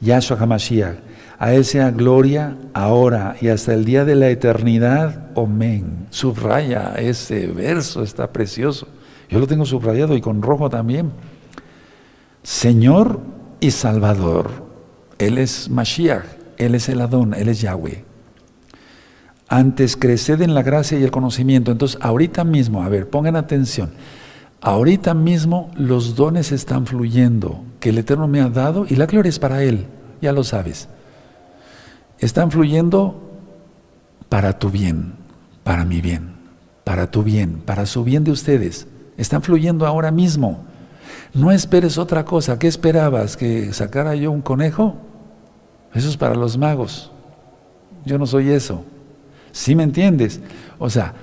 Yahshua 0.00 0.38
HaMashiach. 0.40 1.07
A 1.38 1.62
sea 1.62 1.92
gloria 1.92 2.56
ahora 2.74 3.36
y 3.40 3.48
hasta 3.48 3.72
el 3.72 3.84
día 3.84 4.04
de 4.04 4.16
la 4.16 4.28
eternidad. 4.28 5.30
Amén. 5.36 6.08
Subraya 6.10 6.94
ese 6.98 7.46
verso, 7.46 8.02
está 8.02 8.32
precioso. 8.32 8.88
Yo 9.28 9.38
lo 9.38 9.46
tengo 9.46 9.64
subrayado 9.64 10.16
y 10.16 10.20
con 10.20 10.42
rojo 10.42 10.68
también. 10.68 11.12
Señor 12.42 13.20
y 13.60 13.70
Salvador. 13.70 14.50
Él 15.18 15.38
es 15.38 15.70
Mashiach, 15.70 16.24
Él 16.56 16.74
es 16.74 16.88
el 16.88 17.00
Adón, 17.00 17.34
Él 17.34 17.48
es 17.48 17.60
Yahweh. 17.60 18.04
Antes 19.48 19.96
creced 19.96 20.42
en 20.42 20.54
la 20.54 20.62
gracia 20.62 20.98
y 20.98 21.04
el 21.04 21.10
conocimiento. 21.10 21.70
Entonces, 21.70 21.98
ahorita 22.00 22.42
mismo, 22.42 22.82
a 22.82 22.88
ver, 22.88 23.08
pongan 23.08 23.36
atención. 23.36 23.90
Ahorita 24.60 25.14
mismo 25.14 25.70
los 25.76 26.16
dones 26.16 26.50
están 26.50 26.86
fluyendo 26.86 27.62
que 27.78 27.90
el 27.90 27.98
Eterno 27.98 28.26
me 28.26 28.40
ha 28.40 28.48
dado 28.48 28.86
y 28.88 28.96
la 28.96 29.06
gloria 29.06 29.30
es 29.30 29.38
para 29.38 29.62
Él, 29.62 29.86
ya 30.20 30.32
lo 30.32 30.42
sabes. 30.42 30.88
Están 32.18 32.50
fluyendo 32.50 33.20
para 34.28 34.58
tu 34.58 34.70
bien, 34.70 35.14
para 35.64 35.84
mi 35.84 36.00
bien, 36.00 36.34
para 36.84 37.10
tu 37.10 37.22
bien, 37.22 37.62
para 37.64 37.86
su 37.86 38.04
bien 38.04 38.24
de 38.24 38.32
ustedes. 38.32 38.86
Están 39.16 39.42
fluyendo 39.42 39.86
ahora 39.86 40.10
mismo. 40.10 40.64
No 41.34 41.52
esperes 41.52 41.98
otra 41.98 42.24
cosa. 42.24 42.58
¿Qué 42.58 42.66
esperabas? 42.66 43.36
¿Que 43.36 43.72
sacara 43.72 44.14
yo 44.14 44.30
un 44.30 44.42
conejo? 44.42 44.96
Eso 45.94 46.08
es 46.08 46.16
para 46.16 46.34
los 46.34 46.58
magos. 46.58 47.10
Yo 48.04 48.18
no 48.18 48.26
soy 48.26 48.50
eso. 48.50 48.84
¿Sí 49.52 49.74
me 49.74 49.82
entiendes? 49.82 50.40
O 50.78 50.90
sea, 50.90 51.14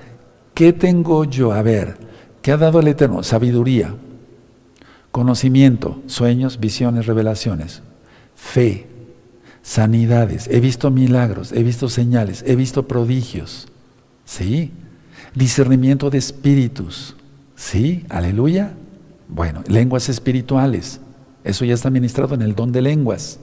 ¿qué 0.54 0.72
tengo 0.72 1.24
yo? 1.24 1.52
A 1.52 1.62
ver, 1.62 2.06
¿Qué 2.46 2.52
ha 2.52 2.56
dado 2.56 2.78
el 2.78 2.86
Eterno? 2.86 3.24
Sabiduría, 3.24 3.92
conocimiento, 5.10 6.00
sueños, 6.06 6.60
visiones, 6.60 7.06
revelaciones, 7.06 7.82
fe, 8.36 8.86
sanidades, 9.66 10.46
he 10.46 10.60
visto 10.60 10.92
milagros, 10.92 11.50
he 11.50 11.64
visto 11.64 11.88
señales, 11.88 12.44
he 12.46 12.54
visto 12.54 12.86
prodigios. 12.86 13.66
¿Sí? 14.24 14.70
Discernimiento 15.34 16.08
de 16.08 16.18
espíritus. 16.18 17.16
¿Sí? 17.56 18.06
Aleluya. 18.08 18.74
Bueno, 19.28 19.64
lenguas 19.66 20.08
espirituales. 20.08 21.00
Eso 21.42 21.64
ya 21.64 21.74
está 21.74 21.90
ministrado 21.90 22.36
en 22.36 22.42
el 22.42 22.54
don 22.54 22.70
de 22.70 22.80
lenguas. 22.80 23.40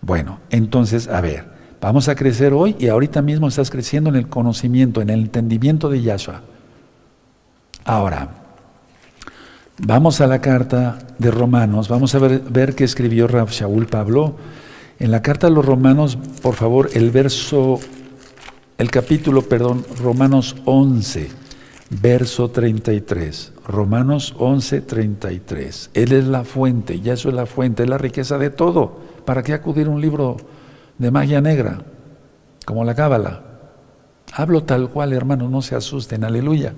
Bueno, 0.00 0.38
entonces, 0.50 1.08
a 1.08 1.20
ver, 1.20 1.44
vamos 1.80 2.08
a 2.08 2.14
crecer 2.14 2.52
hoy 2.52 2.76
y 2.78 2.86
ahorita 2.86 3.20
mismo 3.20 3.48
estás 3.48 3.68
creciendo 3.68 4.10
en 4.10 4.16
el 4.16 4.28
conocimiento, 4.28 5.00
en 5.00 5.10
el 5.10 5.22
entendimiento 5.22 5.88
de 5.88 6.02
Yahshua. 6.02 6.42
Ahora, 7.84 8.28
vamos 9.78 10.20
a 10.20 10.28
la 10.28 10.40
carta 10.40 10.98
de 11.18 11.32
Romanos, 11.32 11.88
vamos 11.88 12.14
a 12.14 12.18
ver, 12.20 12.74
qué 12.76 12.84
escribió 12.84 13.26
Rab 13.26 13.48
Shaul 13.50 13.86
Pablo. 13.86 14.36
En 14.98 15.10
la 15.10 15.20
carta 15.20 15.48
de 15.48 15.54
los 15.54 15.64
Romanos, 15.64 16.16
por 16.40 16.54
favor, 16.54 16.88
el 16.94 17.10
verso, 17.10 17.78
el 18.78 18.90
capítulo, 18.90 19.42
perdón, 19.42 19.84
Romanos 20.00 20.56
11, 20.64 21.28
verso 21.90 22.50
33. 22.50 23.52
Romanos 23.66 24.34
11, 24.38 24.80
33. 24.80 25.90
Él 25.92 26.12
es 26.12 26.26
la 26.26 26.44
fuente, 26.44 27.00
ya 27.00 27.12
eso 27.12 27.28
es 27.28 27.34
la 27.34 27.44
fuente, 27.44 27.82
es 27.82 27.90
la 27.90 27.98
riqueza 27.98 28.38
de 28.38 28.48
todo. 28.48 28.98
¿Para 29.26 29.42
qué 29.42 29.52
acudir 29.52 29.86
a 29.86 29.90
un 29.90 30.00
libro 30.00 30.38
de 30.96 31.10
magia 31.10 31.42
negra, 31.42 31.82
como 32.64 32.82
la 32.82 32.94
Cábala? 32.94 33.42
Hablo 34.32 34.62
tal 34.64 34.88
cual, 34.88 35.12
hermanos, 35.12 35.50
no 35.50 35.60
se 35.60 35.74
asusten, 35.74 36.24
aleluya. 36.24 36.72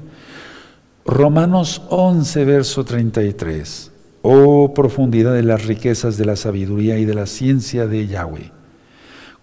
Romanos 1.04 1.82
11, 1.88 2.44
verso 2.44 2.84
33. 2.84 3.92
Oh 4.30 4.74
profundidad 4.74 5.32
de 5.32 5.42
las 5.42 5.64
riquezas 5.64 6.18
de 6.18 6.26
la 6.26 6.36
sabiduría 6.36 6.98
y 6.98 7.06
de 7.06 7.14
la 7.14 7.24
ciencia 7.24 7.86
de 7.86 8.06
Yahweh. 8.06 8.52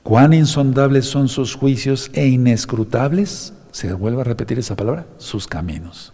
Cuán 0.03 0.31
insondables 0.31 1.07
son 1.07 1.27
sus 1.27 1.55
juicios 1.55 2.11
e 2.13 2.27
inescrutables, 2.27 3.53
se 3.71 3.93
vuelve 3.93 4.21
a 4.21 4.25
repetir 4.25 4.59
esa 4.59 4.75
palabra, 4.75 5.07
sus 5.17 5.47
caminos. 5.47 6.13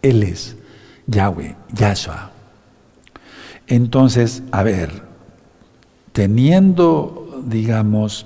Él 0.00 0.22
es 0.22 0.56
Yahweh, 1.06 1.54
Yahshua. 1.74 2.30
Entonces, 3.66 4.42
a 4.52 4.62
ver, 4.62 5.02
teniendo, 6.12 7.42
digamos, 7.44 8.24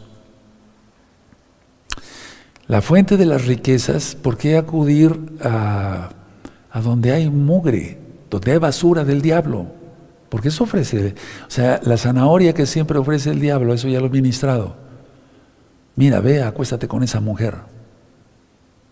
la 2.69 2.83
fuente 2.83 3.17
de 3.17 3.27
las 3.27 3.47
riquezas, 3.47 4.14
¿por 4.14 4.37
qué 4.37 4.59
acudir 4.59 5.19
a, 5.43 6.11
a 6.71 6.81
donde 6.81 7.11
hay 7.11 7.29
mugre, 7.29 8.06
hay 8.45 8.59
basura 8.59 9.05
del 9.05 9.22
diablo? 9.22 9.66
Porque 10.28 10.49
eso 10.49 10.64
ofrece, 10.64 11.14
o 11.47 11.51
sea, 11.51 11.80
la 11.84 11.97
zanahoria 11.97 12.53
que 12.53 12.66
siempre 12.66 12.99
ofrece 12.99 13.30
el 13.30 13.41
diablo, 13.41 13.72
eso 13.72 13.89
ya 13.89 14.01
lo 14.01 14.07
he 14.07 14.11
ministrado. 14.11 14.76
Mira, 15.95 16.20
ve, 16.20 16.43
acuéstate 16.43 16.89
con 16.89 17.03
esa 17.03 17.20
mujer. 17.20 17.55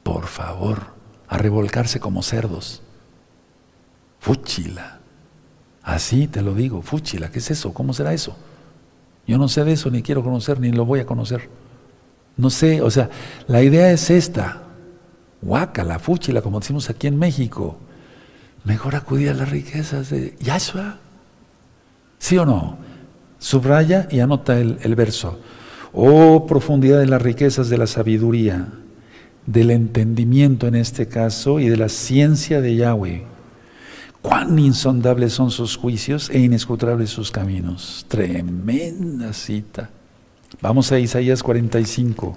Por 0.02 0.26
favor, 0.26 0.82
a 1.28 1.36
revolcarse 1.38 2.00
como 2.00 2.22
cerdos. 2.22 2.82
Fúchila. 4.20 5.00
Así 5.82 6.28
te 6.28 6.40
lo 6.40 6.54
digo, 6.54 6.80
fúchila, 6.80 7.30
¿qué 7.30 7.40
es 7.40 7.50
eso? 7.50 7.74
¿Cómo 7.74 7.92
será 7.92 8.14
eso? 8.14 8.36
Yo 9.26 9.36
no 9.36 9.48
sé 9.48 9.64
de 9.64 9.72
eso, 9.72 9.90
ni 9.90 10.02
quiero 10.02 10.22
conocer, 10.22 10.60
ni 10.60 10.70
lo 10.72 10.84
voy 10.84 11.00
a 11.00 11.06
conocer. 11.06 11.48
No 12.36 12.48
sé, 12.50 12.80
o 12.80 12.90
sea, 12.90 13.10
la 13.46 13.62
idea 13.62 13.90
es 13.90 14.10
esta. 14.10 14.62
Huaca, 15.42 15.84
la 15.84 15.98
fúchila, 15.98 16.40
como 16.40 16.60
decimos 16.60 16.88
aquí 16.88 17.06
en 17.06 17.18
México. 17.18 17.78
Mejor 18.64 18.96
acudir 18.96 19.30
a 19.30 19.34
las 19.34 19.50
riquezas 19.50 20.10
de 20.10 20.34
Yahshua. 20.40 20.98
¿Sí 22.18 22.38
o 22.38 22.46
no? 22.46 22.78
Subraya 23.38 24.08
y 24.10 24.20
anota 24.20 24.58
el, 24.58 24.78
el 24.82 24.94
verso. 24.94 25.38
Oh 25.92 26.46
profundidad 26.46 26.98
de 26.98 27.06
las 27.06 27.22
riquezas 27.22 27.68
de 27.68 27.78
la 27.78 27.86
sabiduría, 27.86 28.68
del 29.46 29.70
entendimiento 29.70 30.66
en 30.66 30.74
este 30.74 31.06
caso 31.06 31.60
y 31.60 31.68
de 31.68 31.76
la 31.76 31.88
ciencia 31.88 32.60
de 32.60 32.76
Yahweh 32.76 33.34
Cuán 34.24 34.58
insondables 34.58 35.34
son 35.34 35.50
sus 35.50 35.76
juicios 35.76 36.30
e 36.30 36.38
inescrutables 36.38 37.10
sus 37.10 37.30
caminos. 37.30 38.06
Tremenda 38.08 39.34
cita. 39.34 39.90
Vamos 40.62 40.90
a 40.92 40.98
Isaías 40.98 41.42
45. 41.42 42.34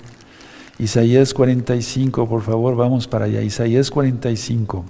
Isaías 0.80 1.34
45, 1.34 2.28
por 2.28 2.42
favor, 2.42 2.76
vamos 2.76 3.08
para 3.08 3.24
allá. 3.24 3.42
Isaías 3.42 3.90
45. 3.90 4.84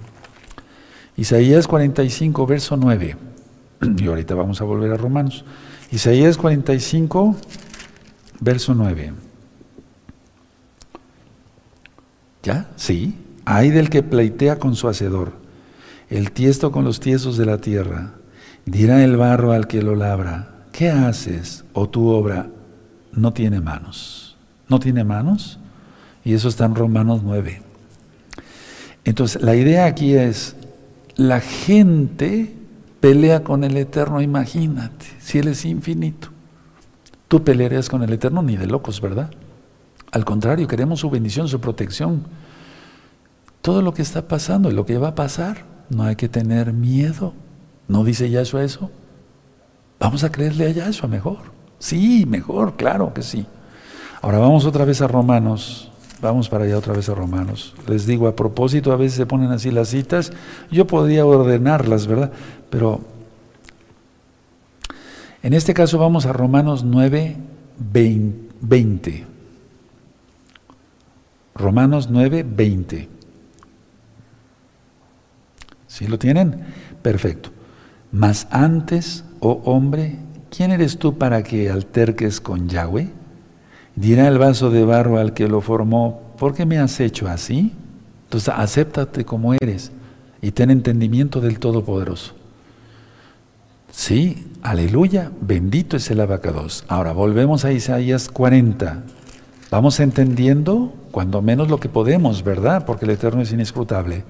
Isaías 1.18 1.66
45, 1.66 2.46
verso 2.46 2.78
9. 2.78 3.16
Y 3.98 4.06
ahorita 4.06 4.34
vamos 4.34 4.62
a 4.62 4.64
volver 4.64 4.92
a 4.92 4.96
Romanos. 4.96 5.44
Isaías 5.92 6.38
45, 6.38 7.36
verso 8.40 8.74
9. 8.74 9.12
¿Ya? 12.42 12.70
Sí. 12.76 13.14
Hay 13.44 13.68
del 13.68 13.90
que 13.90 14.02
pleitea 14.02 14.58
con 14.58 14.74
su 14.74 14.88
hacedor 14.88 15.32
el 16.10 16.32
tiesto 16.32 16.72
con 16.72 16.84
los 16.84 17.00
tiesos 17.00 17.36
de 17.36 17.46
la 17.46 17.58
tierra. 17.58 18.12
Dirá 18.64 19.04
el 19.04 19.16
barro 19.16 19.52
al 19.52 19.66
que 19.66 19.82
lo 19.82 19.94
labra, 19.94 20.50
¿qué 20.72 20.90
haces? 20.90 21.64
O 21.72 21.88
tu 21.88 22.08
obra 22.08 22.48
no 23.12 23.32
tiene 23.32 23.60
manos. 23.60 24.36
¿No 24.68 24.78
tiene 24.78 25.04
manos? 25.04 25.58
Y 26.24 26.34
eso 26.34 26.48
está 26.48 26.66
en 26.66 26.74
Romanos 26.74 27.22
9. 27.24 27.62
Entonces, 29.04 29.40
la 29.42 29.54
idea 29.54 29.86
aquí 29.86 30.14
es, 30.14 30.56
la 31.18 31.40
gente 31.40 32.54
pelea 33.00 33.42
con 33.42 33.64
el 33.64 33.76
Eterno, 33.76 34.22
imagínate, 34.22 35.04
si 35.18 35.38
Él 35.38 35.48
es 35.48 35.64
infinito. 35.64 36.28
Tú 37.26 37.42
pelearías 37.42 37.88
con 37.90 38.02
el 38.04 38.12
Eterno 38.12 38.40
ni 38.40 38.56
de 38.56 38.68
locos, 38.68 39.00
¿verdad? 39.00 39.30
Al 40.12 40.24
contrario, 40.24 40.68
queremos 40.68 41.00
su 41.00 41.10
bendición, 41.10 41.48
su 41.48 41.60
protección. 41.60 42.22
Todo 43.60 43.82
lo 43.82 43.92
que 43.92 44.02
está 44.02 44.28
pasando 44.28 44.70
y 44.70 44.74
lo 44.74 44.86
que 44.86 44.96
va 44.96 45.08
a 45.08 45.14
pasar, 45.16 45.64
no 45.90 46.04
hay 46.04 46.14
que 46.14 46.28
tener 46.28 46.72
miedo. 46.72 47.34
¿No 47.88 48.04
dice 48.04 48.30
Yahshua 48.30 48.62
eso? 48.62 48.90
Vamos 49.98 50.22
a 50.22 50.30
creerle 50.30 50.66
a 50.66 50.70
Yahshua 50.70 51.08
mejor. 51.08 51.38
Sí, 51.80 52.26
mejor, 52.26 52.76
claro 52.76 53.12
que 53.12 53.22
sí. 53.22 53.44
Ahora 54.22 54.38
vamos 54.38 54.64
otra 54.66 54.84
vez 54.84 55.02
a 55.02 55.08
Romanos. 55.08 55.87
Vamos 56.20 56.48
para 56.48 56.64
allá 56.64 56.78
otra 56.78 56.94
vez 56.94 57.08
a 57.08 57.14
Romanos. 57.14 57.74
Les 57.86 58.06
digo, 58.06 58.26
a 58.26 58.34
propósito, 58.34 58.92
a 58.92 58.96
veces 58.96 59.16
se 59.16 59.26
ponen 59.26 59.52
así 59.52 59.70
las 59.70 59.88
citas. 59.88 60.32
Yo 60.70 60.86
podría 60.86 61.24
ordenarlas, 61.24 62.06
¿verdad? 62.06 62.32
Pero 62.70 63.00
en 65.42 65.54
este 65.54 65.74
caso 65.74 65.98
vamos 65.98 66.26
a 66.26 66.32
Romanos 66.32 66.84
9, 66.84 67.36
20. 67.78 69.26
Romanos 71.54 72.08
9, 72.10 72.44
20. 72.48 73.08
¿Sí 75.86 76.06
lo 76.06 76.18
tienen? 76.18 76.64
Perfecto. 77.02 77.50
Mas 78.10 78.48
antes, 78.50 79.24
oh 79.40 79.60
hombre, 79.64 80.18
¿quién 80.50 80.72
eres 80.72 80.98
tú 80.98 81.16
para 81.16 81.42
que 81.42 81.70
alterques 81.70 82.40
con 82.40 82.68
Yahweh? 82.68 83.17
Dirá 83.98 84.28
el 84.28 84.38
vaso 84.38 84.70
de 84.70 84.84
barro 84.84 85.18
al 85.18 85.34
que 85.34 85.48
lo 85.48 85.60
formó, 85.60 86.32
¿por 86.38 86.54
qué 86.54 86.64
me 86.64 86.78
has 86.78 87.00
hecho 87.00 87.26
así? 87.26 87.72
Entonces, 88.26 88.54
acéptate 88.56 89.24
como 89.24 89.54
eres 89.54 89.90
y 90.40 90.52
ten 90.52 90.70
entendimiento 90.70 91.40
del 91.40 91.58
Todopoderoso. 91.58 92.34
Sí, 93.90 94.46
aleluya, 94.62 95.32
bendito 95.40 95.96
es 95.96 96.08
el 96.12 96.20
abacados. 96.20 96.84
Ahora 96.86 97.12
volvemos 97.12 97.64
a 97.64 97.72
Isaías 97.72 98.28
40. 98.28 99.02
Vamos 99.72 99.98
entendiendo, 99.98 100.94
cuando 101.10 101.42
menos 101.42 101.68
lo 101.68 101.80
que 101.80 101.88
podemos, 101.88 102.44
¿verdad? 102.44 102.86
Porque 102.86 103.04
el 103.04 103.10
Eterno 103.10 103.42
es 103.42 103.50
inescrutable. 103.50 104.22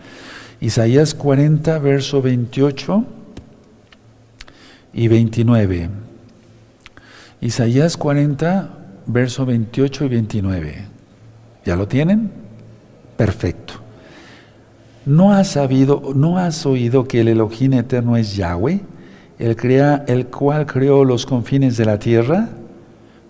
Isaías 0.63 1.13
40, 1.13 1.79
verso 1.81 2.23
28 2.23 3.05
y 4.95 5.09
29. 5.09 5.91
Isaías 7.43 7.99
40, 7.99 8.78
verso 9.09 9.45
28 9.45 10.05
y 10.05 10.09
29. 10.09 10.75
¿Ya 11.65 11.77
lo 11.77 11.89
tienen? 11.89 12.31
Perfecto. 13.17 13.75
¿No 15.05 15.33
has 15.33 15.49
sabido, 15.49 16.13
no 16.15 16.39
has 16.39 16.65
oído 16.67 17.09
que 17.09 17.23
el 17.23 17.29
Elohim 17.29 17.73
eterno 17.73 18.17
es 18.17 18.37
Yahweh, 18.37 18.83
el, 19.39 19.57
crea, 19.57 20.05
el 20.07 20.27
cual 20.27 20.67
creó 20.67 21.05
los 21.05 21.27
confines 21.27 21.77
de 21.77 21.87
la 21.87 21.99
tierra? 21.99 22.51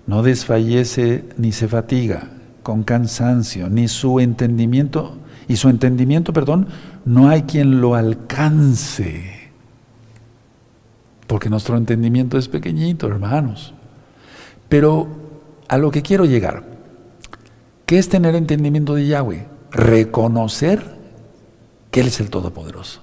No 0.07 0.22
desfallece 0.22 1.24
ni 1.37 1.53
se 1.53 1.68
fatiga 1.68 2.29
con 2.62 2.83
cansancio, 2.83 3.70
ni 3.70 3.89
su 3.89 4.20
entendimiento 4.20 5.16
y 5.47 5.57
su 5.57 5.68
entendimiento, 5.68 6.33
perdón, 6.33 6.66
no 7.05 7.29
hay 7.29 7.43
quien 7.43 7.81
lo 7.81 7.95
alcance. 7.95 9.39
Porque 11.26 11.49
nuestro 11.49 11.76
entendimiento 11.76 12.37
es 12.39 12.49
pequeñito, 12.49 13.07
hermanos. 13.07 13.72
Pero 14.68 15.28
a 15.69 15.77
lo 15.79 15.91
que 15.91 16.03
quiero 16.03 16.25
llegar, 16.25 16.64
¿qué 17.87 17.99
es 17.99 18.09
tener 18.09 18.35
entendimiento 18.35 18.95
de 18.95 19.07
Yahweh? 19.07 19.47
Reconocer 19.71 20.83
que 21.91 22.01
Él 22.01 22.09
es 22.09 22.21
el 22.21 22.31
Todopoderoso. 22.31 23.01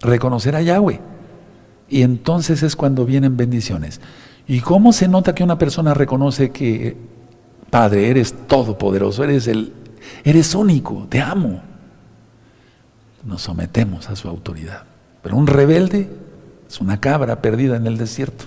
Reconocer 0.00 0.54
a 0.54 0.62
Yahweh. 0.62 1.00
Y 1.88 2.02
entonces 2.02 2.62
es 2.62 2.76
cuando 2.76 3.06
vienen 3.06 3.36
bendiciones. 3.36 4.00
¿Y 4.46 4.60
cómo 4.60 4.92
se 4.92 5.08
nota 5.08 5.34
que 5.34 5.44
una 5.44 5.58
persona 5.58 5.94
reconoce 5.94 6.50
que, 6.50 6.96
Padre, 7.70 8.10
eres 8.10 8.34
todopoderoso, 8.46 9.24
eres, 9.24 9.48
el, 9.48 9.72
eres 10.24 10.54
único, 10.54 11.06
te 11.08 11.20
amo? 11.20 11.62
Nos 13.24 13.42
sometemos 13.42 14.10
a 14.10 14.16
su 14.16 14.28
autoridad. 14.28 14.84
Pero 15.22 15.36
un 15.36 15.46
rebelde 15.46 16.10
es 16.68 16.80
una 16.80 17.00
cabra 17.00 17.40
perdida 17.40 17.76
en 17.76 17.86
el 17.86 17.96
desierto. 17.96 18.44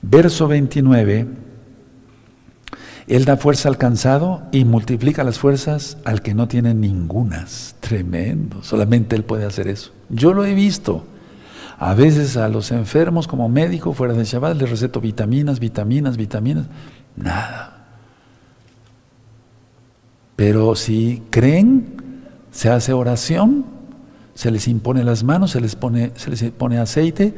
Verso 0.00 0.46
29. 0.46 1.26
Él 3.08 3.24
da 3.24 3.38
fuerza 3.38 3.70
al 3.70 3.78
cansado 3.78 4.42
y 4.52 4.66
multiplica 4.66 5.24
las 5.24 5.38
fuerzas 5.38 5.96
al 6.04 6.20
que 6.20 6.34
no 6.34 6.46
tiene 6.46 6.74
ningunas. 6.74 7.74
Tremendo. 7.80 8.62
Solamente 8.62 9.16
Él 9.16 9.24
puede 9.24 9.46
hacer 9.46 9.66
eso. 9.66 9.92
Yo 10.10 10.34
lo 10.34 10.44
he 10.44 10.54
visto. 10.54 11.04
A 11.78 11.94
veces 11.94 12.36
a 12.36 12.48
los 12.48 12.70
enfermos 12.70 13.26
como 13.26 13.48
médico 13.48 13.94
fuera 13.94 14.12
de 14.12 14.24
Shabbat 14.24 14.56
les 14.58 14.68
receto 14.68 15.00
vitaminas, 15.00 15.58
vitaminas, 15.58 16.16
vitaminas. 16.18 16.66
Nada. 17.16 17.86
Pero 20.36 20.76
si 20.76 21.22
creen, 21.30 21.86
se 22.50 22.68
hace 22.68 22.92
oración, 22.92 23.64
se 24.34 24.50
les 24.50 24.68
impone 24.68 25.02
las 25.02 25.24
manos, 25.24 25.52
se 25.52 25.60
les 25.60 25.76
pone, 25.76 26.12
se 26.14 26.30
les 26.30 26.42
pone 26.50 26.78
aceite, 26.78 27.34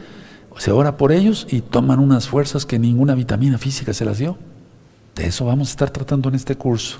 se 0.57 0.73
ora 0.73 0.97
por 0.97 1.13
ellos 1.13 1.47
y 1.49 1.61
toman 1.61 2.01
unas 2.01 2.29
fuerzas 2.29 2.67
que 2.67 2.79
ninguna 2.79 3.15
vitamina 3.15 3.57
física 3.57 3.95
se 3.95 4.05
las 4.05 4.19
dio. 4.19 4.37
De 5.21 5.27
eso 5.27 5.45
vamos 5.45 5.69
a 5.69 5.73
estar 5.73 5.91
tratando 5.91 6.31
en 6.31 6.35
este 6.35 6.57
curso. 6.57 6.99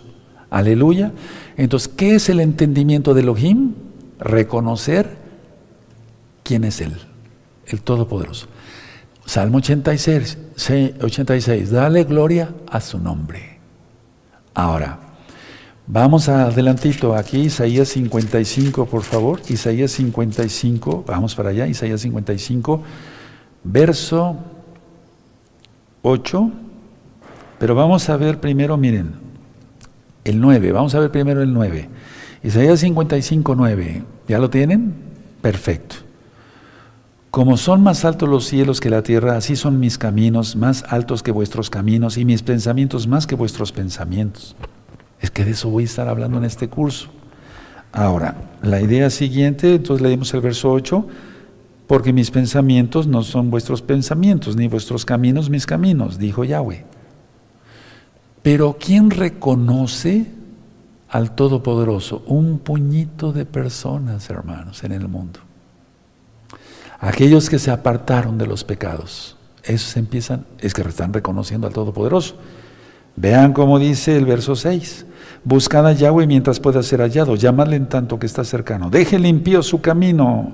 Aleluya. 0.51 1.11
Entonces, 1.57 1.89
¿qué 1.89 2.17
es 2.17 2.29
el 2.29 2.41
entendimiento 2.41 3.15
de 3.15 3.23
Elohim? 3.23 3.73
Reconocer 4.19 5.17
quién 6.43 6.65
es 6.65 6.83
Él, 6.83 6.93
el 7.65 7.81
Todopoderoso. 7.81 8.47
Salmo 9.25 9.57
86, 9.57 10.37
86, 11.01 11.71
dale 11.71 12.05
gloria 12.05 12.53
a 12.71 12.83
su 12.83 12.99
nombre. 12.99 13.59
Ahora, 14.53 14.99
vamos 15.87 16.29
adelantito 16.29 17.15
aquí, 17.15 17.45
Isaías 17.45 17.89
55, 17.89 18.85
por 18.85 19.03
favor. 19.03 19.41
Isaías 19.49 19.93
55, 19.93 21.05
vamos 21.07 21.35
para 21.35 21.49
allá, 21.49 21.67
Isaías 21.67 22.03
55, 22.03 22.83
verso 23.65 24.37
8. 26.03 26.53
Pero 27.61 27.75
vamos 27.75 28.09
a 28.09 28.17
ver 28.17 28.41
primero, 28.41 28.79
miren, 28.79 29.13
el 30.25 30.41
9, 30.41 30.73
vamos 30.73 30.95
a 30.95 30.99
ver 30.99 31.11
primero 31.11 31.43
el 31.43 31.53
9. 31.53 31.91
Isaías 32.43 32.81
55, 32.81 33.55
9, 33.55 34.03
¿ya 34.27 34.39
lo 34.39 34.49
tienen? 34.49 34.95
Perfecto. 35.43 35.97
Como 37.31 37.59
son 37.59 37.83
más 37.83 38.07
altos 38.07 38.31
los 38.31 38.47
cielos 38.47 38.81
que 38.81 38.89
la 38.89 39.03
tierra, 39.03 39.37
así 39.37 39.57
son 39.57 39.79
mis 39.79 39.99
caminos 39.99 40.57
más 40.57 40.85
altos 40.89 41.23
que 41.23 41.33
vuestros 41.33 41.69
caminos 41.69 42.17
y 42.17 42.25
mis 42.25 42.43
pensamientos 42.43 43.07
más 43.07 43.27
que 43.27 43.35
vuestros 43.35 43.73
pensamientos. 43.73 44.57
Es 45.21 45.31
que 45.31 45.45
de 45.45 45.51
eso 45.51 45.69
voy 45.69 45.83
a 45.83 45.87
estar 45.87 46.09
hablando 46.09 46.39
en 46.39 46.45
este 46.45 46.69
curso. 46.69 47.11
Ahora, 47.93 48.37
la 48.63 48.81
idea 48.81 49.11
siguiente, 49.11 49.75
entonces 49.75 50.01
leemos 50.01 50.33
el 50.33 50.41
verso 50.41 50.73
8, 50.73 51.07
porque 51.87 52.15
mis 52.15 52.31
pensamientos 52.31 53.07
no 53.07 53.23
son 53.23 53.51
vuestros 53.51 53.83
pensamientos, 53.83 54.57
ni 54.57 54.67
vuestros 54.67 55.05
caminos 55.05 55.51
mis 55.51 55.67
caminos, 55.67 56.19
dijo 56.19 56.45
Yahweh. 56.45 57.00
Pero 58.43 58.77
¿quién 58.81 59.11
reconoce 59.11 60.27
al 61.09 61.35
Todopoderoso? 61.35 62.23
Un 62.27 62.59
puñito 62.59 63.33
de 63.33 63.45
personas, 63.45 64.31
hermanos, 64.31 64.83
en 64.85 64.93
el 64.93 65.09
mundo. 65.09 65.41
Aquellos 67.01 67.51
que 67.51 67.59
se 67.59 67.71
apartaron 67.71 68.39
de 68.39 68.47
los 68.47 68.65
pecados, 68.65 69.37
esos 69.63 69.97
empiezan, 69.97 70.47
es 70.59 70.73
que 70.73 70.83
están 70.83 71.13
reconociendo 71.13 71.67
al 71.67 71.73
Todopoderoso. 71.73 72.37
Vean 73.17 73.53
cómo 73.53 73.79
dice 73.79 74.17
el 74.17 74.25
verso 74.25 74.57
6. 74.57 75.07
Buscad 75.45 75.87
a 75.87 75.93
Yahweh 75.93 76.27
mientras 76.27 76.61
pueda 76.61 76.83
ser 76.83 77.01
hallado, 77.01 77.37
llamadle 77.37 77.77
en 77.77 77.89
tanto 77.89 78.19
que 78.19 78.27
está 78.27 78.45
cercano. 78.45 78.89
Deje 78.89 79.19
limpio 79.19 79.63
su 79.63 79.81
camino 79.81 80.53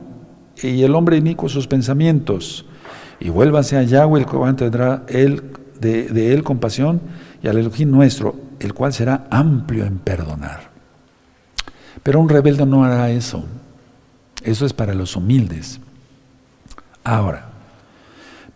y 0.60 0.82
el 0.82 0.94
hombre 0.94 1.16
inicuo 1.18 1.48
sus 1.48 1.68
pensamientos. 1.68 2.66
Y 3.20 3.28
vuélvase 3.28 3.76
a 3.76 3.82
Yahweh, 3.82 4.20
el 4.20 4.26
cual 4.26 4.56
tendrá 4.56 5.04
él, 5.08 5.52
de, 5.80 6.08
de 6.08 6.32
él 6.32 6.42
compasión 6.42 7.00
y 7.42 7.48
al 7.48 7.58
Elohim 7.58 7.90
nuestro, 7.90 8.34
el 8.60 8.74
cual 8.74 8.92
será 8.92 9.26
amplio 9.30 9.84
en 9.84 9.98
perdonar. 9.98 10.70
Pero 12.02 12.20
un 12.20 12.28
rebelde 12.28 12.66
no 12.66 12.84
hará 12.84 13.10
eso. 13.10 13.44
Eso 14.42 14.66
es 14.66 14.72
para 14.72 14.94
los 14.94 15.16
humildes. 15.16 15.80
Ahora, 17.02 17.48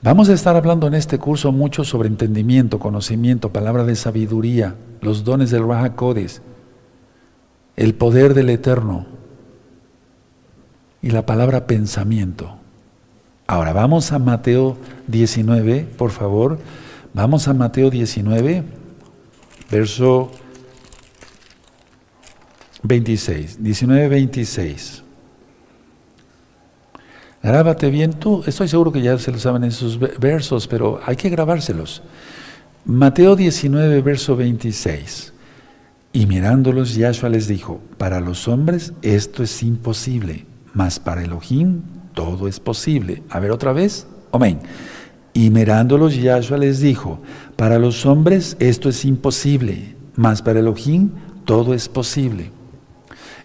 vamos 0.02 0.28
a 0.28 0.34
estar 0.34 0.56
hablando 0.56 0.86
en 0.86 0.94
este 0.94 1.18
curso 1.18 1.52
mucho 1.52 1.84
sobre 1.84 2.08
entendimiento, 2.08 2.78
conocimiento, 2.78 3.52
palabra 3.52 3.84
de 3.84 3.96
sabiduría, 3.96 4.74
los 5.00 5.24
dones 5.24 5.50
del 5.50 5.66
Raja 5.66 5.94
el 7.76 7.94
poder 7.94 8.34
del 8.34 8.50
Eterno 8.50 9.06
y 11.02 11.10
la 11.10 11.26
palabra 11.26 11.66
pensamiento. 11.66 12.56
Ahora, 13.46 13.72
vamos 13.72 14.12
a 14.12 14.18
Mateo 14.18 14.76
19, 15.08 15.88
por 15.96 16.10
favor. 16.10 16.58
Vamos 17.12 17.48
a 17.48 17.54
Mateo 17.54 17.90
19 17.90 18.80
verso 19.70 20.30
26, 22.82 23.62
19, 23.62 24.08
26. 24.08 25.02
Grábate 27.42 27.90
bien 27.90 28.12
tú, 28.12 28.42
estoy 28.46 28.68
seguro 28.68 28.92
que 28.92 29.00
ya 29.00 29.16
se 29.18 29.32
lo 29.32 29.38
saben 29.38 29.64
esos 29.64 29.98
versos, 29.98 30.66
pero 30.66 31.00
hay 31.06 31.16
que 31.16 31.30
grabárselos. 31.30 32.02
Mateo 32.84 33.36
19, 33.36 34.02
verso 34.02 34.36
26. 34.36 35.32
Y 36.12 36.26
mirándolos, 36.26 36.96
Yahshua 36.96 37.28
les 37.28 37.46
dijo, 37.46 37.80
para 37.96 38.20
los 38.20 38.48
hombres 38.48 38.92
esto 39.00 39.42
es 39.42 39.62
imposible, 39.62 40.44
mas 40.74 40.98
para 40.98 41.22
Elohim 41.22 41.82
todo 42.14 42.48
es 42.48 42.60
posible. 42.60 43.22
A 43.30 43.38
ver 43.40 43.52
otra 43.52 43.72
vez, 43.72 44.06
amén. 44.32 44.60
Y 45.32 45.50
mirándolos, 45.50 46.16
Yahshua 46.16 46.58
les 46.58 46.80
dijo, 46.80 47.20
para 47.56 47.78
los 47.78 48.04
hombres 48.04 48.56
esto 48.58 48.88
es 48.88 49.04
imposible, 49.04 49.96
mas 50.16 50.42
para 50.42 50.60
Elohim 50.60 51.10
todo 51.44 51.72
es 51.74 51.88
posible. 51.88 52.50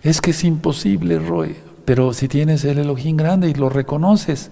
Es 0.01 0.21
que 0.21 0.31
es 0.31 0.43
imposible, 0.43 1.19
Roy, 1.19 1.55
pero 1.85 2.13
si 2.13 2.27
tienes 2.27 2.63
el 2.65 2.79
Elohim 2.79 3.17
grande 3.17 3.49
y 3.49 3.53
lo 3.53 3.69
reconoces, 3.69 4.51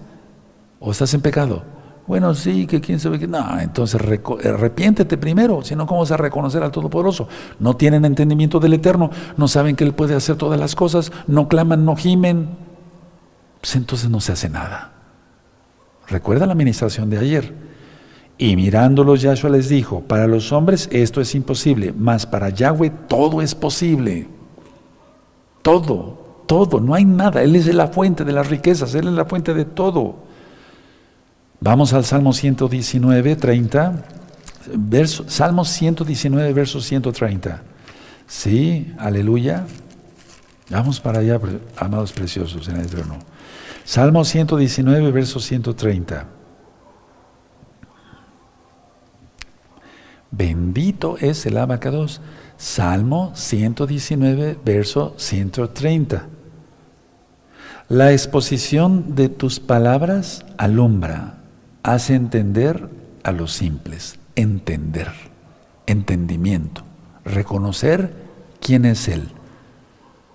o 0.80 0.92
estás 0.92 1.14
en 1.14 1.22
pecado. 1.22 1.64
Bueno, 2.06 2.34
sí, 2.34 2.66
que 2.66 2.80
quién 2.80 3.00
sabe 3.00 3.18
qué. 3.18 3.26
No, 3.26 3.58
entonces 3.58 4.00
arrepiéntete 4.00 5.16
primero, 5.16 5.62
si 5.62 5.74
no, 5.74 5.86
¿cómo 5.86 6.00
vas 6.00 6.10
a 6.10 6.16
reconocer 6.16 6.62
al 6.62 6.70
Todopoderoso? 6.70 7.28
No 7.58 7.76
tienen 7.76 8.04
entendimiento 8.04 8.60
del 8.60 8.74
Eterno, 8.74 9.10
no 9.36 9.48
saben 9.48 9.74
que 9.74 9.84
Él 9.84 9.94
puede 9.94 10.14
hacer 10.14 10.36
todas 10.36 10.60
las 10.60 10.74
cosas, 10.74 11.10
no 11.26 11.48
claman, 11.48 11.84
no 11.84 11.96
gimen. 11.96 12.48
Pues 13.60 13.76
entonces 13.76 14.10
no 14.10 14.20
se 14.20 14.32
hace 14.32 14.50
nada. 14.50 14.93
Recuerda 16.08 16.46
la 16.46 16.52
administración 16.52 17.10
de 17.10 17.18
ayer. 17.18 17.54
Y 18.36 18.56
mirándolos, 18.56 19.22
Yahshua 19.22 19.50
les 19.50 19.68
dijo, 19.68 20.00
para 20.00 20.26
los 20.26 20.52
hombres 20.52 20.88
esto 20.90 21.20
es 21.20 21.34
imposible, 21.34 21.94
mas 21.96 22.26
para 22.26 22.50
Yahweh 22.50 22.90
todo 23.08 23.40
es 23.40 23.54
posible. 23.54 24.26
Todo, 25.62 26.42
todo, 26.46 26.80
no 26.80 26.94
hay 26.94 27.04
nada. 27.04 27.42
Él 27.42 27.54
es 27.56 27.72
la 27.72 27.88
fuente 27.88 28.24
de 28.24 28.32
las 28.32 28.48
riquezas, 28.48 28.94
Él 28.94 29.08
es 29.08 29.14
la 29.14 29.24
fuente 29.24 29.54
de 29.54 29.64
todo. 29.64 30.16
Vamos 31.60 31.92
al 31.92 32.04
Salmo 32.04 32.32
119, 32.32 33.36
30. 33.36 34.04
Verso, 34.76 35.24
Salmo 35.28 35.64
119, 35.64 36.52
verso 36.52 36.80
130. 36.80 37.62
Sí, 38.26 38.92
aleluya. 38.98 39.64
Vamos 40.70 41.00
para 41.00 41.20
allá, 41.20 41.38
amados 41.76 42.12
preciosos 42.12 42.68
en 42.68 42.76
el 42.76 42.86
trono. 42.86 43.18
Salmo 43.84 44.24
119, 44.24 45.12
verso 45.12 45.40
130. 45.40 46.26
Bendito 50.30 51.16
es 51.20 51.44
el 51.46 51.58
abacados. 51.58 52.20
Salmo 52.56 53.32
119, 53.34 54.58
verso 54.64 55.14
130. 55.18 56.26
La 57.88 58.12
exposición 58.12 59.14
de 59.14 59.28
tus 59.28 59.60
palabras 59.60 60.46
alumbra, 60.56 61.34
hace 61.82 62.14
entender 62.14 62.88
a 63.22 63.32
los 63.32 63.52
simples, 63.52 64.18
entender, 64.34 65.12
entendimiento, 65.86 66.82
reconocer 67.24 68.14
quién 68.60 68.86
es 68.86 69.08
Él. 69.08 69.28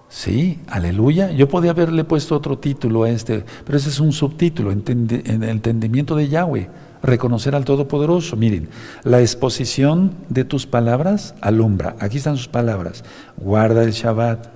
Sí, 0.10 0.60
aleluya. 0.68 1.32
Yo 1.32 1.48
podía 1.48 1.70
haberle 1.72 2.04
puesto 2.04 2.36
otro 2.36 2.58
título 2.58 3.04
a 3.04 3.12
este, 3.12 3.46
pero 3.64 3.78
ese 3.78 3.90
es 3.90 4.00
un 4.00 4.12
subtítulo, 4.12 4.72
en 4.72 4.84
el 4.90 5.44
entendimiento 5.44 6.16
de 6.16 6.28
Yahweh, 6.28 6.68
reconocer 7.04 7.56
al 7.56 7.64
Todopoderoso. 7.64 8.36
Miren, 8.36 8.70
la 9.04 9.22
exposición 9.22 10.16
de 10.28 10.46
tus 10.46 10.66
palabras 10.66 11.36
alumbra. 11.42 11.96
Aquí 12.00 12.18
están 12.18 12.38
sus 12.38 12.48
palabras. 12.48 13.04
Guarda 13.38 13.84
el 13.84 13.92
Shabbat, 13.92 14.48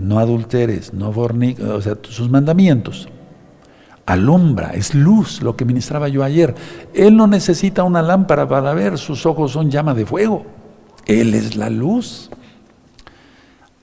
no 0.00 0.18
adulteres, 0.18 0.92
no 0.92 1.12
forniques, 1.12 1.64
o 1.64 1.80
sea, 1.80 1.96
sus 2.02 2.28
mandamientos. 2.28 3.08
Alumbra, 4.06 4.70
es 4.70 4.92
luz, 4.92 5.40
lo 5.40 5.56
que 5.56 5.64
ministraba 5.64 6.08
yo 6.08 6.24
ayer. 6.24 6.52
Él 6.94 7.16
no 7.16 7.28
necesita 7.28 7.84
una 7.84 8.02
lámpara 8.02 8.48
para 8.48 8.74
ver, 8.74 8.98
sus 8.98 9.24
ojos 9.24 9.52
son 9.52 9.70
llama 9.70 9.94
de 9.94 10.04
fuego. 10.04 10.46
Él 11.06 11.32
es 11.34 11.54
la 11.54 11.70
luz. 11.70 12.28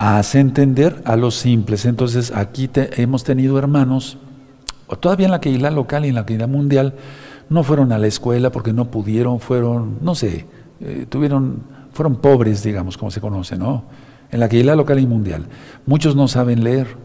Hace 0.06 0.42
entender 0.42 1.02
a 1.06 1.16
los 1.16 1.36
simples. 1.36 1.86
Entonces 1.86 2.34
aquí 2.36 2.70
hemos 2.74 3.24
tenido 3.24 3.58
hermanos, 3.58 4.18
todavía 5.00 5.28
en 5.28 5.32
la 5.32 5.40
Keilah 5.40 5.72
local 5.72 6.04
y 6.04 6.10
en 6.10 6.16
la 6.16 6.26
Keilah 6.26 6.46
mundial, 6.48 6.96
no 7.48 7.64
fueron 7.64 7.94
a 7.94 7.98
la 7.98 8.08
escuela 8.08 8.52
porque 8.52 8.74
no 8.74 8.92
pudieron, 8.92 9.40
fueron, 9.40 10.00
no 10.02 10.14
sé, 10.14 10.46
eh, 10.82 11.06
tuvieron, 11.08 11.64
fueron 11.94 12.18
pobres, 12.18 12.64
digamos, 12.64 12.98
como 12.98 13.12
se 13.12 13.22
conoce, 13.22 13.58
¿no? 13.58 13.86
En 14.30 14.42
la 14.42 14.50
Keilah 14.50 14.76
local 14.76 15.00
y 15.00 15.08
mundial. 15.08 15.46
Muchos 15.86 16.18
no 16.18 16.28
saben 16.28 16.66
leer, 16.66 16.98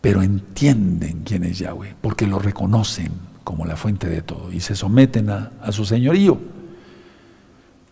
pero 0.00 0.22
entienden 0.22 1.24
quién 1.26 1.44
es 1.44 1.58
Yahweh, 1.58 1.94
porque 2.00 2.26
lo 2.26 2.38
reconocen 2.38 3.12
como 3.44 3.66
la 3.66 3.76
fuente 3.76 4.08
de 4.08 4.22
todo 4.22 4.50
y 4.50 4.60
se 4.60 4.74
someten 4.74 5.28
a, 5.28 5.50
su 5.72 5.84
señorío. 5.84 6.53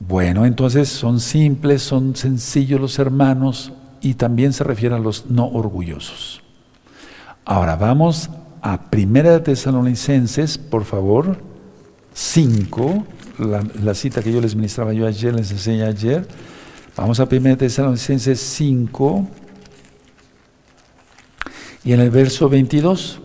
Bueno, 0.08 0.46
entonces 0.46 0.88
son 0.88 1.20
simples, 1.20 1.82
son 1.82 2.16
sencillos 2.16 2.80
los 2.80 2.98
hermanos 2.98 3.72
y 4.00 4.14
también 4.14 4.52
se 4.52 4.64
refiere 4.64 4.96
a 4.96 4.98
los 4.98 5.26
no 5.26 5.46
orgullosos. 5.46 6.42
Ahora 7.44 7.76
vamos 7.76 8.28
a 8.62 8.90
Primera 8.90 9.30
de 9.30 9.40
Tesalonicenses, 9.40 10.58
por 10.58 10.84
favor, 10.84 11.36
5, 12.14 13.04
la, 13.80 13.94
cita 13.94 14.22
que 14.22 14.32
yo 14.32 14.40
les 14.40 14.56
ministraba 14.56 14.92
yo 14.92 15.06
ayer, 15.06 15.32
les 15.34 15.52
enseñé 15.52 15.84
ayer. 15.84 16.26
Vamos 16.96 17.20
a 17.20 17.28
Primera 17.28 17.54
de 17.54 17.68
Tesalonicenses 17.68 18.40
5, 18.40 19.28
y 21.84 21.92
en 21.92 22.00
el 22.00 22.10
verso 22.10 22.48
22, 22.48 23.20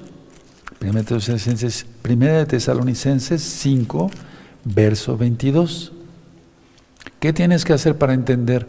Primera 0.78 2.38
de 2.38 2.46
Tesalonicenses, 2.46 3.42
5, 3.42 4.12
verso 4.64 5.18
22. 5.18 5.94
¿Qué 7.20 7.34
tienes 7.34 7.66
que 7.66 7.74
hacer 7.74 7.98
para 7.98 8.14
entender, 8.14 8.68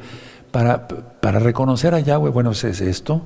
para, 0.51 0.89
para 0.89 1.39
reconocer 1.39 1.95
a 1.95 2.01
Yahweh? 2.01 2.31
Bueno, 2.31 2.53
es 2.53 2.65
esto. 2.65 3.23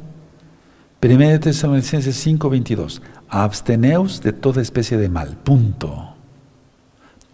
Primera 1.01 1.33
de 1.33 1.39
Tesalonicenses 1.39 2.17
5, 2.17 2.51
22. 2.51 3.03
Absteneos 3.29 4.23
de 4.23 4.33
toda 4.33 4.63
especie 4.63 4.97
de 4.97 5.09
mal. 5.09 5.37
Punto. 5.37 6.15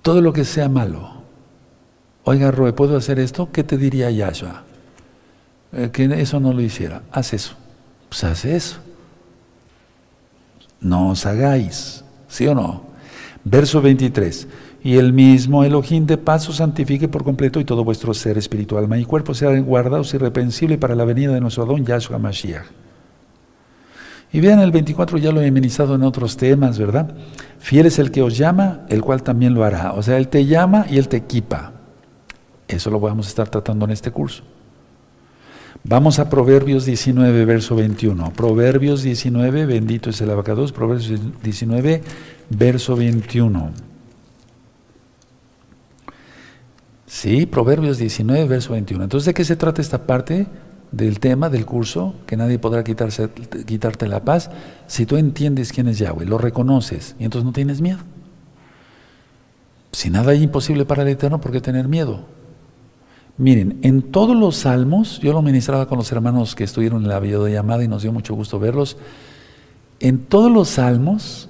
Todo 0.03 0.20
lo 0.20 0.32
que 0.32 0.45
sea 0.45 0.68
malo. 0.68 1.18
Oiga, 2.24 2.51
Roe, 2.51 2.72
¿puedo 2.72 2.97
hacer 2.97 3.18
esto? 3.18 3.51
¿Qué 3.53 3.64
te 3.64 3.76
diría 3.76 4.11
Yahshua? 4.11 4.64
Eh, 5.72 5.91
que 5.93 6.05
eso 6.20 6.41
no 6.41 6.53
lo 6.53 6.61
hiciera. 6.61 7.03
Haz 7.11 7.32
eso. 7.34 7.55
Pues 8.09 8.24
haz 8.24 8.45
eso 8.45 8.80
no 10.80 11.11
os 11.11 11.26
hagáis. 11.26 12.05
¿Sí 12.28 12.47
o 12.47 12.55
no? 12.55 12.82
Verso 13.45 13.80
23. 13.80 14.47
Y 14.83 14.97
el 14.97 15.12
mismo 15.12 15.64
Elohim 15.64 16.07
de 16.07 16.18
paz 16.18 16.49
os 16.49 16.57
santifique 16.57 17.09
por 17.09 17.24
completo 17.24 17.59
y 17.59 17.64
todo 17.64 17.85
vuestro 17.85 18.14
ser 18.14 18.39
espiritual, 18.39 18.85
alma 18.85 18.99
y 18.99 19.05
cuerpo 19.05 19.35
sean 19.35 19.64
guardados 19.64 20.14
irreprensible 20.14 20.79
para 20.79 20.95
la 20.95 21.05
venida 21.05 21.33
de 21.33 21.41
nuestro 21.41 21.64
Adón 21.64 21.85
Yahshua 21.85 22.18
Mashiach. 22.18 22.66
Y 24.33 24.41
vean 24.41 24.61
el 24.61 24.70
24, 24.70 25.18
ya 25.18 25.33
lo 25.33 25.41
he 25.41 25.49
amenizado 25.49 25.95
en 25.95 26.03
otros 26.03 26.37
temas, 26.37 26.79
¿verdad? 26.79 27.14
Fiel 27.59 27.87
es 27.87 27.99
el 27.99 28.11
que 28.11 28.22
os 28.22 28.37
llama, 28.37 28.85
el 28.89 29.01
cual 29.01 29.22
también 29.22 29.55
lo 29.55 29.64
hará. 29.64 29.95
O 29.95 30.03
sea, 30.03 30.18
Él 30.18 30.29
te 30.29 30.45
llama 30.45 30.87
y 30.89 30.99
Él 30.99 31.09
te 31.09 31.16
equipa. 31.16 31.72
Eso 32.68 32.91
lo 32.91 33.01
vamos 33.01 33.26
a 33.26 33.29
estar 33.31 33.49
tratando 33.49 33.87
en 33.87 33.93
este 33.93 34.11
curso. 34.11 34.43
Vamos 35.83 36.18
a 36.18 36.29
Proverbios 36.29 36.85
19, 36.85 37.47
verso 37.47 37.74
21. 37.74 38.33
Proverbios 38.35 39.03
19, 39.03 39.64
bendito 39.64 40.11
es 40.11 40.20
el 40.20 40.31
abacados. 40.31 40.72
Proverbios 40.72 41.20
19, 41.43 42.03
verso 42.51 42.97
21. 42.97 43.70
Sí, 47.09 47.47
Proverbios 47.47 47.97
19, 47.97 48.47
verso 48.47 48.75
21. 48.75 49.03
Entonces, 49.05 49.25
¿de 49.25 49.35
qué 49.35 49.43
se 49.43 49.57
trata 49.57 49.81
esta 49.81 50.07
parte 50.07 50.47
del 50.93 51.21
tema 51.21 51.49
del 51.49 51.65
curso? 51.65 52.15
Que 52.27 52.37
nadie 52.37 52.59
podrá 52.59 52.85
quitarse, 52.85 53.31
quitarte 53.67 54.07
la 54.07 54.25
paz. 54.25 54.51
Si 54.87 55.07
tú 55.07 55.17
entiendes 55.17 55.73
quién 55.73 55.89
es 55.89 55.99
Yahweh, 55.99 56.27
lo 56.27 56.37
reconoces 56.37 57.17
y 57.19 57.25
entonces 57.25 57.47
no 57.47 57.53
tienes 57.53 57.81
miedo. 57.81 58.01
Si 59.91 60.11
nada 60.11 60.33
hay 60.33 60.43
imposible 60.43 60.85
para 60.85 61.03
el 61.03 61.09
Eterno, 61.09 61.41
¿por 61.41 61.51
qué 61.51 61.63
tener 61.63 61.89
miedo? 61.89 62.27
Miren, 63.39 63.79
en 63.81 64.03
todos 64.03 64.37
los 64.37 64.57
salmos, 64.57 65.19
yo 65.21 65.33
lo 65.33 65.41
ministraba 65.41 65.87
con 65.87 65.97
los 65.97 66.13
hermanos 66.13 66.55
que 66.55 66.65
estuvieron 66.65 67.05
en 67.05 67.09
la 67.09 67.21
videollamada 67.21 67.83
y 67.83 67.89
nos 67.89 68.03
dio 68.03 68.13
mucho 68.13 68.35
gusto 68.35 68.59
verlos. 68.59 68.99
En 69.99 70.19
todos 70.19 70.53
los 70.53 70.69
salmos 70.69 71.49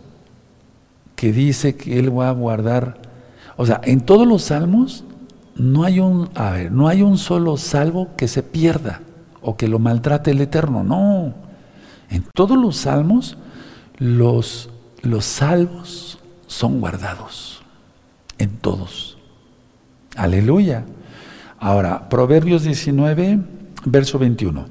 que 1.17 1.33
dice 1.33 1.75
que 1.75 1.99
Él 1.99 2.17
va 2.17 2.29
a 2.29 2.33
guardar, 2.33 2.99
o 3.57 3.67
sea, 3.67 3.81
en 3.83 4.03
todos 4.03 4.25
los 4.25 4.43
salmos 4.45 5.05
no 5.59 5.85
hay 5.85 6.01
un, 6.01 6.31
a 6.35 6.51
ver, 6.51 6.73
no 6.73 6.89
hay 6.89 7.03
un 7.03 7.19
solo 7.19 7.57
salvo 7.57 8.11
que 8.17 8.29
se 8.29 8.43
pierda 8.43 9.01
o 9.43 9.57
que 9.57 9.69
lo 9.69 9.79
maltrate 9.79 10.31
el 10.31 10.41
Eterno, 10.41 10.83
no. 10.83 11.35
En 12.11 12.25
todos 12.35 12.57
los 12.57 12.77
salmos, 12.77 13.37
los, 13.99 14.71
los 15.03 15.25
salvos 15.25 16.19
son 16.47 16.81
guardados, 16.81 17.63
en 18.39 18.57
todos. 18.57 19.19
Aleluya. 20.17 20.85
Ahora, 21.59 22.09
Proverbios 22.09 22.63
19, 22.63 23.41
verso 23.85 24.19
21. 24.19 24.67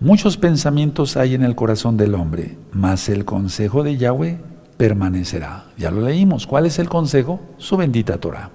Muchos 0.00 0.36
pensamientos 0.36 1.16
hay 1.16 1.34
en 1.34 1.42
el 1.42 1.54
corazón 1.54 1.96
del 1.96 2.14
hombre, 2.14 2.58
mas 2.72 3.08
el 3.08 3.24
consejo 3.24 3.82
de 3.82 3.96
Yahweh 3.96 4.38
permanecerá. 4.76 5.64
Ya 5.78 5.90
lo 5.90 6.02
leímos. 6.02 6.46
¿Cuál 6.46 6.66
es 6.66 6.78
el 6.78 6.90
consejo? 6.90 7.40
Su 7.56 7.78
bendita 7.78 8.18
Torah. 8.18 8.50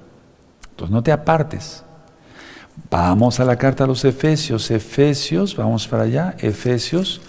No 0.90 1.04
te 1.04 1.12
apartes. 1.12 1.84
Vamos 2.90 3.40
a 3.40 3.46
la 3.46 3.58
carta 3.58 3.84
a 3.84 3.88
los 3.88 4.04
Efesios. 4.06 4.72
Efesios, 4.72 5.56
vamos 5.56 5.88
para 5.88 6.04
allá, 6.04 6.36
Efesios, 6.40 7.22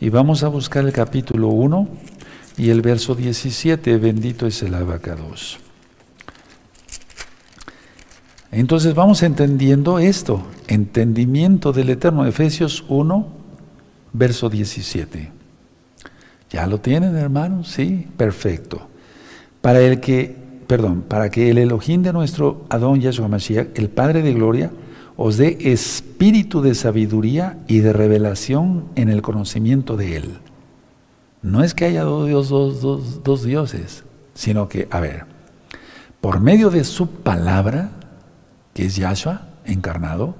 y 0.00 0.08
vamos 0.08 0.42
a 0.42 0.48
buscar 0.48 0.84
el 0.84 0.92
capítulo 0.92 1.48
1 1.48 1.88
y 2.56 2.70
el 2.70 2.82
verso 2.82 3.14
17. 3.14 3.96
Bendito 3.98 4.46
es 4.46 4.62
el 4.62 4.74
abacados. 4.74 5.58
Entonces 8.52 8.94
vamos 8.94 9.22
entendiendo 9.22 9.98
esto, 9.98 10.42
entendimiento 10.66 11.72
del 11.72 11.90
Eterno, 11.90 12.26
Efesios 12.26 12.84
1, 12.88 13.28
verso 14.12 14.50
17. 14.50 15.30
¿Ya 16.50 16.66
lo 16.66 16.80
tienen, 16.80 17.16
hermanos? 17.16 17.68
Sí, 17.68 18.08
perfecto. 18.16 18.88
Para 19.60 19.80
el 19.80 20.00
que, 20.00 20.36
perdón, 20.70 21.02
para 21.02 21.30
que 21.30 21.50
el 21.50 21.58
Elohim 21.58 22.04
de 22.04 22.12
nuestro 22.12 22.64
Adón 22.68 23.00
Yahshua 23.00 23.26
Mashiach, 23.26 23.76
el 23.76 23.88
Padre 23.88 24.22
de 24.22 24.32
gloria, 24.32 24.70
os 25.16 25.36
dé 25.36 25.58
espíritu 25.72 26.62
de 26.62 26.76
sabiduría 26.76 27.58
y 27.66 27.80
de 27.80 27.92
revelación 27.92 28.84
en 28.94 29.08
el 29.08 29.20
conocimiento 29.20 29.96
de 29.96 30.16
Él. 30.16 30.38
No 31.42 31.64
es 31.64 31.74
que 31.74 31.86
haya 31.86 32.04
dos, 32.04 33.42
dioses, 33.44 34.04
sino 34.34 34.68
que, 34.68 34.86
a 34.92 35.00
ver, 35.00 35.24
por 36.20 36.38
medio 36.38 36.70
de 36.70 36.84
su 36.84 37.08
palabra, 37.08 37.90
que 38.72 38.86
es 38.86 38.94
Yahshua 38.94 39.48
encarnado, 39.64 40.36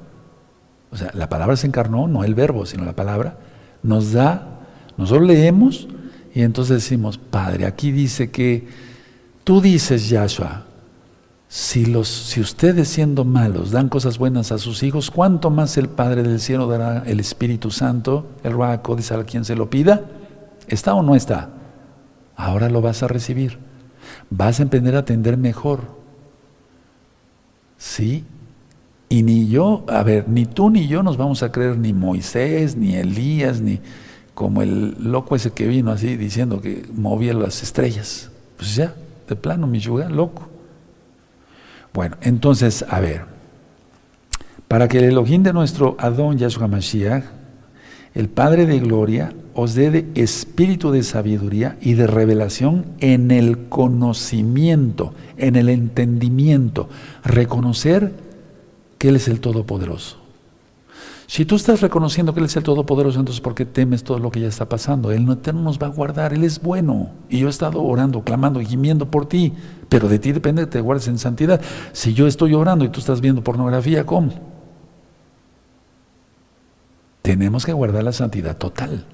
o 0.93 0.97
sea, 0.97 1.11
la 1.13 1.29
palabra 1.29 1.57
se 1.57 1.67
encarnó, 1.67 2.07
no 2.07 2.23
el 2.23 2.37
verbo, 2.37 2.67
sino 2.67 2.85
la 2.85 2.95
palabra, 2.95 3.37
nos 3.83 4.13
da, 4.13 4.61
nosotros 4.97 5.27
leemos 5.27 5.89
y 6.33 6.43
entonces 6.43 6.85
decimos, 6.85 7.19
Padre, 7.19 7.67
aquí 7.67 7.91
dice 7.91 8.31
que 8.31 8.90
tú 9.45 9.61
dices, 9.61 10.09
Yahshua, 10.09 10.65
si, 11.49 11.85
los, 11.85 12.09
si 12.09 12.41
ustedes 12.41 12.89
siendo 12.89 13.25
malos 13.25 13.73
dan 13.73 13.89
cosas 13.89 14.19
buenas 14.19 14.53
a 14.53 14.59
sus 14.59 14.83
hijos, 14.85 15.11
¿cuánto 15.11 15.51
más 15.51 15.77
el 15.77 15.89
Padre 15.89 16.23
del 16.23 16.39
cielo 16.41 16.69
dará 16.69 17.03
el 17.07 17.19
Espíritu 17.19 17.71
Santo, 17.73 18.29
el 18.45 18.55
dice 18.97 19.15
a 19.15 19.25
quien 19.25 19.45
se 19.45 19.57
lo 19.57 19.69
pida? 19.69 20.05
¿Está 20.69 20.95
o 20.95 21.03
no 21.03 21.17
está? 21.17 21.51
Ahora 22.37 22.71
lo 22.71 22.81
vas 22.81 23.03
a 23.03 23.09
recibir. 23.09 23.59
Vas 24.31 24.61
a 24.61 24.63
aprender 24.63 24.95
a 24.95 25.01
atender 25.01 25.37
mejor. 25.37 25.81
¿Sí? 27.77 28.25
Y 29.09 29.25
ni 29.25 29.49
yo, 29.49 29.85
a 29.89 30.05
ver, 30.05 30.29
ni 30.29 30.47
tú 30.47 30.71
ni 30.71 30.87
yo 30.87 31.03
nos 31.03 31.17
vamos 31.17 31.43
a 31.43 31.51
creer 31.51 31.77
ni 31.77 31.93
Moisés, 31.93 32.77
ni 32.77 32.95
Elías, 32.95 33.61
ni 33.61 33.81
como 34.35 34.63
el 34.63 34.95
loco 35.03 35.35
ese 35.35 35.51
que 35.51 35.67
vino 35.67 35.91
así 35.91 36.17
diciendo 36.17 36.61
que 36.61 36.87
movía 36.95 37.35
las 37.35 37.65
estrellas. 37.65 38.31
Pues 38.57 38.77
ya, 38.77 38.95
de 39.31 39.37
plano, 39.37 39.67
mi 39.67 39.79
yuga, 39.79 40.11
loco. 40.11 40.49
Bueno, 41.95 42.17
entonces, 42.21 42.85
a 42.89 43.01
ver, 43.01 43.23
para 44.69 44.87
que 44.87 44.99
el 44.99 45.05
Elohim 45.05 45.43
de 45.43 45.53
nuestro 45.53 45.97
Adón 45.99 46.37
Yahshua 46.37 46.69
Mashiach, 46.69 47.25
el 48.15 48.29
Padre 48.29 48.67
de 48.67 48.79
Gloria, 48.81 49.33
os 49.55 49.75
dé 49.75 49.91
de 49.91 50.07
espíritu 50.15 50.91
de 50.91 51.03
sabiduría 51.03 51.77
y 51.81 51.95
de 51.95 52.07
revelación 52.07 52.85
en 53.01 53.31
el 53.31 53.69
conocimiento, 53.69 55.15
en 55.37 55.57
el 55.57 55.69
entendimiento, 55.69 56.89
reconocer 57.25 58.13
que 58.99 59.09
Él 59.09 59.17
es 59.17 59.29
el 59.29 59.41
Todopoderoso. 59.41 60.20
Si 61.31 61.45
tú 61.45 61.55
estás 61.55 61.81
reconociendo 61.81 62.35
que 62.35 62.41
Él 62.41 62.47
es 62.47 62.57
el 62.57 62.65
Todopoderoso, 62.65 63.21
entonces 63.21 63.41
¿por 63.41 63.55
qué 63.55 63.65
temes 63.65 64.03
todo 64.03 64.19
lo 64.19 64.33
que 64.33 64.41
ya 64.41 64.49
está 64.49 64.69
pasando? 64.69 65.13
Él 65.13 65.25
no 65.25 65.37
nos 65.53 65.79
va 65.79 65.87
a 65.87 65.91
guardar, 65.91 66.33
Él 66.33 66.43
es 66.43 66.61
bueno. 66.61 67.13
Y 67.29 67.39
yo 67.39 67.47
he 67.47 67.51
estado 67.51 67.85
orando, 67.85 68.25
clamando 68.25 68.59
gimiendo 68.59 69.13
por 69.13 69.27
ti, 69.27 69.53
pero 69.89 70.09
de 70.09 70.19
ti 70.19 70.33
depende 70.33 70.63
que 70.63 70.67
te 70.73 70.81
guardes 70.81 71.07
en 71.07 71.19
santidad. 71.19 71.61
Si 71.93 72.15
yo 72.15 72.27
estoy 72.27 72.55
orando 72.55 72.85
y 72.85 72.89
tú 72.89 72.99
estás 72.99 73.21
viendo 73.21 73.45
pornografía, 73.45 74.05
¿cómo? 74.05 74.33
Tenemos 77.23 77.65
que 77.65 77.75
guardar 77.75 78.03
la 78.03 78.13
santidad 78.13 78.57
total. 78.57 79.07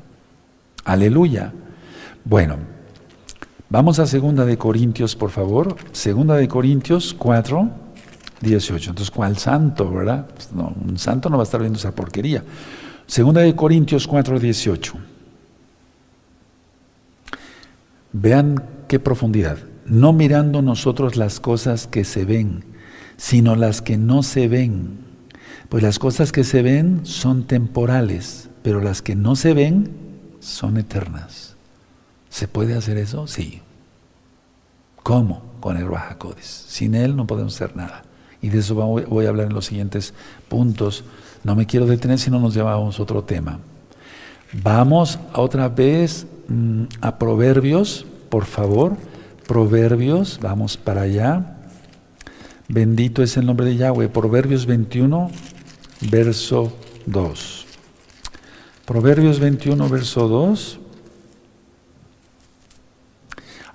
Aleluya. 0.87 1.53
Bueno, 2.25 2.57
vamos 3.69 3.99
a 3.99 4.07
segunda 4.07 4.47
de 4.47 4.57
Corintios, 4.57 5.15
por 5.17 5.29
favor. 5.29 5.77
Segunda 5.93 6.37
de 6.37 6.49
Corintios 6.49 7.13
4. 7.13 7.86
18. 8.41 8.91
Entonces, 8.91 9.11
¿cuál 9.11 9.39
santo, 9.39 9.91
verdad? 9.91 10.27
Pues 10.33 10.53
no, 10.53 10.75
un 10.85 10.99
santo 10.99 11.31
no 11.31 11.37
va 11.37 11.43
a 11.43 11.45
estar 11.45 11.61
viendo 11.61 11.79
esa 11.79 11.95
porquería. 11.95 12.43
Segunda 13.07 13.41
de 13.41 13.55
Corintios 13.55 14.07
4, 14.07 14.39
18. 14.39 14.95
Vean 18.13 18.63
qué 18.89 18.99
profundidad. 18.99 19.59
No 19.87 20.13
mirando 20.13 20.63
nosotros 20.63 21.17
las 21.17 21.41
cosas 21.41 21.87
que 21.87 22.05
se 22.05 22.25
ven, 22.25 22.65
sino 23.17 23.55
las 23.57 23.83
que 23.83 23.97
no 23.97 24.23
se 24.23 24.49
ven. 24.49 24.99
Pues 25.69 25.83
las 25.83 25.99
cosas 25.99 26.33
que 26.33 26.45
se 26.45 26.63
ven 26.63 27.07
son 27.07 27.45
temporales, 27.45 28.51
pero 28.63 28.81
las 28.81 29.03
que 29.03 29.15
no 29.15 29.37
se 29.37 29.55
ven 29.55 29.93
son 30.41 30.77
eternas. 30.77 31.57
¿Se 32.29 32.49
puede 32.49 32.75
hacer 32.75 32.99
eso? 32.99 33.27
Sí. 33.27 33.63
¿Cómo? 35.03 35.43
Con 35.61 35.77
el 35.77 35.89
Bajacodes. 35.89 36.65
Sin 36.69 36.95
él 36.95 37.17
no 37.17 37.27
podemos 37.27 37.55
hacer 37.55 37.77
nada 37.77 38.06
y 38.47 38.49
de 38.49 38.61
eso 38.61 38.77
voy 38.77 39.27
a 39.27 39.29
hablar 39.29 39.49
en 39.49 39.55
los 39.55 39.67
siguientes 39.67 40.15
puntos. 40.49 41.03
No 41.43 41.57
me 41.57 41.67
quiero 41.67 41.85
detener 41.85 42.21
si 42.21 42.31
no 42.31 42.39
nos 42.39 42.55
llevamos 42.55 43.01
otro 43.01 43.25
tema. 43.25 43.59
Vamos 44.53 45.19
otra 45.35 45.69
vez 45.69 46.29
mm, 46.47 46.85
a 47.01 47.19
Proverbios, 47.19 48.07
por 48.29 48.45
favor. 48.45 48.97
Proverbios, 49.49 50.39
vamos 50.41 50.77
para 50.77 51.03
allá. 51.03 51.57
Bendito 52.69 53.25
es 53.25 53.37
el 53.37 53.47
nombre 53.47 53.67
de 53.67 53.77
Yahweh. 53.79 54.09
Proverbios 54.11 54.65
21, 54.65 55.29
verso 56.09 56.73
2. 57.07 57.67
Proverbios 58.85 59.41
21, 59.41 59.89
verso 59.89 60.29
2. 60.29 60.79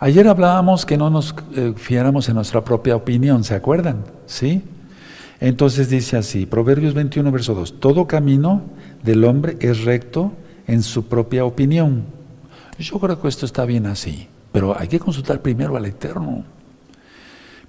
Ayer 0.03 0.27
hablábamos 0.27 0.87
que 0.87 0.97
no 0.97 1.11
nos 1.11 1.35
eh, 1.55 1.73
fiáramos 1.77 2.27
en 2.27 2.33
nuestra 2.33 2.63
propia 2.63 2.95
opinión, 2.95 3.43
¿se 3.43 3.53
acuerdan? 3.53 4.03
¿Sí? 4.25 4.63
Entonces 5.39 5.89
dice 5.89 6.17
así, 6.17 6.47
Proverbios 6.47 6.95
21, 6.95 7.31
verso 7.31 7.53
2, 7.53 7.79
todo 7.79 8.07
camino 8.07 8.63
del 9.03 9.23
hombre 9.25 9.57
es 9.59 9.83
recto 9.83 10.31
en 10.65 10.81
su 10.81 11.05
propia 11.05 11.45
opinión. 11.45 12.05
Yo 12.79 12.99
creo 12.99 13.21
que 13.21 13.27
esto 13.27 13.45
está 13.45 13.63
bien 13.63 13.85
así, 13.85 14.27
pero 14.51 14.75
hay 14.75 14.87
que 14.87 14.97
consultar 14.97 15.43
primero 15.43 15.77
al 15.77 15.85
Eterno. 15.85 16.45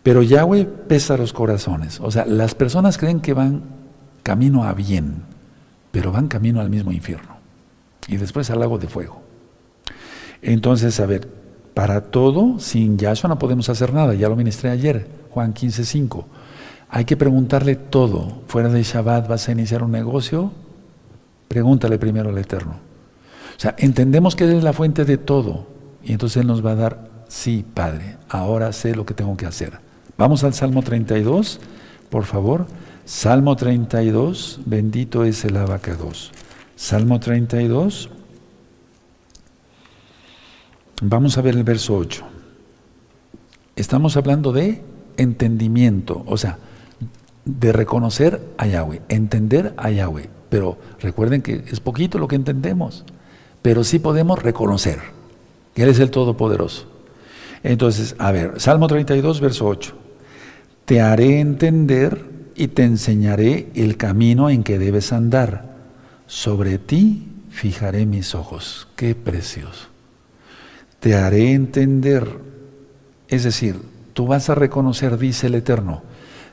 Pero 0.02 0.22
Yahweh 0.22 0.64
pesa 0.64 1.18
los 1.18 1.34
corazones. 1.34 2.00
O 2.00 2.10
sea, 2.10 2.24
las 2.24 2.54
personas 2.54 2.96
creen 2.96 3.20
que 3.20 3.34
van 3.34 3.62
camino 4.22 4.64
a 4.64 4.72
bien, 4.72 5.16
pero 5.90 6.12
van 6.12 6.28
camino 6.28 6.62
al 6.62 6.70
mismo 6.70 6.92
infierno. 6.92 7.36
Y 8.08 8.16
después 8.16 8.48
al 8.48 8.60
lago 8.60 8.78
de 8.78 8.88
fuego. 8.88 9.20
Entonces, 10.40 10.98
a 10.98 11.04
ver, 11.04 11.41
para 11.74 12.02
todo, 12.02 12.58
sin 12.58 12.98
Yahshua 12.98 13.28
no 13.28 13.38
podemos 13.38 13.68
hacer 13.68 13.92
nada, 13.92 14.14
ya 14.14 14.28
lo 14.28 14.36
ministré 14.36 14.70
ayer, 14.70 15.06
Juan 15.30 15.52
15, 15.52 15.84
5. 15.84 16.26
Hay 16.90 17.04
que 17.06 17.16
preguntarle 17.16 17.76
todo. 17.76 18.42
Fuera 18.46 18.68
de 18.68 18.82
Shabbat 18.82 19.26
vas 19.26 19.48
a 19.48 19.52
iniciar 19.52 19.82
un 19.82 19.92
negocio, 19.92 20.52
pregúntale 21.48 21.98
primero 21.98 22.28
al 22.28 22.38
Eterno. 22.38 22.72
O 23.56 23.60
sea, 23.60 23.74
entendemos 23.78 24.36
que 24.36 24.44
Él 24.44 24.56
es 24.56 24.64
la 24.64 24.72
fuente 24.72 25.04
de 25.04 25.16
todo 25.16 25.66
y 26.02 26.12
entonces 26.12 26.38
Él 26.38 26.46
nos 26.46 26.64
va 26.64 26.72
a 26.72 26.76
dar, 26.76 27.10
sí, 27.28 27.64
Padre, 27.74 28.16
ahora 28.28 28.72
sé 28.72 28.94
lo 28.94 29.06
que 29.06 29.14
tengo 29.14 29.36
que 29.36 29.46
hacer. 29.46 29.78
Vamos 30.18 30.44
al 30.44 30.52
Salmo 30.52 30.82
32, 30.82 31.60
por 32.10 32.24
favor. 32.24 32.66
Salmo 33.04 33.56
32, 33.56 34.60
bendito 34.66 35.24
es 35.24 35.44
el 35.44 35.56
abacados. 35.56 36.30
Salmo 36.76 37.20
32. 37.20 38.10
Vamos 41.04 41.36
a 41.36 41.42
ver 41.42 41.56
el 41.56 41.64
verso 41.64 41.96
8. 41.96 42.22
Estamos 43.74 44.16
hablando 44.16 44.52
de 44.52 44.82
entendimiento, 45.16 46.22
o 46.26 46.36
sea, 46.36 46.58
de 47.44 47.72
reconocer 47.72 48.40
a 48.56 48.68
Yahweh, 48.68 49.02
entender 49.08 49.74
a 49.76 49.90
Yahweh. 49.90 50.30
Pero 50.48 50.78
recuerden 51.00 51.42
que 51.42 51.64
es 51.66 51.80
poquito 51.80 52.18
lo 52.18 52.28
que 52.28 52.36
entendemos, 52.36 53.04
pero 53.62 53.82
sí 53.82 53.98
podemos 53.98 54.40
reconocer 54.40 55.00
que 55.74 55.82
Él 55.82 55.88
es 55.88 55.98
el 55.98 56.12
Todopoderoso. 56.12 56.86
Entonces, 57.64 58.14
a 58.18 58.30
ver, 58.30 58.60
Salmo 58.60 58.86
32, 58.86 59.40
verso 59.40 59.66
8. 59.66 59.94
Te 60.84 61.00
haré 61.00 61.40
entender 61.40 62.24
y 62.54 62.68
te 62.68 62.84
enseñaré 62.84 63.70
el 63.74 63.96
camino 63.96 64.50
en 64.50 64.62
que 64.62 64.78
debes 64.78 65.12
andar. 65.12 65.78
Sobre 66.28 66.78
ti 66.78 67.26
fijaré 67.50 68.06
mis 68.06 68.36
ojos. 68.36 68.86
Qué 68.94 69.16
precioso 69.16 69.91
te 71.02 71.16
haré 71.16 71.52
entender. 71.52 72.28
Es 73.26 73.42
decir, 73.42 73.76
tú 74.12 74.28
vas 74.28 74.48
a 74.48 74.54
reconocer, 74.54 75.18
dice 75.18 75.48
el 75.48 75.56
Eterno, 75.56 76.04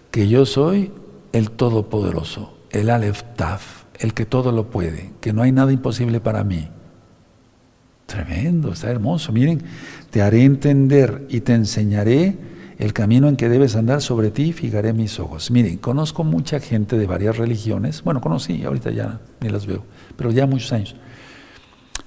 que 0.09 0.27
yo 0.27 0.47
soy 0.47 0.91
el 1.33 1.51
Todopoderoso, 1.51 2.57
el 2.71 2.89
Aleph 2.89 3.21
Taf, 3.35 3.83
el 3.99 4.15
que 4.15 4.25
todo 4.25 4.51
lo 4.51 4.71
puede, 4.71 5.11
que 5.21 5.33
no 5.33 5.43
hay 5.43 5.51
nada 5.51 5.71
imposible 5.71 6.19
para 6.19 6.43
mí. 6.43 6.67
Tremendo, 8.07 8.73
está 8.73 8.89
hermoso. 8.89 9.31
Miren, 9.31 9.61
te 10.09 10.23
haré 10.23 10.43
entender 10.45 11.27
y 11.29 11.41
te 11.41 11.53
enseñaré 11.53 12.35
el 12.79 12.91
camino 12.91 13.29
en 13.29 13.35
que 13.35 13.49
debes 13.49 13.75
andar 13.75 14.01
sobre 14.01 14.31
ti, 14.31 14.51
fijaré 14.51 14.93
mis 14.93 15.19
ojos. 15.19 15.51
Miren, 15.51 15.77
conozco 15.77 16.23
mucha 16.23 16.59
gente 16.59 16.97
de 16.97 17.05
varias 17.05 17.37
religiones, 17.37 18.01
bueno, 18.01 18.19
conocí, 18.19 18.63
ahorita 18.63 18.89
ya 18.89 19.21
ni 19.41 19.49
las 19.49 19.67
veo, 19.67 19.83
pero 20.17 20.31
ya 20.31 20.47
muchos 20.47 20.73
años 20.73 20.95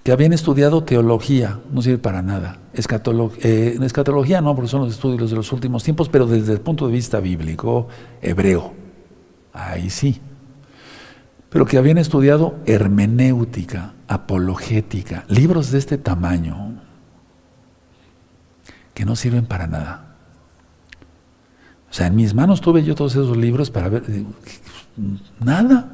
que 0.03 0.11
habían 0.11 0.33
estudiado 0.33 0.83
teología, 0.83 1.61
no 1.71 1.81
sirve 1.81 1.99
para 1.99 2.23
nada. 2.23 2.59
Eh, 2.75 3.79
escatología 3.81 4.41
no, 4.41 4.55
porque 4.57 4.69
son 4.69 4.83
los 4.83 4.95
estudios 4.95 5.31
de 5.31 5.37
los 5.37 5.53
últimos 5.53 5.85
tiempos, 5.85 6.09
pero 6.09 6.27
desde 6.27 6.53
el 6.53 6.61
punto 6.61 6.87
de 6.87 6.93
vista 6.93 7.21
bíblico, 7.21 7.87
hebreo. 8.21 8.73
Ahí 9.53 9.91
sí. 9.91 10.21
Pero 11.51 11.67
que 11.67 11.79
habían 11.79 11.99
estudiado 11.99 12.57
hermenéutica, 12.67 13.93
apologética, 14.09 15.25
libros 15.29 15.71
de 15.71 15.79
este 15.79 15.99
tamaño, 15.99 16.81
que 18.95 19.05
no 19.05 19.15
sirven 19.15 19.47
para 19.47 19.67
nada. 19.67 20.17
O 21.91 21.95
sea, 21.95 22.07
en 22.07 22.17
mis 22.17 22.35
manos 22.35 22.61
tuve 22.61 22.83
yo 22.83 22.95
todos 22.95 23.13
esos 23.13 23.37
libros 23.37 23.71
para 23.71 23.89
ver, 23.91 24.03
nada. 25.39 25.93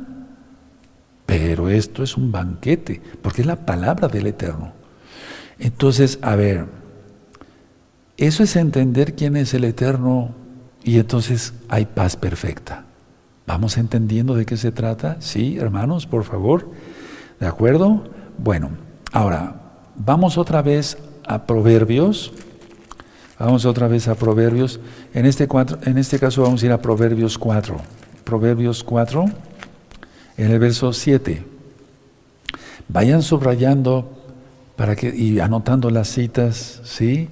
Pero 1.29 1.69
esto 1.69 2.03
es 2.03 2.17
un 2.17 2.33
banquete, 2.33 3.03
porque 3.21 3.43
es 3.43 3.47
la 3.47 3.67
palabra 3.67 4.09
del 4.09 4.29
Eterno. 4.29 4.73
Entonces, 5.59 6.19
a 6.23 6.35
ver, 6.37 6.65
eso 8.17 8.43
es 8.43 8.57
entender 8.57 9.15
quién 9.15 9.37
es 9.37 9.53
el 9.53 9.65
Eterno 9.65 10.31
y 10.83 10.99
entonces 10.99 11.53
hay 11.69 11.85
paz 11.85 12.17
perfecta. 12.17 12.87
¿Vamos 13.47 13.77
entendiendo 13.77 14.35
de 14.37 14.47
qué 14.47 14.57
se 14.57 14.73
trata? 14.73 15.19
Sí, 15.21 15.59
hermanos, 15.59 16.07
por 16.07 16.25
favor. 16.25 16.71
¿De 17.39 17.47
acuerdo? 17.47 18.05
Bueno, 18.39 18.71
ahora, 19.13 19.61
vamos 19.97 20.39
otra 20.39 20.63
vez 20.63 20.97
a 21.27 21.45
Proverbios. 21.45 22.33
Vamos 23.39 23.67
otra 23.67 23.87
vez 23.87 24.09
a 24.09 24.15
Proverbios. 24.15 24.81
En 25.13 25.27
este, 25.27 25.47
en 25.85 25.99
este 25.99 26.19
caso 26.19 26.41
vamos 26.41 26.63
a 26.63 26.67
ir 26.67 26.73
a 26.73 26.81
Proverbios 26.81 27.37
4. 27.37 27.77
Proverbios 28.25 28.83
4 28.83 29.27
en 30.39 30.51
el 30.51 30.59
verso 30.59 30.95
7. 30.95 31.43
Vayan 32.89 33.23
subrayando 33.23 34.11
para 34.77 34.97
que, 34.97 35.15
y 35.15 35.41
anotando 35.41 35.91
las 35.91 36.09
citas, 36.09 36.81
¿sí? 36.85 37.29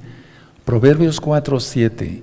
Proverbios 0.66 1.20
4, 1.20 1.60
7. 1.60 2.22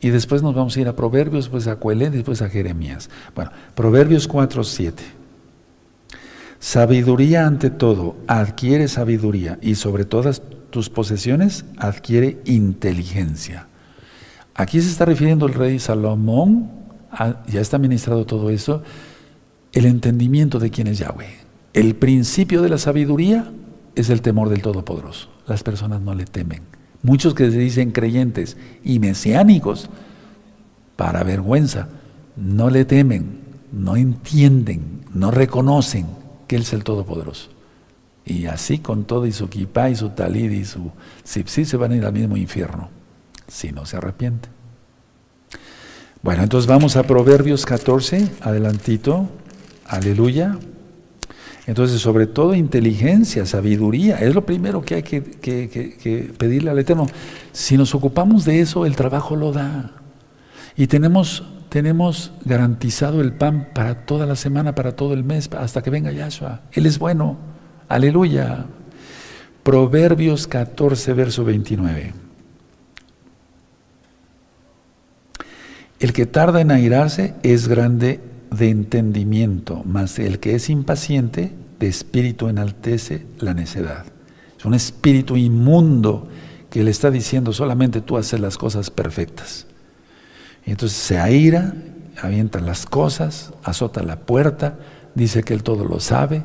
Y 0.00 0.10
después 0.10 0.42
nos 0.42 0.54
vamos 0.54 0.76
a 0.76 0.80
ir 0.80 0.88
a 0.88 0.96
Proverbios, 0.96 1.44
después 1.44 1.68
a 1.68 1.76
Coelén, 1.76 2.12
después 2.12 2.42
a 2.42 2.48
Jeremías. 2.48 3.10
Bueno, 3.34 3.52
Proverbios 3.74 4.26
4, 4.26 4.64
7. 4.64 5.02
Sabiduría 6.58 7.46
ante 7.46 7.68
todo, 7.68 8.16
adquiere 8.26 8.88
sabiduría 8.88 9.58
y 9.60 9.74
sobre 9.74 10.06
todas 10.06 10.40
tus 10.70 10.88
posesiones 10.88 11.66
adquiere 11.76 12.38
inteligencia. 12.46 13.66
Aquí 14.54 14.80
se 14.80 14.88
está 14.88 15.04
refiriendo 15.04 15.46
el 15.46 15.52
rey 15.52 15.78
Salomón, 15.78 16.70
ya 17.46 17.60
está 17.60 17.76
ministrado 17.76 18.24
todo 18.24 18.48
eso, 18.48 18.82
el 19.74 19.86
entendimiento 19.86 20.58
de 20.58 20.70
quién 20.70 20.86
es 20.86 20.98
Yahweh. 20.98 21.36
El 21.72 21.96
principio 21.96 22.62
de 22.62 22.68
la 22.68 22.78
sabiduría 22.78 23.50
es 23.96 24.08
el 24.08 24.22
temor 24.22 24.48
del 24.48 24.62
Todopoderoso. 24.62 25.28
Las 25.46 25.62
personas 25.62 26.00
no 26.00 26.14
le 26.14 26.24
temen. 26.24 26.62
Muchos 27.02 27.34
que 27.34 27.50
se 27.50 27.58
dicen 27.58 27.90
creyentes 27.90 28.56
y 28.82 28.98
mesiánicos, 29.00 29.90
para 30.96 31.24
vergüenza, 31.24 31.88
no 32.36 32.70
le 32.70 32.84
temen, 32.84 33.40
no 33.72 33.96
entienden, 33.96 35.00
no 35.12 35.30
reconocen 35.30 36.06
que 36.46 36.56
Él 36.56 36.62
es 36.62 36.72
el 36.72 36.84
Todopoderoso. 36.84 37.50
Y 38.24 38.46
así 38.46 38.78
con 38.78 39.04
todo 39.04 39.26
y 39.26 39.32
su 39.32 39.48
kipá 39.48 39.90
y 39.90 39.96
su 39.96 40.10
talid 40.10 40.50
y 40.50 40.64
su 40.64 40.92
sipsi 41.24 41.64
se 41.64 41.76
van 41.76 41.92
a 41.92 41.96
ir 41.96 42.04
al 42.04 42.12
mismo 42.12 42.36
infierno, 42.36 42.88
si 43.48 43.72
no 43.72 43.84
se 43.84 43.96
arrepiente. 43.96 44.48
Bueno, 46.22 46.44
entonces 46.44 46.66
vamos 46.66 46.96
a 46.96 47.02
Proverbios 47.02 47.66
14, 47.66 48.30
adelantito, 48.40 49.28
aleluya. 49.86 50.58
Entonces, 51.66 52.00
sobre 52.00 52.26
todo 52.26 52.54
inteligencia, 52.54 53.46
sabiduría, 53.46 54.16
es 54.16 54.34
lo 54.34 54.44
primero 54.44 54.82
que 54.82 54.96
hay 54.96 55.02
que, 55.02 56.34
pedirle 56.36 56.70
al 56.70 56.78
Eterno. 56.78 57.06
Si 57.52 57.76
nos 57.76 57.94
ocupamos 57.94 58.44
de 58.44 58.60
eso, 58.60 58.84
el 58.84 58.96
trabajo 58.96 59.34
lo 59.34 59.52
da. 59.52 59.92
Y 60.76 60.88
tenemos, 60.88 61.44
tenemos 61.70 62.32
garantizado 62.44 63.22
el 63.22 63.32
pan 63.32 63.68
para 63.74 64.04
toda 64.04 64.26
la 64.26 64.36
semana, 64.36 64.74
para 64.74 64.94
todo 64.94 65.14
el 65.14 65.24
mes, 65.24 65.48
hasta 65.56 65.82
que 65.82 65.88
venga 65.88 66.12
Yahshua. 66.12 66.62
Él 66.72 66.84
es 66.84 66.98
bueno. 66.98 67.38
Aleluya. 67.88 68.66
Proverbios 69.62 70.46
14, 70.46 71.14
verso 71.14 71.44
29. 71.44 72.12
El 75.98 76.12
que 76.12 76.26
tarda 76.26 76.60
en 76.60 76.70
airarse 76.70 77.34
es 77.42 77.68
grande 77.68 78.20
de 78.56 78.70
entendimiento, 78.70 79.82
mas 79.84 80.18
el 80.18 80.38
que 80.38 80.54
es 80.54 80.70
impaciente 80.70 81.52
de 81.78 81.88
espíritu 81.88 82.48
enaltece 82.48 83.26
la 83.38 83.54
necedad. 83.54 84.04
Es 84.58 84.64
un 84.64 84.74
espíritu 84.74 85.36
inmundo 85.36 86.28
que 86.70 86.82
le 86.82 86.90
está 86.90 87.10
diciendo 87.10 87.52
solamente 87.52 88.00
tú 88.00 88.16
haces 88.16 88.40
las 88.40 88.58
cosas 88.58 88.90
perfectas. 88.90 89.66
Y 90.66 90.70
entonces 90.70 90.98
se 90.98 91.18
aira, 91.18 91.74
avienta 92.22 92.60
las 92.60 92.86
cosas, 92.86 93.52
azota 93.62 94.02
la 94.02 94.20
puerta, 94.20 94.78
dice 95.14 95.42
que 95.42 95.54
él 95.54 95.62
todo 95.62 95.84
lo 95.84 96.00
sabe, 96.00 96.42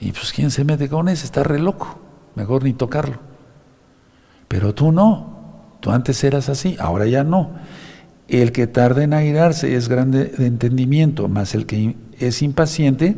y 0.00 0.12
pues 0.12 0.32
quién 0.32 0.50
se 0.50 0.64
mete 0.64 0.88
con 0.88 1.08
ese, 1.08 1.26
está 1.26 1.42
re 1.42 1.58
loco, 1.58 1.98
mejor 2.34 2.64
ni 2.64 2.72
tocarlo. 2.72 3.18
Pero 4.48 4.74
tú 4.74 4.92
no, 4.92 5.76
tú 5.80 5.90
antes 5.90 6.22
eras 6.24 6.48
así, 6.48 6.76
ahora 6.80 7.06
ya 7.06 7.24
no. 7.24 7.50
El 8.28 8.52
que 8.52 8.66
tarda 8.66 9.02
en 9.02 9.14
airarse 9.14 9.74
es 9.74 9.88
grande 9.88 10.26
de 10.26 10.46
entendimiento, 10.46 11.28
mas 11.28 11.54
el 11.54 11.64
que 11.64 11.96
es 12.18 12.42
impaciente 12.42 13.16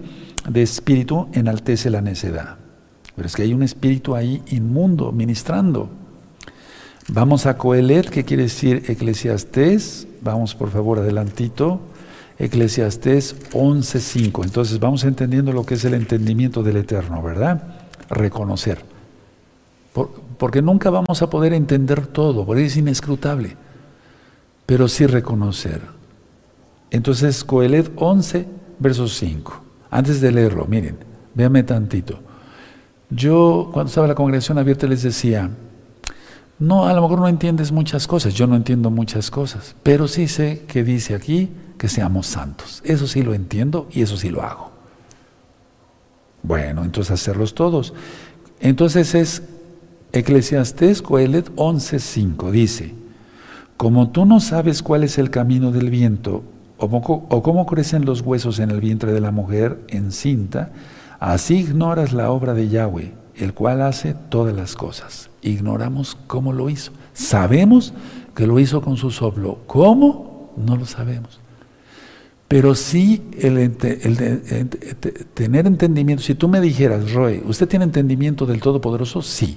de 0.48 0.62
espíritu 0.62 1.28
enaltece 1.32 1.90
la 1.90 2.00
necedad. 2.00 2.58
Pero 3.16 3.26
es 3.26 3.34
que 3.34 3.42
hay 3.42 3.52
un 3.52 3.64
espíritu 3.64 4.14
ahí 4.14 4.40
inmundo, 4.50 5.11
ministrando. 5.11 5.90
Vamos 7.08 7.46
a 7.46 7.58
Coelet, 7.58 8.08
que 8.08 8.24
quiere 8.24 8.44
decir 8.44 8.84
eclesiastés. 8.86 10.06
Vamos 10.22 10.54
por 10.54 10.70
favor 10.70 11.00
adelantito. 11.00 11.80
Eclesiastés 12.38 13.34
11.5. 13.50 14.44
Entonces 14.44 14.78
vamos 14.78 15.02
entendiendo 15.02 15.52
lo 15.52 15.66
que 15.66 15.74
es 15.74 15.84
el 15.84 15.94
entendimiento 15.94 16.62
del 16.62 16.76
Eterno, 16.76 17.20
¿verdad? 17.20 17.64
Reconocer. 18.08 18.84
porque 20.38 20.62
nunca 20.62 20.88
vamos 20.88 21.20
a 21.20 21.28
poder 21.28 21.52
entender 21.52 22.06
todo, 22.06 22.46
porque 22.46 22.64
es 22.64 22.76
inescrutable 22.76 23.56
pero 24.71 24.87
sí 24.87 25.05
reconocer. 25.05 25.81
Entonces, 26.93 27.43
Coelet 27.43 27.91
11, 27.97 28.47
verso 28.79 29.09
5. 29.09 29.61
Antes 29.91 30.21
de 30.21 30.31
leerlo, 30.31 30.64
miren, 30.66 30.97
véanme 31.35 31.64
tantito. 31.64 32.21
Yo, 33.11 33.71
cuando 33.73 33.89
estaba 33.89 34.05
en 34.05 34.11
la 34.11 34.14
congregación 34.14 34.59
abierta, 34.59 34.87
les 34.87 35.03
decía, 35.03 35.51
no, 36.61 36.87
a 36.87 36.93
lo 36.93 37.03
mejor 37.03 37.18
no 37.18 37.27
entiendes 37.27 37.73
muchas 37.73 38.07
cosas, 38.07 38.33
yo 38.33 38.47
no 38.47 38.55
entiendo 38.55 38.93
muchas 38.93 39.29
cosas, 39.29 39.75
pero 39.83 40.07
sí 40.07 40.29
sé 40.29 40.62
que 40.68 40.85
dice 40.85 41.16
aquí 41.16 41.51
que 41.77 41.89
seamos 41.89 42.29
santos. 42.29 42.81
Eso 42.85 43.09
sí 43.09 43.25
lo 43.25 43.35
entiendo 43.35 43.89
y 43.91 44.03
eso 44.03 44.16
sí 44.16 44.29
lo 44.29 44.41
hago. 44.41 44.71
Bueno, 46.45 46.85
entonces 46.85 47.11
hacerlos 47.11 47.57
todos. 47.57 47.93
Entonces 48.61 49.16
es 49.16 49.43
Eclesiastés 50.12 51.03
Coelet 51.03 51.51
11.5, 51.57 52.53
dice, 52.53 52.99
como 53.81 54.11
tú 54.11 54.26
no 54.26 54.41
sabes 54.41 54.83
cuál 54.83 55.05
es 55.05 55.16
el 55.16 55.31
camino 55.31 55.72
del 55.72 55.89
viento, 55.89 56.43
o 56.76 57.43
cómo, 57.43 57.64
crecen 57.64 58.05
los 58.05 58.20
huesos 58.20 58.59
en 58.59 58.70
el 58.70 58.78
vientre 58.78 59.14
de 59.14 59.22
la 59.22 59.31
mujer 59.31 59.81
encinta, 59.89 60.70
así 61.18 61.61
ignoras 61.61 62.12
la 62.12 62.31
obra 62.31 62.53
de 62.53 62.68
Yahweh, 62.68 63.14
el 63.37 63.55
cual 63.55 63.81
hace 63.81 64.14
todas 64.28 64.55
las 64.55 64.76
cosas. 64.76 65.31
Ignoramos 65.41 66.18
cómo 66.26 66.53
lo 66.53 66.68
hizo. 66.68 66.93
Sabemos 67.14 67.95
que 68.35 68.47
lo 68.47 68.61
hizo 68.61 68.83
con 68.83 68.99
su 68.99 69.11
soplo. 69.11 69.61
¿Cómo? 69.66 70.53
No 70.59 70.76
lo 70.76 70.85
sabemos. 70.85 71.41
Pero 72.49 72.74
sí 72.74 73.22
el, 73.39 73.78
tener 75.33 75.66
entendimiento. 75.66 76.22
Si 76.22 76.35
tú 76.35 76.49
me 76.49 76.61
dijeras, 76.61 77.14
Roy, 77.14 77.43
¿usted 77.47 77.66
tiene 77.66 77.87
entendimiento 77.87 78.45
del 78.45 78.61
Todopoderoso? 78.61 79.22
Sí. 79.22 79.57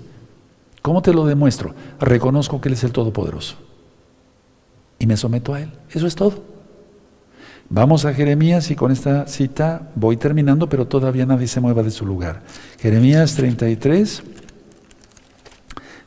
¿Cómo 0.81 1.01
te 1.01 1.13
lo 1.13 1.25
demuestro? 1.25 1.75
Reconozco 1.99 2.61
que 2.61 2.69
Él 2.69 2.75
es 2.75 2.85
el 2.85 2.93
Todopoderoso 2.93 3.62
y 5.03 5.05
me 5.05 5.17
someto 5.17 5.53
a 5.53 5.61
Él. 5.61 5.69
Eso 5.91 6.07
es 6.07 6.15
todo. 6.15 6.41
Vamos 7.69 8.05
a 8.05 8.13
Jeremías 8.13 8.71
y 8.71 8.75
con 8.75 8.89
esta 8.89 9.27
cita 9.27 9.89
voy 9.95 10.15
terminando, 10.15 10.69
pero 10.69 10.87
todavía 10.87 11.25
nadie 11.25 11.47
se 11.47 11.59
mueva 11.59 11.83
de 11.83 11.91
su 11.91 12.05
lugar. 12.05 12.41
Jeremías 12.79 13.35
33, 13.35 14.23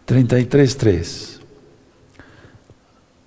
33, 0.07 0.79
3. 0.79 1.41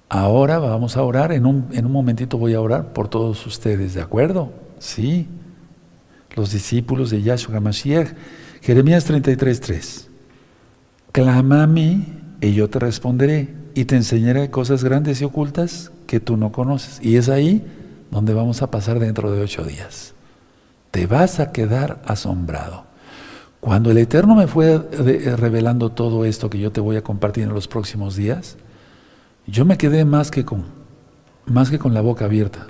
Ahora 0.10 0.58
vamos 0.58 0.98
a 0.98 1.04
orar, 1.04 1.32
en 1.34 1.46
un, 1.46 1.68
en 1.72 1.86
un 1.86 1.92
momentito 1.92 2.40
voy 2.40 2.56
a 2.56 2.62
orar 2.62 2.92
por 2.92 3.08
todos 3.08 3.46
ustedes, 3.46 3.94
¿de 3.94 4.02
acuerdo? 4.02 4.52
Sí, 4.80 5.28
los 6.36 6.52
discípulos 6.52 7.12
de 7.12 7.22
Yahshua 7.22 7.58
HaMashiach. 7.58 8.10
Jeremías 8.62 9.06
33, 9.06 9.62
3. 9.62 10.10
Clama 11.12 11.62
a 11.62 11.68
mí 11.68 12.08
y 12.42 12.54
yo 12.54 12.72
te 12.72 12.80
responderé 12.80 13.59
y 13.80 13.86
te 13.86 13.96
enseñaré 13.96 14.52
cosas 14.52 14.84
grandes 14.84 15.22
y 15.22 15.24
ocultas 15.24 15.94
que 16.06 16.20
tú 16.20 16.36
no 16.36 16.52
conoces. 16.52 17.00
Y 17.02 17.16
es 17.16 17.30
ahí 17.30 17.66
donde 18.12 18.34
vamos 18.34 18.62
a 18.62 18.70
pasar 18.70 19.00
dentro 19.00 19.32
de 19.32 19.42
ocho 19.42 19.64
días. 19.64 20.16
Te 20.92 21.08
vas 21.08 21.40
a 21.40 21.54
quedar 21.54 22.02
asombrado. 22.06 22.84
Cuando 23.62 23.90
el 23.90 23.98
Eterno 23.98 24.36
me 24.36 24.48
fue 24.48 24.74
eh, 24.74 25.34
revelando 25.38 25.94
todo 25.94 26.26
esto 26.26 26.50
que 26.50 26.60
yo 26.60 26.74
te 26.74 26.82
voy 26.82 26.98
a 26.98 27.04
compartir 27.06 27.46
en 27.46 27.54
los 27.54 27.70
próximos 27.70 28.18
días, 28.18 28.58
yo 29.48 29.64
me 29.64 29.78
quedé 29.78 30.04
más 30.04 30.30
que 30.30 30.44
con, 30.44 30.66
más 31.46 31.70
que 31.70 31.80
con 31.80 31.94
la 31.94 32.02
boca 32.02 32.26
abierta. 32.26 32.68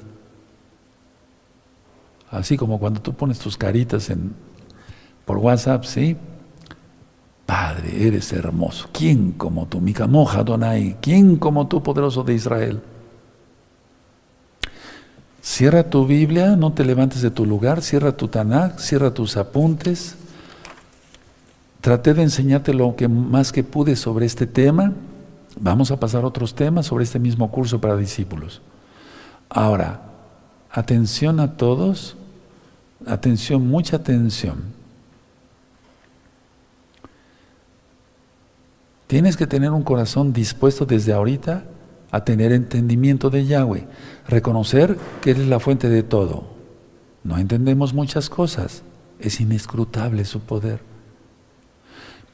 Así 2.30 2.56
como 2.56 2.80
cuando 2.80 3.02
tú 3.02 3.16
pones 3.16 3.40
tus 3.40 3.58
caritas 3.58 4.12
en, 4.12 4.36
por 5.26 5.40
WhatsApp, 5.40 5.86
¿sí? 5.86 6.18
Padre, 7.50 8.06
eres 8.06 8.32
hermoso. 8.32 8.90
¿Quién 8.92 9.32
como 9.32 9.66
tú? 9.66 9.82
Mikamoja 9.82 10.44
Donai. 10.44 10.98
¿Quién 11.02 11.36
como 11.36 11.68
tú, 11.68 11.82
poderoso 11.82 12.24
de 12.24 12.36
Israel? 12.36 12.80
Cierra 15.42 15.90
tu 15.90 16.06
Biblia, 16.06 16.56
no 16.56 16.74
te 16.74 16.86
levantes 16.86 17.24
de 17.24 17.32
tu 17.32 17.48
lugar, 17.48 17.82
cierra 17.82 18.16
tu 18.16 18.28
Tanakh, 18.28 18.78
cierra 18.78 19.16
tus 19.16 19.36
apuntes. 19.36 20.14
Traté 21.82 22.14
de 22.14 22.22
enseñarte 22.22 22.72
lo 22.72 22.96
que 22.96 23.08
más 23.08 23.52
que 23.52 23.64
pude 23.64 23.96
sobre 23.96 24.28
este 24.28 24.46
tema. 24.46 24.94
Vamos 25.60 25.90
a 25.90 26.00
pasar 26.00 26.26
a 26.26 26.28
otros 26.28 26.54
temas 26.54 26.86
sobre 26.86 27.04
este 27.04 27.18
mismo 27.18 27.50
curso 27.50 27.82
para 27.82 27.98
discípulos. 27.98 28.62
Ahora, 29.50 30.02
atención 30.70 31.40
a 31.40 31.58
todos, 31.58 32.16
atención, 33.08 33.68
mucha 33.68 33.96
atención. 33.96 34.78
Tienes 39.10 39.38
que 39.38 39.48
tener 39.48 39.72
un 39.72 39.82
corazón 39.82 40.34
dispuesto 40.34 40.86
desde 40.86 41.14
ahorita 41.14 41.64
a 42.12 42.24
tener 42.24 42.52
entendimiento 42.52 43.32
de 43.32 43.44
Yahweh, 43.44 43.88
reconocer 44.28 45.00
que 45.20 45.32
Él 45.32 45.42
es 45.42 45.48
la 45.48 45.60
fuente 45.60 45.90
de 45.90 46.04
todo. 46.04 46.44
No 47.24 47.40
entendemos 47.40 47.96
muchas 47.96 48.30
cosas, 48.30 48.84
es 49.20 49.42
inescrutable 49.42 50.26
su 50.26 50.42
poder. 50.42 50.82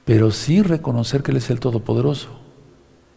Pero 0.03 0.31
sí 0.31 0.61
reconocer 0.61 1.23
que 1.23 1.31
Él 1.31 1.37
es 1.37 1.49
el 1.49 1.61
Todopoderoso 1.61 2.41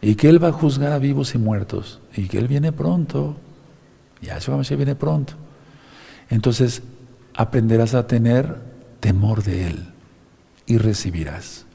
y 0.00 0.14
que 0.14 0.28
Él 0.28 0.40
va 0.42 0.50
a 0.50 0.52
juzgar 0.52 0.92
a 0.92 1.00
vivos 1.00 1.34
y 1.34 1.38
muertos 1.38 2.00
y 2.14 2.28
que 2.28 2.38
Él 2.38 2.46
viene 2.46 2.70
pronto. 2.70 3.34
Ya 4.22 4.36
eso 4.36 4.52
vamos 4.52 4.70
a 4.70 4.76
viene 4.76 4.94
pronto. 4.94 5.32
Entonces 6.30 6.80
aprenderás 7.34 7.94
a 7.94 8.06
tener 8.06 8.54
temor 9.00 9.42
de 9.42 9.66
Él 9.66 9.88
y 10.64 10.78
recibirás. 10.78 11.66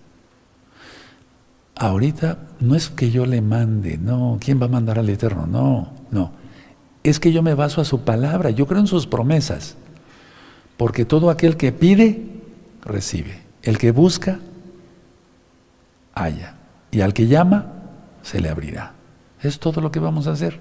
Ahorita 1.76 2.38
no 2.59 2.76
es 2.76 2.89
que 2.89 3.11
yo 3.11 3.26
le 3.26 3.41
mande, 3.41 3.97
no, 3.97 4.38
¿quién 4.39 4.61
va 4.61 4.65
a 4.65 4.69
mandar 4.69 4.99
al 4.99 5.09
Eterno? 5.09 5.47
No, 5.47 5.89
no. 6.11 6.32
Es 7.03 7.19
que 7.19 7.32
yo 7.32 7.41
me 7.41 7.55
baso 7.55 7.82
a 7.82 7.86
su 7.86 8.01
palabra, 8.01 8.51
yo 8.51 8.67
creo 8.67 8.80
en 8.80 8.88
sus 8.88 9.07
promesas. 9.07 9.76
Porque 10.78 11.05
todo 11.05 11.30
aquel 11.30 11.57
que 11.57 11.71
pide, 11.71 12.26
recibe. 12.84 13.41
El 13.61 13.78
que 13.78 13.91
busca, 13.91 14.39
halla. 16.13 16.55
Y 16.91 17.01
al 17.01 17.13
que 17.13 17.28
llama, 17.28 17.74
se 18.21 18.39
le 18.39 18.49
abrirá. 18.49 18.93
Es 19.41 19.59
todo 19.59 19.82
lo 19.82 19.91
que 19.91 19.99
vamos 19.99 20.28
a 20.28 20.32
hacer. 20.32 20.59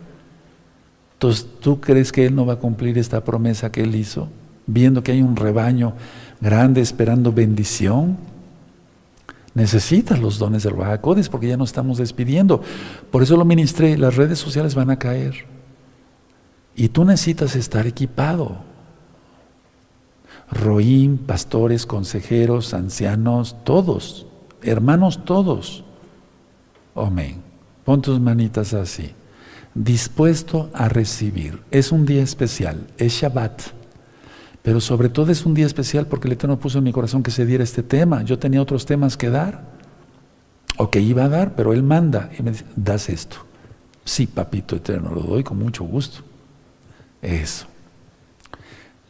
Entonces, 1.15 1.47
¿tú 1.61 1.81
crees 1.81 2.11
que 2.11 2.27
Él 2.27 2.35
no 2.35 2.47
va 2.47 2.55
a 2.55 2.57
cumplir 2.57 2.99
esta 2.99 3.23
promesa 3.23 3.71
que 3.71 3.83
Él 3.83 3.95
hizo? 3.95 4.29
viendo 4.67 5.03
que 5.03 5.13
hay 5.13 5.23
un 5.23 5.37
rebaño 5.37 5.95
grande 6.41 6.81
esperando 6.81 7.33
bendición. 7.33 8.17
Necesitas 9.55 10.19
los 10.19 10.39
dones 10.39 10.63
del 10.63 10.75
Bajacodes 10.75 11.29
porque 11.29 11.49
ya 11.49 11.57
nos 11.57 11.71
estamos 11.71 11.99
despidiendo. 11.99 12.63
Por 13.11 13.23
eso 13.23 13.37
lo 13.37 13.45
ministré, 13.45 13.99
las 13.99 14.17
redes 14.17 14.39
sociales 14.39 14.75
van 14.75 14.91
a 14.91 14.99
caer. 14.99 15.47
Y 16.75 16.89
tú 16.89 17.05
necesitas 17.05 17.55
estar 17.55 17.87
equipado. 17.87 18.59
Roín, 20.51 21.19
pastores, 21.19 21.87
consejeros, 21.87 22.75
ancianos, 22.75 23.57
todos, 23.65 24.27
hermanos 24.63 25.25
todos. 25.25 25.85
Amén. 26.95 27.43
Pon 27.85 28.01
tus 28.01 28.21
manitas 28.21 28.75
así. 28.75 29.13
Dispuesto 29.75 30.71
a 30.75 30.89
recibir. 30.89 31.63
Es 31.71 31.93
un 31.93 32.05
día 32.05 32.23
especial, 32.23 32.87
es 32.99 33.13
Shabbat. 33.15 33.82
Pero 34.63 34.81
sobre 34.81 35.09
todo 35.09 35.33
es 35.33 35.45
un 35.45 35.55
día 35.55 35.67
especial 35.67 36.07
porque 36.07 36.29
el 36.29 36.33
Eterno 36.33 36.59
puso 36.59 36.79
en 36.79 36.85
mi 36.85 36.93
corazón 36.93 37.23
que 37.23 37.31
se 37.31 37.45
diera 37.45 37.65
este 37.65 37.83
tema. 37.83 38.23
Yo 38.23 38.39
tenía 38.39 38.63
otros 38.63 38.87
temas 38.87 39.17
que 39.17 39.29
dar, 39.29 39.73
o 40.77 40.91
que 40.91 41.01
iba 41.01 41.25
a 41.25 41.29
dar, 41.29 41.55
pero 41.55 41.73
Él 41.73 41.83
manda 41.83 42.31
y 42.39 42.43
me 42.43 42.53
dice, 42.53 42.65
das 42.77 43.09
esto. 43.09 43.39
Sí, 44.05 44.27
papito 44.27 44.77
eterno, 44.77 45.13
lo 45.15 45.21
doy 45.23 45.45
con 45.45 45.59
mucho 45.59 45.85
gusto. 45.85 46.23
Eso. 47.21 47.67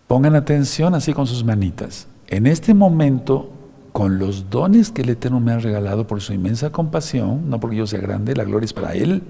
Pongan 0.06 0.34
atención 0.34 0.94
así 0.94 1.14
con 1.14 1.26
sus 1.26 1.44
manitas. 1.44 2.06
En 2.26 2.46
este 2.46 2.74
momento, 2.74 3.50
con 3.92 4.18
los 4.18 4.50
dones 4.50 4.90
que 4.90 5.02
el 5.02 5.10
Eterno 5.10 5.40
me 5.40 5.52
ha 5.52 5.58
regalado 5.58 6.06
por 6.06 6.20
su 6.20 6.32
inmensa 6.32 6.70
compasión, 6.70 7.48
no 7.48 7.60
porque 7.60 7.76
yo 7.76 7.86
sea 7.86 8.00
grande, 8.00 8.34
la 8.34 8.44
gloria 8.44 8.66
es 8.66 8.72
para 8.72 8.92
Él, 8.92 9.22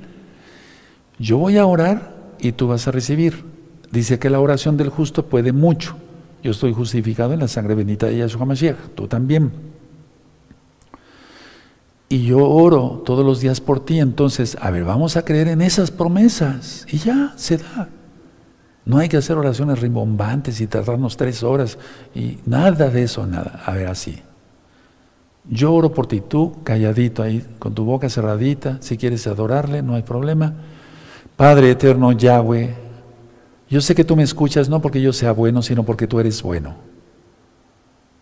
yo 1.19 1.39
voy 1.39 1.59
a 1.59 1.67
orar 1.67 2.17
y 2.41 2.53
tú 2.53 2.67
vas 2.67 2.89
a 2.89 2.91
recibir. 2.91 3.45
Dice 3.93 4.19
que 4.19 4.31
la 4.31 4.41
oración 4.41 4.77
del 4.77 4.89
justo 4.89 5.27
puede 5.27 5.53
mucho. 5.53 5.97
Yo 6.43 6.51
estoy 6.51 6.73
justificado 6.73 7.33
en 7.33 7.41
la 7.41 7.49
sangre 7.49 7.75
bendita 7.75 8.07
de 8.07 8.19
Yahshua 8.19 8.45
Mashiach, 8.45 8.77
tú 8.95 9.07
también. 9.07 9.53
Y 12.09 12.27
yo 12.27 12.47
oro 12.47 13.03
todos 13.07 13.25
los 13.25 13.41
días 13.41 13.61
por 13.61 13.85
ti, 13.85 13.99
entonces, 13.99 14.59
a 14.61 14.71
ver, 14.71 14.85
vamos 14.85 15.17
a 15.17 15.25
creer 15.25 15.49
en 15.49 15.63
esas 15.63 15.91
promesas. 15.91 16.85
Y 16.91 16.99
ya, 16.99 17.33
se 17.37 17.57
da. 17.59 17.89
No 18.85 18.99
hay 18.99 19.09
que 19.09 19.17
hacer 19.17 19.39
oraciones 19.39 19.81
rimbombantes 19.81 20.61
y 20.61 20.67
tardarnos 20.67 21.17
tres 21.17 21.43
horas 21.43 21.79
y 22.15 22.39
nada 22.45 22.91
de 22.91 23.05
eso, 23.05 23.27
nada. 23.27 23.63
A 23.65 23.73
ver, 23.73 23.87
así. 23.87 24.21
Yo 25.49 25.73
oro 25.73 25.93
por 25.93 26.07
ti, 26.07 26.21
tú 26.21 26.63
calladito 26.63 27.23
ahí, 27.23 27.45
con 27.59 27.75
tu 27.75 27.85
boca 27.85 28.09
cerradita, 28.09 28.79
si 28.81 28.97
quieres 28.97 29.27
adorarle, 29.27 29.83
no 29.83 29.95
hay 29.95 30.03
problema. 30.03 30.53
Padre 31.37 31.71
eterno 31.71 32.13
Yahweh, 32.13 32.75
yo 33.73 33.81
sé 33.81 33.95
que 33.95 34.05
tú 34.05 34.17
me 34.17 34.23
escuchas 34.23 34.69
no 34.69 34.83
porque 34.83 35.01
yo 35.01 35.15
sea 35.15 35.33
bueno, 35.33 35.63
sino 35.63 35.83
porque 35.83 36.07
tú 36.07 36.21
eres 36.21 36.43
bueno. 36.43 36.75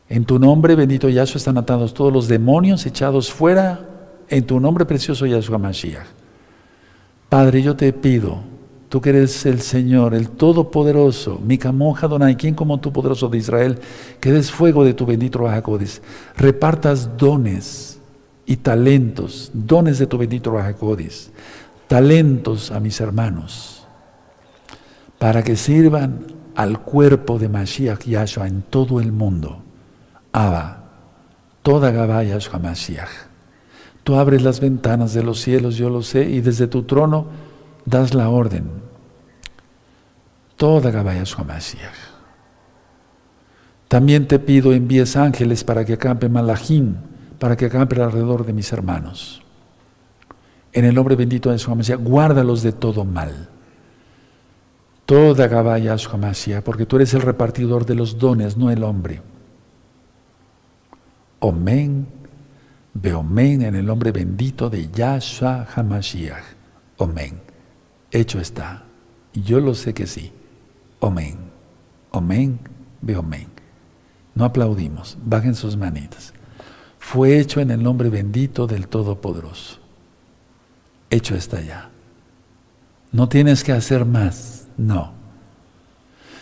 En 0.09 0.24
tu 0.24 0.38
nombre, 0.38 0.76
bendito 0.76 1.09
Yahshua, 1.09 1.38
están 1.38 1.59
atados 1.59 1.92
todos 1.92 2.12
los 2.12 2.28
demonios 2.28 2.86
echados 2.86 3.32
fuera. 3.32 3.80
En 4.28 4.46
tu 4.46 4.61
nombre 4.61 4.84
precioso, 4.84 5.26
Yahshua 5.26 5.59
Mashiach. 5.59 6.07
Padre, 7.28 7.62
yo 7.62 7.74
te 7.74 7.92
pido, 7.92 8.38
tú 8.88 9.01
que 9.01 9.11
eres 9.11 9.44
el 9.44 9.61
Señor, 9.61 10.14
el 10.14 10.28
Todopoderoso, 10.28 11.40
mi 11.44 11.59
camoja 11.59 12.07
Donai, 12.07 12.36
quien 12.36 12.55
como 12.55 12.78
tú, 12.78 12.92
poderoso 12.92 13.28
de 13.28 13.38
Israel, 13.38 13.80
que 14.20 14.30
des 14.30 14.53
fuego 14.53 14.84
de 14.84 14.94
tu 14.94 15.05
bendito 15.05 15.40
Rajacodes, 15.40 16.01
repartas 16.36 17.16
dones 17.16 17.98
y 18.46 18.59
talentos, 18.59 19.51
dones 19.53 19.98
de 19.98 20.07
tu 20.07 20.16
bendito 20.16 20.53
Rajacodes, 20.53 21.32
talentos 21.88 22.70
a 22.70 22.78
mis 22.78 23.01
hermanos 23.01 23.80
para 25.21 25.43
que 25.43 25.55
sirvan 25.55 26.25
al 26.57 26.81
cuerpo 26.81 27.39
de 27.39 27.51
Mashiach 27.51 28.07
Yahshua 28.07 28.49
en 28.49 28.62
todo 28.62 29.01
el 29.01 29.12
mundo. 29.12 29.62
Abba, 30.33 30.85
toda 31.62 31.91
Gabá 31.91 32.25
Yahshua 32.25 32.59
Mashiach. 32.59 33.29
Tú 34.03 34.14
abres 34.14 34.41
las 34.41 34.61
ventanas 34.61 35.12
de 35.12 35.23
los 35.23 35.43
cielos, 35.43 35.77
yo 35.77 35.91
lo 35.91 36.01
sé, 36.03 36.23
y 36.23 36.41
desde 36.41 36.68
tu 36.68 36.85
trono 36.85 37.27
das 37.85 38.14
la 38.14 38.31
orden. 38.31 38.64
Toda 40.57 40.91
Gabá 40.91 41.12
Yahshua 41.12 41.45
Mashiach. 41.45 41.99
También 43.89 44.27
te 44.27 44.39
pido 44.39 44.73
envíes 44.73 45.18
ángeles 45.18 45.64
para 45.64 45.85
que 45.85 45.93
acampe 45.93 46.31
Malachim, 46.31 46.95
para 47.39 47.59
que 47.59 47.66
acampe 47.66 48.01
alrededor 48.01 48.47
de 48.47 48.55
mis 48.55 48.73
hermanos. 48.73 49.43
En 50.73 50.87
el 50.87 50.95
nombre 50.95 51.14
bendito 51.14 51.51
de 51.51 51.59
Yahshua 51.59 51.75
Mashiach, 51.75 52.01
guárdalos 52.01 52.62
de 52.62 52.73
todo 52.73 53.05
mal 53.05 53.51
toda 55.11 55.49
Gabaya 55.49 55.97
porque 56.65 56.87
tú 56.87 56.95
eres 56.95 57.15
el 57.15 57.23
repartidor 57.23 57.85
de 57.85 57.97
los 57.97 58.17
dones, 58.17 58.57
no 58.57 58.71
el 58.71 58.85
hombre. 58.85 59.21
Omen, 61.41 62.07
Beomen 62.95 63.63
en 63.63 63.75
el 63.75 63.85
nombre 63.87 64.13
bendito 64.13 64.71
de 64.71 64.89
Yahshua 64.89 65.67
Hamashiach. 65.75 66.45
Omen. 66.99 67.41
Hecho 68.13 68.39
está. 68.39 68.85
Yo 69.35 69.59
lo 69.59 69.75
sé 69.75 69.95
que 69.95 70.07
sí. 70.07 70.31
Omen. 71.01 71.39
Omen, 72.13 72.61
Beomen. 73.01 73.49
No 74.37 74.45
aplaudimos. 74.45 75.19
Bajen 75.25 75.57
sus 75.57 75.77
manitas. 75.77 76.33
Fue 77.01 77.41
hecho 77.41 77.61
en 77.61 77.73
el 77.73 77.83
nombre 77.83 78.11
bendito 78.11 78.69
del 78.69 78.87
Todopoderoso. 78.87 79.81
Hecho 81.11 81.35
está 81.35 81.61
ya. 81.61 81.91
No 83.11 83.29
tienes 83.29 83.65
que 83.65 83.73
hacer 83.73 84.05
más. 84.05 84.60
No. 84.81 85.12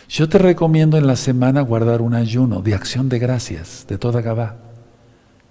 Yo 0.07 0.29
te 0.29 0.37
recomiendo 0.37 0.97
en 0.97 1.05
la 1.05 1.17
semana 1.17 1.59
guardar 1.59 2.01
un 2.01 2.13
ayuno 2.13 2.61
de 2.61 2.73
acción 2.73 3.09
de 3.09 3.19
gracias 3.19 3.85
de 3.87 3.97
toda 3.97 4.21
Gabá. 4.21 4.55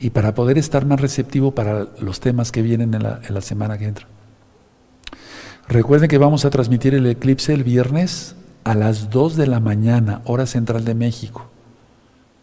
Y 0.00 0.10
para 0.10 0.34
poder 0.34 0.56
estar 0.56 0.86
más 0.86 0.98
receptivo 0.98 1.50
para 1.50 1.86
los 2.00 2.20
temas 2.20 2.50
que 2.50 2.62
vienen 2.62 2.94
en 2.94 3.02
la, 3.02 3.40
semana 3.42 3.76
que 3.76 3.84
entra. 3.84 4.06
Recuerden 5.68 6.08
que 6.08 6.16
vamos 6.16 6.46
a 6.46 6.50
transmitir 6.50 6.94
el 6.94 7.06
eclipse 7.06 7.52
el 7.52 7.62
viernes 7.62 8.36
a 8.64 8.74
las 8.74 9.10
2 9.10 9.36
de 9.36 9.48
la 9.48 9.60
mañana, 9.60 10.22
hora 10.24 10.46
central 10.46 10.86
de 10.86 10.94
México. 10.94 11.50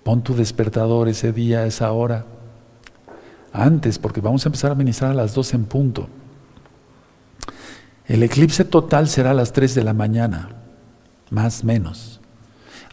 Pon 0.04 0.22
tu 0.22 0.36
despertador 0.36 1.08
ese 1.08 1.32
día, 1.32 1.66
esa 1.66 1.92
hora. 1.92 2.26
Antes, 3.52 3.98
porque 3.98 4.22
vamos 4.22 4.46
a 4.46 4.50
empezar 4.50 4.72
a 4.72 4.76
ministrar 4.76 5.12
a 5.12 5.16
las 5.16 5.34
2 5.34 5.56
en 5.56 5.66
punto. 5.66 6.08
El 8.08 8.22
eclipse 8.22 8.64
total 8.66 9.08
será 9.08 9.32
a 9.32 9.34
las 9.34 9.52
3 9.52 9.74
de 9.74 9.84
la 9.84 9.94
mañana, 9.94 10.50
más 11.32 11.64
menos. 11.64 12.22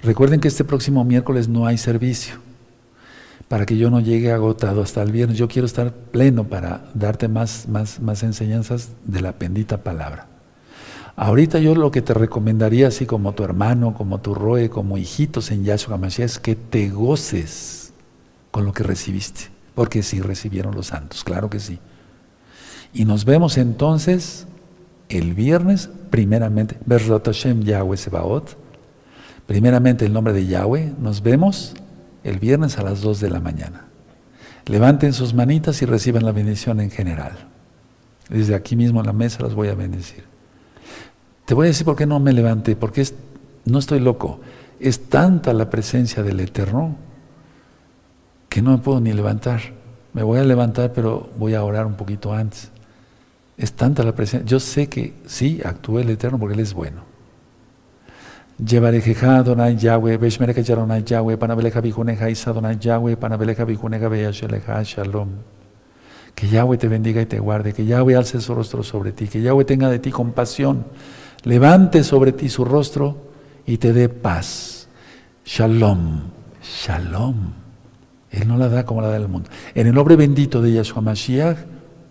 Recuerden 0.03 0.41
que 0.41 0.49
este 0.49 0.65
próximo 0.65 1.05
miércoles 1.05 1.49
no 1.49 1.67
hay 1.67 1.77
servicio, 1.77 2.37
para 3.49 3.67
que 3.67 3.77
yo 3.77 3.91
no 3.91 4.01
llegue 4.01 4.33
agotado 4.33 4.83
hasta 4.83 5.03
el 5.03 5.13
viernes. 5.13 5.37
Yo 5.37 5.49
quiero 5.49 5.67
estar 5.67 5.93
pleno 5.93 6.45
para 6.45 6.87
darte 6.95 7.29
más, 7.29 7.69
más, 7.69 8.01
más 8.01 8.23
enseñanzas 8.23 8.91
de 9.05 9.21
la 9.21 9.33
bendita 9.33 9.83
palabra. 9.83 10.29
Ahorita 11.15 11.59
yo 11.59 11.75
lo 11.75 11.91
que 11.91 12.01
te 12.01 12.15
recomendaría, 12.15 12.89
así 12.89 13.05
como 13.05 13.33
tu 13.33 13.45
hermano, 13.45 13.93
como 13.93 14.21
tu 14.23 14.35
roe, 14.35 14.71
como 14.71 14.97
hijitos 14.97 15.51
en 15.51 15.65
Yahshua 15.65 15.99
Mashiach, 15.99 16.25
es 16.25 16.39
que 16.39 16.57
te 16.57 16.89
goces 16.89 17.93
con 18.51 18.65
lo 18.65 18.73
que 18.73 18.83
recibiste, 18.83 19.51
porque 19.75 20.03
sí 20.03 20.23
recibieron 20.23 20.75
los 20.75 20.87
santos, 20.87 21.23
claro 21.23 21.51
que 21.51 21.61
sí. 21.61 21.79
Y 22.95 23.05
nos 23.05 23.27
vemos 23.27 23.59
entonces 23.59 24.47
el 25.13 25.35
viernes, 25.35 25.91
primeramente, 26.11 26.79
Hashem 26.89 27.63
Yahweh 27.63 27.97
Sebaot, 27.97 28.57
primeramente 29.47 30.07
el 30.07 30.13
nombre 30.13 30.33
de 30.33 30.47
Yahweh, 30.47 30.95
nos 30.99 31.23
vemos 31.23 31.75
el 32.25 32.39
viernes 32.39 32.79
a 32.79 32.83
las 32.83 33.01
2 33.01 33.21
de 33.21 33.31
la 33.31 33.41
mañana. 33.41 33.87
Levanten 34.67 35.13
sus 35.13 35.35
manitas 35.35 35.83
y 35.83 35.87
reciban 35.87 36.25
la 36.25 36.33
bendición 36.33 36.81
en 36.81 36.91
general. 36.91 37.33
Desde 38.29 38.55
aquí 38.55 38.77
mismo 38.77 39.01
en 39.01 39.07
la 39.07 39.13
mesa 39.13 39.43
las 39.43 39.55
voy 39.55 39.69
a 39.69 39.75
bendecir. 39.75 40.25
Te 41.45 41.55
voy 41.55 41.67
a 41.67 41.69
decir 41.69 41.85
por 41.85 41.97
qué 41.97 42.07
no 42.07 42.21
me 42.21 42.33
levanté, 42.33 42.77
porque 42.77 43.07
no 43.65 43.79
estoy 43.79 44.01
loco. 44.01 44.41
Es 44.79 45.09
tanta 45.09 45.53
la 45.53 45.69
presencia 45.69 46.23
del 46.23 46.41
Eterno 46.41 46.97
que 48.49 48.63
no 48.63 48.71
me 48.71 48.79
puedo 48.79 49.01
ni 49.01 49.13
levantar. 49.13 49.61
Me 50.13 50.23
voy 50.23 50.39
a 50.39 50.45
levantar, 50.45 50.93
pero 50.93 51.31
voy 51.39 51.55
a 51.55 51.65
orar 51.65 51.87
un 51.87 51.95
poquito 51.95 52.33
antes. 52.33 52.71
Es 53.57 53.73
tanta 53.73 54.03
la 54.03 54.15
presencia. 54.15 54.47
Yo 54.47 54.61
sé 54.61 54.89
que 54.89 55.15
sí, 55.27 55.61
actúa 55.65 56.01
el 56.01 56.11
Eterno 56.11 56.39
porque 56.39 56.55
Él 56.55 56.61
es 56.61 56.75
bueno. 56.75 57.13
Llevarejeja 58.65 59.43
Donai 59.43 59.77
Yahweh, 59.77 60.19
Beshmereka 60.19 60.61
Yaronai 60.61 61.03
Yahweh, 61.05 61.37
Panabeleja 61.37 61.81
Bijuneja 61.81 62.31
Isa 62.31 62.53
Yahweh, 62.79 63.17
Panabeleja 63.17 63.65
Bijuneja 63.65 64.83
Shalom. 64.83 65.29
Que 66.35 66.49
Yahweh 66.49 66.79
te 66.79 66.89
bendiga 66.89 67.21
y 67.21 67.27
te 67.27 67.39
guarde, 67.41 67.73
que 67.73 67.85
Yahweh 67.85 68.17
alce 68.17 68.41
su 68.41 68.55
rostro 68.55 68.83
sobre 68.83 69.13
ti, 69.13 69.29
que 69.29 69.43
Yahweh 69.43 69.65
tenga 69.65 69.91
de 69.91 69.99
ti 69.99 70.11
compasión, 70.11 70.87
levante 71.45 72.05
sobre 72.05 72.33
ti 72.33 72.49
su 72.49 72.65
rostro 72.65 73.33
y 73.67 73.79
te 73.79 73.93
dé 73.93 74.09
paz. 74.09 74.89
Shalom, 75.45 76.23
Shalom. 76.63 77.37
Él 78.31 78.49
no 78.49 78.57
la 78.57 78.69
da 78.69 78.87
como 78.87 79.03
la 79.03 79.09
da 79.09 79.17
el 79.17 79.29
mundo. 79.29 79.51
En 79.75 79.87
el 79.87 79.95
nombre 79.95 80.17
bendito 80.17 80.63
de 80.63 80.73
Yahshua 80.73 81.03
Mashiach, 81.03 81.59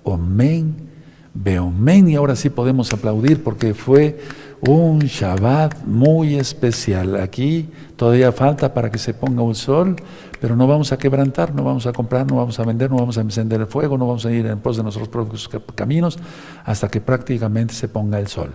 Amén. 0.06 0.91
Veo 1.34 1.70
men 1.72 2.10
y 2.10 2.16
ahora 2.16 2.36
sí 2.36 2.50
podemos 2.50 2.92
aplaudir 2.92 3.42
porque 3.44 3.74
fue 3.74 4.20
un 4.62 5.00
Shabbat 5.00 5.86
muy 5.86 6.36
especial. 6.36 7.16
Aquí 7.16 7.70
todavía 7.96 8.32
falta 8.32 8.74
para 8.74 8.92
que 8.92 8.98
se 8.98 9.14
ponga 9.14 9.42
un 9.42 9.56
sol, 9.56 9.96
pero 10.40 10.56
no 10.56 10.68
vamos 10.68 10.92
a 10.92 10.98
quebrantar, 10.98 11.56
no 11.56 11.64
vamos 11.64 11.88
a 11.88 11.94
comprar, 11.94 12.28
no 12.28 12.36
vamos 12.36 12.60
a 12.60 12.66
vender, 12.66 12.92
no 12.92 12.98
vamos 12.98 13.18
a 13.18 13.22
encender 13.22 13.62
el 13.62 13.68
fuego, 13.68 13.98
no 13.98 14.08
vamos 14.08 14.26
a 14.26 14.32
ir 14.32 14.46
en 14.46 14.60
pos 14.60 14.78
de 14.78 14.84
nuestros 14.84 15.08
propios 15.08 15.50
caminos 15.76 16.20
hasta 16.66 16.90
que 16.90 17.00
prácticamente 17.00 17.74
se 17.74 17.88
ponga 17.88 18.20
el 18.20 18.28
sol. 18.28 18.52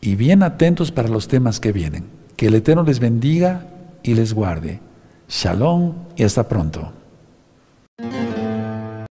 Y 0.00 0.14
bien 0.14 0.42
atentos 0.42 0.90
para 0.92 1.08
los 1.08 1.28
temas 1.28 1.60
que 1.60 1.72
vienen. 1.72 2.04
Que 2.36 2.46
el 2.46 2.54
Eterno 2.54 2.82
les 2.82 3.00
bendiga 3.00 3.66
y 4.02 4.14
les 4.14 4.34
guarde. 4.34 4.80
Shalom 5.28 5.94
y 6.16 6.22
hasta 6.22 6.48
pronto. 6.48 6.92